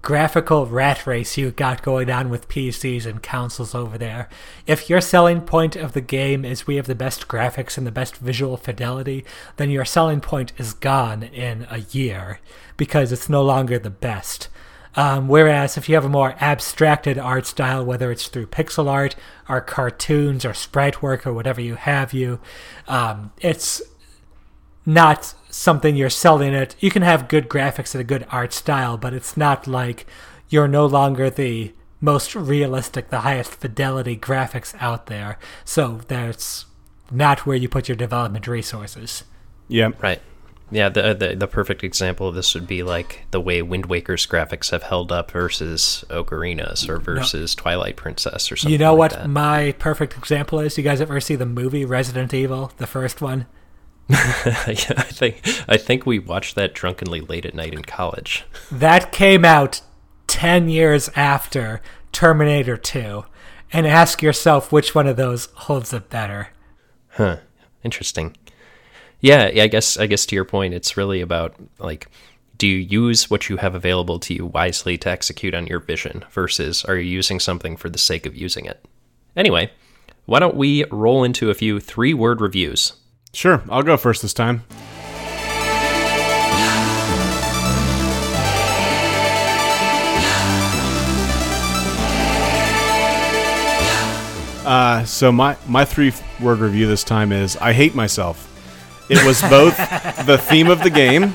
graphical 0.00 0.64
rat 0.66 1.06
race 1.06 1.36
you 1.36 1.50
got 1.50 1.82
going 1.82 2.10
on 2.10 2.30
with 2.30 2.48
PCs 2.48 3.04
and 3.04 3.22
consoles 3.22 3.74
over 3.74 3.98
there. 3.98 4.28
If 4.66 4.88
your 4.88 5.00
selling 5.00 5.40
point 5.40 5.76
of 5.76 5.92
the 5.92 6.00
game 6.00 6.44
is 6.44 6.66
we 6.66 6.76
have 6.76 6.86
the 6.86 6.94
best 6.94 7.28
graphics 7.28 7.76
and 7.76 7.86
the 7.86 7.92
best 7.92 8.16
visual 8.16 8.56
fidelity, 8.56 9.24
then 9.56 9.70
your 9.70 9.84
selling 9.84 10.20
point 10.20 10.52
is 10.56 10.72
gone 10.72 11.24
in 11.24 11.66
a 11.70 11.78
year 11.78 12.40
because 12.76 13.12
it's 13.12 13.28
no 13.28 13.42
longer 13.42 13.78
the 13.78 13.90
best. 13.90 14.48
Um, 14.94 15.28
whereas 15.28 15.76
if 15.76 15.88
you 15.88 15.94
have 15.94 16.04
a 16.04 16.08
more 16.08 16.34
abstracted 16.40 17.18
art 17.18 17.46
style, 17.46 17.84
whether 17.84 18.10
it's 18.10 18.28
through 18.28 18.46
pixel 18.46 18.88
art 18.88 19.14
or 19.48 19.60
cartoons 19.60 20.44
or 20.44 20.54
sprite 20.54 21.02
work 21.02 21.26
or 21.26 21.32
whatever 21.32 21.60
you 21.60 21.74
have 21.74 22.12
you, 22.12 22.40
um, 22.86 23.32
it's 23.40 23.82
not 24.88 25.34
something 25.50 25.94
you're 25.94 26.08
selling 26.08 26.54
it. 26.54 26.74
You 26.80 26.90
can 26.90 27.02
have 27.02 27.28
good 27.28 27.48
graphics 27.48 27.94
and 27.94 28.00
a 28.00 28.04
good 28.04 28.26
art 28.30 28.54
style, 28.54 28.96
but 28.96 29.12
it's 29.12 29.36
not 29.36 29.66
like 29.66 30.06
you're 30.48 30.66
no 30.66 30.86
longer 30.86 31.28
the 31.28 31.74
most 32.00 32.34
realistic, 32.34 33.10
the 33.10 33.20
highest 33.20 33.50
fidelity 33.56 34.16
graphics 34.16 34.74
out 34.80 35.06
there. 35.06 35.38
So 35.62 36.00
that's 36.08 36.64
not 37.10 37.44
where 37.44 37.56
you 37.56 37.68
put 37.68 37.86
your 37.86 37.96
development 37.96 38.46
resources. 38.48 39.24
Yeah. 39.68 39.90
Right. 40.00 40.22
Yeah, 40.70 40.90
the, 40.90 41.14
the 41.14 41.34
the 41.34 41.46
perfect 41.46 41.82
example 41.82 42.28
of 42.28 42.34
this 42.34 42.54
would 42.54 42.66
be 42.66 42.82
like 42.82 43.24
the 43.30 43.40
way 43.40 43.62
Wind 43.62 43.86
Waker's 43.86 44.26
graphics 44.26 44.70
have 44.70 44.82
held 44.82 45.10
up 45.10 45.30
versus 45.30 46.04
Ocarina's 46.10 46.86
or 46.86 46.98
versus 46.98 47.56
no. 47.56 47.62
Twilight 47.62 47.96
Princess 47.96 48.52
or 48.52 48.56
something. 48.56 48.72
You 48.72 48.78
know 48.78 48.92
like 48.92 48.98
what 48.98 49.10
that. 49.12 49.30
my 49.30 49.72
perfect 49.78 50.18
example 50.18 50.60
is? 50.60 50.76
You 50.76 50.84
guys 50.84 51.00
ever 51.00 51.20
see 51.20 51.36
the 51.36 51.46
movie 51.46 51.86
Resident 51.86 52.34
Evil, 52.34 52.72
the 52.76 52.86
first 52.86 53.22
one? 53.22 53.46
yeah, 54.10 54.64
I 54.66 55.02
think 55.02 55.42
I 55.68 55.76
think 55.76 56.06
we 56.06 56.18
watched 56.18 56.54
that 56.54 56.74
drunkenly 56.74 57.20
late 57.20 57.44
at 57.44 57.54
night 57.54 57.74
in 57.74 57.82
college. 57.82 58.44
That 58.72 59.12
came 59.12 59.44
out 59.44 59.82
ten 60.26 60.68
years 60.68 61.10
after 61.14 61.82
Terminator 62.10 62.76
Two, 62.76 63.24
and 63.72 63.86
ask 63.86 64.22
yourself 64.22 64.72
which 64.72 64.94
one 64.94 65.06
of 65.06 65.16
those 65.16 65.46
holds 65.54 65.92
up 65.92 66.08
better. 66.08 66.48
Huh. 67.08 67.38
Interesting. 67.84 68.36
Yeah, 69.20 69.50
I 69.54 69.66
guess 69.66 69.98
I 69.98 70.06
guess 70.06 70.24
to 70.26 70.34
your 70.34 70.44
point, 70.44 70.72
it's 70.72 70.96
really 70.96 71.20
about 71.20 71.54
like 71.78 72.08
do 72.58 72.66
you 72.66 72.76
use 72.76 73.30
what 73.30 73.48
you 73.48 73.56
have 73.56 73.74
available 73.74 74.18
to 74.18 74.34
you 74.34 74.46
wisely 74.46 74.98
to 74.98 75.08
execute 75.08 75.54
on 75.54 75.66
your 75.68 75.78
vision 75.78 76.24
versus 76.30 76.84
are 76.84 76.96
you 76.96 77.08
using 77.08 77.38
something 77.38 77.76
for 77.76 77.88
the 77.88 77.98
sake 77.98 78.26
of 78.26 78.36
using 78.36 78.66
it? 78.66 78.84
Anyway, 79.36 79.70
why 80.26 80.40
don't 80.40 80.56
we 80.56 80.84
roll 80.90 81.22
into 81.22 81.50
a 81.50 81.54
few 81.54 81.78
three 81.78 82.12
word 82.12 82.40
reviews? 82.40 82.94
Sure, 83.38 83.62
I'll 83.68 83.84
go 83.84 83.96
first 83.96 84.20
this 84.22 84.34
time. 84.34 84.64
Uh, 94.66 95.04
so 95.04 95.30
my 95.30 95.56
my 95.68 95.84
three 95.84 96.12
word 96.40 96.58
review 96.58 96.88
this 96.88 97.04
time 97.04 97.30
is 97.30 97.56
I 97.58 97.72
hate 97.72 97.94
myself. 97.94 98.44
It 99.08 99.24
was 99.24 99.40
both 99.42 99.76
the 100.26 100.36
theme 100.36 100.66
of 100.66 100.82
the 100.82 100.90
game 100.90 101.32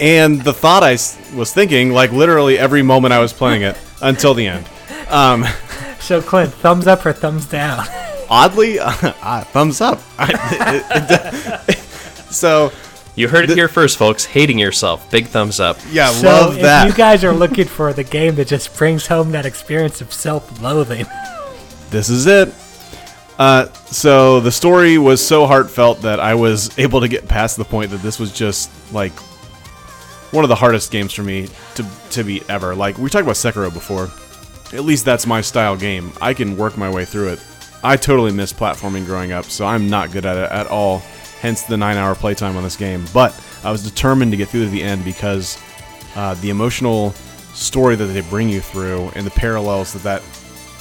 and 0.00 0.42
the 0.42 0.52
thought 0.52 0.82
I 0.82 0.98
was 1.36 1.52
thinking, 1.52 1.92
like 1.92 2.10
literally 2.10 2.58
every 2.58 2.82
moment 2.82 3.14
I 3.14 3.20
was 3.20 3.32
playing 3.32 3.62
it 3.62 3.78
until 4.02 4.34
the 4.34 4.48
end. 4.48 4.68
Um, 5.08 5.44
so 6.00 6.20
Clint, 6.20 6.52
thumbs 6.52 6.88
up 6.88 7.06
or 7.06 7.12
thumbs 7.12 7.46
down? 7.46 7.86
oddly, 8.28 8.78
uh, 8.78 8.90
uh, 9.22 9.44
thumbs 9.44 9.80
up. 9.80 10.00
so 12.30 12.72
you 13.14 13.28
heard 13.28 13.48
it 13.48 13.56
here 13.56 13.68
first, 13.68 13.96
folks. 13.96 14.24
Hating 14.24 14.58
yourself, 14.58 15.10
big 15.10 15.26
thumbs 15.26 15.60
up. 15.60 15.78
Yeah, 15.90 16.10
so 16.10 16.26
love 16.26 16.58
if 16.58 16.86
you 16.86 16.94
guys 16.94 17.24
are 17.24 17.32
looking 17.32 17.66
for 17.66 17.92
the 17.92 18.04
game 18.04 18.34
that 18.36 18.48
just 18.48 18.76
brings 18.76 19.06
home 19.06 19.32
that 19.32 19.46
experience 19.46 20.00
of 20.00 20.12
self-loathing, 20.12 21.06
this 21.90 22.08
is 22.08 22.26
it. 22.26 22.52
Uh, 23.38 23.70
so 23.86 24.40
the 24.40 24.52
story 24.52 24.98
was 24.98 25.26
so 25.26 25.46
heartfelt 25.46 26.00
that 26.02 26.20
I 26.20 26.34
was 26.34 26.76
able 26.78 27.00
to 27.00 27.08
get 27.08 27.28
past 27.28 27.56
the 27.56 27.64
point 27.64 27.90
that 27.90 28.02
this 28.02 28.18
was 28.18 28.32
just 28.32 28.70
like 28.92 29.12
one 30.32 30.44
of 30.44 30.48
the 30.48 30.54
hardest 30.54 30.90
games 30.90 31.12
for 31.12 31.22
me 31.22 31.48
to 31.74 31.86
to 32.10 32.24
beat 32.24 32.48
ever. 32.48 32.74
Like 32.74 32.98
we 32.98 33.10
talked 33.10 33.24
about 33.24 33.36
Sekiro 33.36 33.72
before. 33.72 34.10
At 34.76 34.84
least 34.84 35.04
that's 35.04 35.26
my 35.26 35.40
style 35.40 35.76
game. 35.76 36.12
I 36.20 36.34
can 36.34 36.56
work 36.56 36.76
my 36.76 36.90
way 36.90 37.04
through 37.04 37.28
it. 37.28 37.40
I 37.82 37.96
totally 37.96 38.32
missed 38.32 38.56
platforming 38.56 39.06
growing 39.06 39.32
up, 39.32 39.44
so 39.44 39.66
I'm 39.66 39.88
not 39.88 40.10
good 40.10 40.26
at 40.26 40.36
it 40.36 40.50
at 40.50 40.66
all. 40.66 40.98
Hence 41.40 41.62
the 41.62 41.76
nine-hour 41.76 42.14
playtime 42.14 42.56
on 42.56 42.62
this 42.62 42.76
game. 42.76 43.04
But 43.12 43.38
I 43.62 43.70
was 43.70 43.82
determined 43.84 44.32
to 44.32 44.36
get 44.36 44.48
through 44.48 44.64
to 44.64 44.70
the 44.70 44.82
end 44.82 45.04
because 45.04 45.62
uh, 46.16 46.34
the 46.34 46.50
emotional 46.50 47.10
story 47.52 47.94
that 47.96 48.06
they 48.06 48.22
bring 48.22 48.48
you 48.48 48.60
through 48.60 49.10
and 49.14 49.26
the 49.26 49.30
parallels 49.30 49.92
that 49.92 50.02
that 50.02 50.22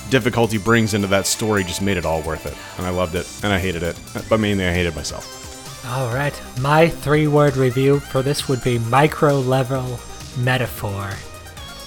difficulty 0.10 0.58
brings 0.58 0.94
into 0.94 1.08
that 1.08 1.26
story 1.26 1.64
just 1.64 1.82
made 1.82 1.98
it 1.98 2.06
all 2.06 2.22
worth 2.22 2.46
it. 2.46 2.56
And 2.78 2.88
I 2.88 2.90
loved 2.90 3.16
it, 3.16 3.28
and 3.44 3.52
I 3.52 3.60
hated 3.60 3.84
it, 3.84 4.00
but 4.30 4.40
mainly 4.40 4.66
I 4.66 4.74
hated 4.74 4.96
myself. 4.96 5.86
All 5.88 6.14
right, 6.14 6.34
my 6.62 6.90
three-word 6.90 7.58
review 7.58 8.00
for 8.00 8.22
this 8.22 8.48
would 8.50 8.64
be 8.64 8.80
micro-level 8.80 10.00
metaphor. 10.40 11.12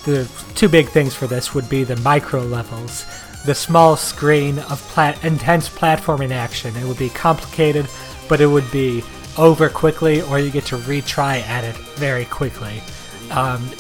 The 0.05 0.31
two 0.55 0.68
big 0.68 0.88
things 0.88 1.14
for 1.14 1.27
this 1.27 1.55
would 1.55 1.68
be 1.68 1.85
the 1.85 1.97
micro 1.97 2.42
levels, 2.42 3.07
the 3.44 3.55
small 3.55 3.96
screen 3.96 4.59
of 4.59 4.81
plat- 4.88 5.22
intense 5.24 5.68
platforming 5.68 6.31
action. 6.31 6.77
It 6.77 6.85
would 6.85 6.98
be 6.98 7.09
complicated, 7.09 7.88
but 8.29 8.40
it 8.40 8.46
would 8.46 8.70
be 8.70 9.03
over 9.37 9.68
quickly, 9.68 10.22
or 10.22 10.38
you 10.38 10.51
get 10.51 10.66
to 10.66 10.77
retry 10.77 11.40
at 11.42 11.64
it 11.64 11.77
very 11.96 12.24
quickly. 12.24 12.83
Um, 13.31 13.70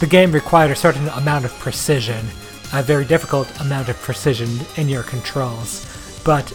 the 0.00 0.06
game 0.06 0.32
required 0.32 0.70
a 0.70 0.76
certain 0.76 1.08
amount 1.08 1.44
of 1.44 1.52
precision, 1.58 2.24
a 2.72 2.82
very 2.82 3.04
difficult 3.04 3.48
amount 3.60 3.88
of 3.88 3.96
precision 4.00 4.48
in 4.76 4.88
your 4.88 5.02
controls, 5.02 6.20
but 6.24 6.52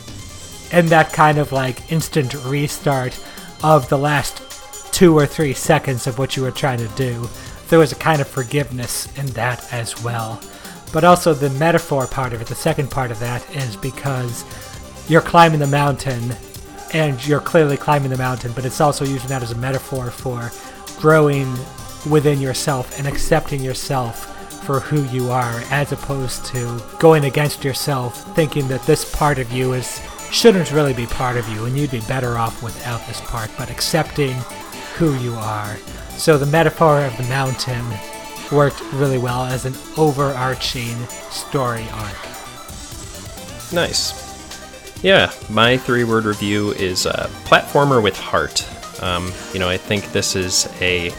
in 0.72 0.88
that 0.88 1.14
kind 1.14 1.38
of 1.38 1.52
like 1.52 1.92
instant 1.92 2.34
restart 2.46 3.20
of 3.64 3.88
the 3.90 3.98
last 3.98 4.42
two 4.94 5.18
or 5.18 5.26
three 5.26 5.54
seconds 5.54 6.08
of 6.08 6.18
what 6.18 6.38
you 6.38 6.44
were 6.44 6.52
trying 6.52 6.80
to 6.80 6.88
do, 6.96 7.28
there 7.70 7.80
was 7.80 7.92
a 7.92 7.96
kind 7.96 8.22
of 8.22 8.28
forgiveness 8.28 9.08
in 9.18 9.26
that 9.28 9.74
as 9.74 10.02
well. 10.04 10.40
But 10.96 11.04
also 11.04 11.34
the 11.34 11.50
metaphor 11.50 12.08
part 12.08 12.32
of 12.32 12.40
it, 12.40 12.48
the 12.48 12.56
second 12.56 12.90
part 12.90 13.12
of 13.12 13.20
that, 13.20 13.46
is 13.54 13.76
because 13.76 14.46
you're 15.10 15.20
climbing 15.20 15.60
the 15.60 15.68
mountain 15.68 16.34
and 16.94 17.28
you're 17.28 17.42
clearly 17.42 17.76
climbing 17.76 18.12
the 18.12 18.18
mountain, 18.18 18.54
but 18.54 18.64
it's 18.64 18.80
also 18.80 19.04
using 19.04 19.28
that 19.28 19.44
as 19.44 19.52
a 19.52 19.58
metaphor 19.58 20.10
for 20.10 20.54
growing 21.02 21.54
within 22.10 22.40
yourself 22.40 22.98
and 22.98 23.10
accepting 23.10 23.62
yourself 23.62 24.64
for 24.64 24.80
who 24.80 25.04
you 25.14 25.30
are 25.30 25.62
as 25.70 25.92
opposed 25.92 26.46
to 26.46 26.82
going 26.98 27.26
against 27.26 27.66
yourself 27.66 28.34
thinking 28.34 28.66
that 28.70 28.82
this 28.84 29.14
part 29.14 29.38
of 29.38 29.52
you 29.52 29.74
is 29.74 30.00
shouldn't 30.32 30.72
really 30.72 30.94
be 30.94 31.08
part 31.08 31.36
of 31.36 31.46
you 31.50 31.66
and 31.66 31.78
you'd 31.78 31.92
be 31.92 32.00
better 32.08 32.38
off 32.38 32.64
without 32.64 33.06
this 33.06 33.20
part 33.20 33.52
but 33.58 33.70
accepting 33.70 34.34
who 34.96 35.14
you 35.16 35.34
are. 35.34 35.76
So 36.12 36.38
the 36.38 36.46
metaphor 36.46 37.04
of 37.04 37.18
the 37.18 37.24
mountain 37.24 37.84
worked 38.52 38.82
really 38.94 39.18
well 39.18 39.44
as 39.46 39.66
an 39.66 39.74
overarching 39.98 40.96
story 41.32 41.86
arc 41.94 42.16
Nice. 43.74 44.24
Yeah, 45.04 45.32
my 45.50 45.78
three 45.78 46.04
word 46.04 46.26
review 46.26 46.72
is 46.74 47.06
uh, 47.06 47.30
platformer 47.46 48.02
with 48.02 48.18
heart. 48.18 48.66
Um, 49.04 49.32
you 49.54 49.60
know, 49.60 49.68
I 49.68 49.78
think 49.78 50.12
this 50.12 50.36
is 50.36 50.68
a 50.82 51.12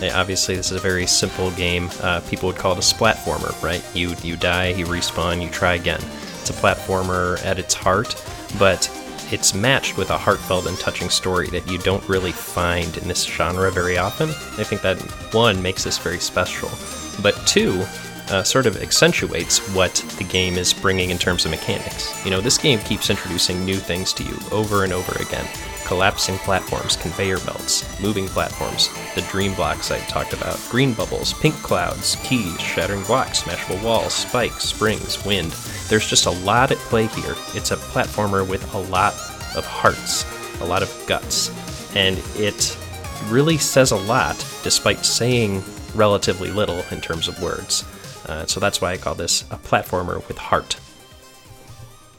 Uh, 0.00 0.10
Obviously, 0.12 0.54
this 0.56 0.70
is 0.70 0.76
a 0.76 0.80
very 0.80 1.06
simple 1.06 1.50
game. 1.52 1.88
Uh, 2.02 2.20
people 2.28 2.48
would 2.48 2.56
call 2.56 2.72
it 2.72 2.78
a 2.78 2.82
splatformer, 2.82 3.50
right? 3.62 3.82
You 3.94 4.14
you 4.22 4.36
die, 4.36 4.68
you 4.68 4.84
respawn, 4.86 5.40
you 5.42 5.48
try 5.48 5.74
again. 5.74 6.00
It's 6.40 6.50
a 6.50 6.52
platformer 6.52 7.42
at 7.44 7.58
its 7.58 7.72
heart, 7.74 8.14
but 8.58 8.90
it's 9.32 9.54
matched 9.54 9.96
with 9.96 10.10
a 10.10 10.18
heartfelt 10.18 10.66
and 10.66 10.78
touching 10.78 11.10
story 11.10 11.48
that 11.48 11.70
you 11.70 11.78
don't 11.78 12.06
really 12.08 12.32
find 12.32 12.96
in 12.98 13.08
this 13.08 13.24
genre 13.24 13.70
very 13.70 13.98
often. 13.98 14.28
I 14.28 14.64
think 14.64 14.82
that 14.82 15.00
one 15.32 15.60
makes 15.62 15.84
this 15.84 15.98
very 15.98 16.18
special, 16.18 16.70
but 17.22 17.34
two 17.46 17.84
uh, 18.30 18.42
sort 18.42 18.66
of 18.66 18.82
accentuates 18.82 19.58
what 19.74 19.94
the 20.18 20.24
game 20.24 20.54
is 20.54 20.72
bringing 20.72 21.10
in 21.10 21.18
terms 21.18 21.44
of 21.44 21.50
mechanics. 21.50 22.24
You 22.24 22.30
know, 22.30 22.40
this 22.40 22.58
game 22.58 22.78
keeps 22.80 23.10
introducing 23.10 23.64
new 23.64 23.76
things 23.76 24.12
to 24.14 24.24
you 24.24 24.36
over 24.50 24.84
and 24.84 24.92
over 24.92 25.12
again. 25.22 25.46
Collapsing 25.86 26.36
platforms, 26.38 26.96
conveyor 26.96 27.38
belts, 27.38 28.00
moving 28.00 28.26
platforms, 28.26 28.90
the 29.14 29.22
dream 29.30 29.54
blocks 29.54 29.92
I 29.92 30.00
talked 30.00 30.32
about, 30.32 30.60
green 30.68 30.92
bubbles, 30.94 31.32
pink 31.34 31.54
clouds, 31.62 32.16
keys, 32.24 32.60
shattering 32.60 33.04
blocks, 33.04 33.42
smashable 33.42 33.80
walls, 33.84 34.12
spikes, 34.12 34.64
springs, 34.64 35.24
wind. 35.24 35.52
There's 35.88 36.08
just 36.08 36.26
a 36.26 36.30
lot 36.30 36.72
at 36.72 36.78
play 36.78 37.06
here. 37.06 37.36
It's 37.54 37.70
a 37.70 37.76
platformer 37.76 38.46
with 38.46 38.74
a 38.74 38.78
lot 38.78 39.14
of 39.56 39.64
hearts, 39.64 40.24
a 40.60 40.64
lot 40.64 40.82
of 40.82 41.04
guts, 41.06 41.50
and 41.94 42.20
it 42.34 42.76
really 43.28 43.56
says 43.56 43.92
a 43.92 43.96
lot 43.96 44.36
despite 44.64 45.06
saying 45.06 45.62
relatively 45.94 46.50
little 46.50 46.82
in 46.90 47.00
terms 47.00 47.28
of 47.28 47.40
words. 47.40 47.84
Uh, 48.26 48.44
so 48.44 48.58
that's 48.58 48.80
why 48.80 48.90
I 48.90 48.96
call 48.96 49.14
this 49.14 49.42
a 49.52 49.56
platformer 49.56 50.16
with 50.26 50.36
heart. 50.36 50.80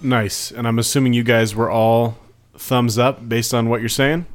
Nice. 0.02 0.52
And 0.52 0.68
I'm 0.68 0.80
assuming 0.80 1.12
you 1.12 1.24
guys 1.24 1.54
were 1.54 1.70
all 1.70 2.18
thumbs 2.60 2.98
up 2.98 3.28
based 3.28 3.54
on 3.54 3.70
what 3.70 3.80
you're 3.80 3.90
saying. 3.90 4.26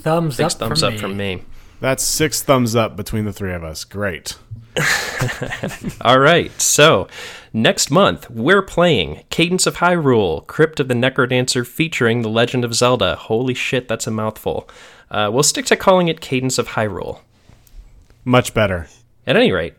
Thumbs 0.00 0.36
Six 0.36 0.54
up 0.54 0.58
thumbs 0.58 0.80
from 0.80 0.94
up 0.94 1.00
from 1.00 1.16
me. 1.16 1.42
That's 1.80 2.04
six 2.04 2.42
thumbs 2.42 2.76
up 2.76 2.96
between 2.96 3.24
the 3.24 3.32
three 3.32 3.52
of 3.52 3.64
us. 3.64 3.84
Great. 3.84 4.36
All 6.00 6.20
right, 6.20 6.58
so 6.60 7.08
next 7.52 7.90
month 7.90 8.30
we're 8.30 8.62
playing 8.62 9.24
Cadence 9.30 9.66
of 9.66 9.76
Hyrule, 9.78 10.46
Crypt 10.46 10.80
of 10.80 10.88
the 10.88 10.94
Necrodancer 10.94 11.66
featuring 11.66 12.22
The 12.22 12.28
Legend 12.28 12.64
of 12.64 12.74
Zelda. 12.74 13.16
Holy 13.16 13.52
shit, 13.52 13.88
that's 13.88 14.06
a 14.06 14.10
mouthful. 14.10 14.68
Uh, 15.10 15.28
we'll 15.32 15.42
stick 15.42 15.66
to 15.66 15.76
calling 15.76 16.08
it 16.08 16.20
Cadence 16.20 16.56
of 16.56 16.68
Hyrule. 16.68 17.20
Much 18.24 18.54
better. 18.54 18.86
At 19.26 19.36
any 19.36 19.52
rate, 19.52 19.74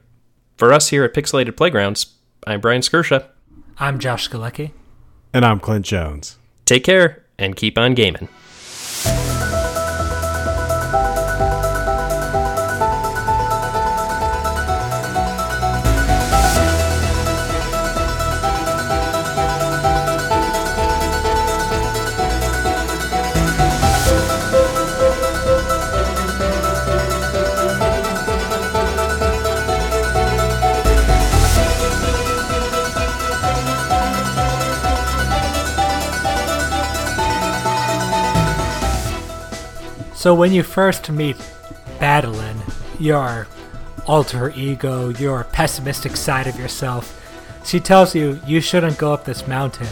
for 0.57 0.73
us 0.73 0.89
here 0.89 1.03
at 1.03 1.13
Pixelated 1.13 1.55
Playgrounds, 1.55 2.15
I'm 2.45 2.61
Brian 2.61 2.81
Skirsha. 2.81 3.27
I'm 3.77 3.97
Josh 3.97 4.29
Galecki. 4.29 4.71
And 5.33 5.43
I'm 5.43 5.59
Clint 5.59 5.85
Jones. 5.85 6.37
Take 6.65 6.83
care 6.83 7.22
and 7.37 7.55
keep 7.55 7.77
on 7.77 7.93
gaming. 7.93 8.27
So 40.23 40.33
when 40.33 40.53
you 40.53 40.63
first 40.63 41.09
meet 41.09 41.35
Badeline, 41.99 42.61
your 42.97 43.45
alter 44.07 44.53
ego, 44.55 45.09
your 45.09 45.43
pessimistic 45.43 46.15
side 46.15 46.47
of 46.47 46.57
yourself, 46.57 47.19
she 47.65 47.81
tells 47.81 48.15
you 48.15 48.39
you 48.47 48.61
shouldn't 48.61 48.97
go 48.97 49.11
up 49.11 49.25
this 49.25 49.49
mountain 49.49 49.89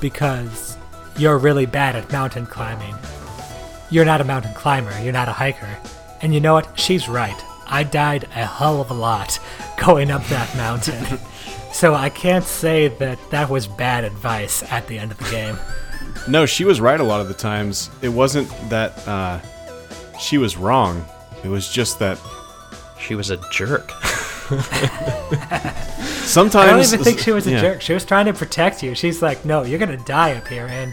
because 0.00 0.78
you're 1.18 1.36
really 1.36 1.66
bad 1.66 1.96
at 1.96 2.10
mountain 2.10 2.46
climbing. 2.46 2.94
You're 3.90 4.06
not 4.06 4.22
a 4.22 4.24
mountain 4.24 4.54
climber, 4.54 4.98
you're 5.02 5.12
not 5.12 5.28
a 5.28 5.32
hiker. 5.32 5.76
And 6.22 6.32
you 6.32 6.40
know 6.40 6.54
what? 6.54 6.80
She's 6.80 7.06
right. 7.06 7.36
I 7.66 7.82
died 7.82 8.24
a 8.34 8.46
hell 8.46 8.80
of 8.80 8.90
a 8.90 8.94
lot 8.94 9.38
going 9.84 10.10
up 10.10 10.24
that 10.28 10.56
mountain. 10.56 11.18
so 11.74 11.92
I 11.92 12.08
can't 12.08 12.46
say 12.46 12.88
that 12.88 13.18
that 13.32 13.50
was 13.50 13.66
bad 13.66 14.04
advice 14.04 14.62
at 14.72 14.86
the 14.86 14.98
end 14.98 15.12
of 15.12 15.18
the 15.18 15.30
game. 15.30 15.58
No, 16.26 16.46
she 16.46 16.64
was 16.64 16.80
right 16.80 16.98
a 16.98 17.04
lot 17.04 17.20
of 17.20 17.28
the 17.28 17.34
times. 17.34 17.90
It 18.00 18.08
wasn't 18.08 18.48
that 18.70 19.06
uh, 19.06 19.40
she 20.18 20.38
was 20.38 20.56
wrong. 20.56 21.04
It 21.44 21.48
was 21.48 21.68
just 21.70 21.98
that 22.00 22.18
She 22.98 23.14
was 23.14 23.30
a 23.30 23.36
jerk. 23.50 23.90
sometimes. 26.28 26.54
I 26.54 26.66
don't 26.70 26.80
even 26.80 27.04
think 27.04 27.18
she 27.18 27.32
was 27.32 27.46
a 27.46 27.52
yeah. 27.52 27.60
jerk. 27.60 27.80
She 27.82 27.92
was 27.92 28.04
trying 28.04 28.26
to 28.26 28.32
protect 28.32 28.82
you. 28.82 28.94
She's 28.94 29.22
like, 29.22 29.44
no, 29.44 29.62
you're 29.62 29.78
going 29.78 29.96
to 29.96 30.04
die 30.04 30.32
up 30.32 30.46
here. 30.48 30.66
And 30.66 30.92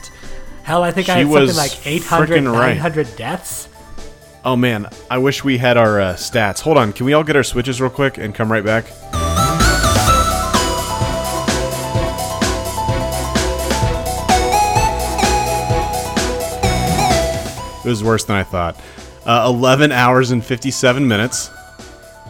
hell, 0.63 0.84
I 0.84 0.91
think 0.91 1.09
I 1.09 1.23
She 1.23 1.30
had 1.30 1.47
something 1.49 1.55
like 1.55 1.88
800, 1.88 2.30
frickin' 2.30 2.95
right. 2.95 3.17
deaths. 3.17 3.69
Oh 4.43 4.55
man, 4.55 4.88
I 5.09 5.17
wish 5.17 5.43
we 5.43 5.57
had 5.57 5.76
our 5.76 5.99
uh, 5.99 6.13
stats. 6.13 6.61
Hold 6.61 6.78
on, 6.78 6.93
can 6.93 7.07
we 7.07 7.13
all 7.13 7.23
get 7.23 7.36
our 7.36 7.43
switches 7.43 7.82
real 7.82 7.89
quick 7.89 8.19
and 8.19 8.34
come 8.36 8.51
right 8.51 8.63
back? 8.63 8.86
It 17.84 17.89
was 17.89 18.03
worse 18.03 18.23
than 18.23 18.36
I 18.36 18.43
thought. 18.43 18.80
Uh, 19.26 19.45
11 19.47 19.91
hours 19.91 20.32
and 20.32 20.45
57 20.45 21.07
minutes 21.07 21.49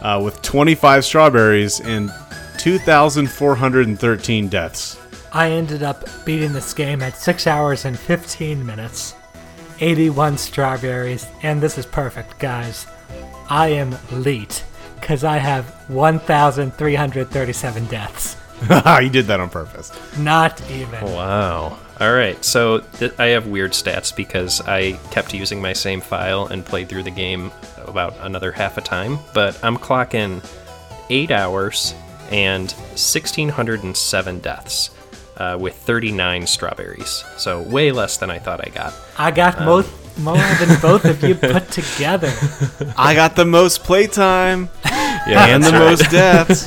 uh, 0.00 0.20
with 0.22 0.40
25 0.42 1.04
strawberries 1.04 1.80
and 1.80 2.10
2,413 2.58 4.48
deaths. 4.48 4.98
I 5.32 5.50
ended 5.50 5.82
up 5.82 6.04
beating 6.24 6.52
this 6.52 6.72
game 6.72 7.02
at 7.02 7.16
6 7.16 7.46
hours 7.46 7.84
and 7.84 7.98
15 7.98 8.64
minutes, 8.64 9.14
81 9.80 10.38
strawberries, 10.38 11.26
and 11.42 11.60
this 11.60 11.76
is 11.76 11.84
perfect, 11.84 12.38
guys. 12.38 12.86
I 13.50 13.68
am 13.68 13.96
elite, 14.10 14.64
because 14.98 15.22
I 15.24 15.36
have 15.36 15.66
1,337 15.88 17.86
deaths. 17.86 18.35
you 19.02 19.10
did 19.10 19.26
that 19.26 19.38
on 19.40 19.50
purpose. 19.50 19.92
Not 20.18 20.60
even. 20.70 21.04
Wow. 21.04 21.78
All 22.00 22.12
right. 22.12 22.42
So 22.44 22.80
th- 22.80 23.12
I 23.18 23.26
have 23.26 23.46
weird 23.46 23.72
stats 23.72 24.14
because 24.14 24.60
I 24.62 24.92
kept 25.10 25.32
using 25.34 25.60
my 25.62 25.72
same 25.72 26.00
file 26.00 26.46
and 26.46 26.64
played 26.64 26.88
through 26.88 27.04
the 27.04 27.10
game 27.10 27.50
about 27.84 28.14
another 28.20 28.52
half 28.52 28.76
a 28.78 28.80
time. 28.80 29.18
But 29.34 29.58
I'm 29.64 29.76
clocking 29.76 30.44
eight 31.10 31.30
hours 31.30 31.94
and 32.30 32.70
1,607 32.72 34.38
deaths 34.40 34.90
uh, 35.36 35.56
with 35.60 35.74
39 35.74 36.46
strawberries. 36.46 37.24
So 37.36 37.62
way 37.62 37.92
less 37.92 38.16
than 38.16 38.30
I 38.30 38.38
thought 38.38 38.66
I 38.66 38.70
got. 38.70 38.94
I 39.18 39.30
got 39.30 39.60
most, 39.60 39.90
more 40.18 40.36
than 40.36 40.80
both 40.82 41.04
of 41.04 41.22
you 41.22 41.34
put 41.34 41.70
together. 41.70 42.32
I 42.96 43.14
got 43.14 43.36
the 43.36 43.44
most 43.44 43.84
playtime 43.84 44.68
Yeah, 44.84 45.46
and 45.46 45.62
the 45.64 45.72
right. 45.72 45.78
most 45.80 46.10
deaths. 46.10 46.64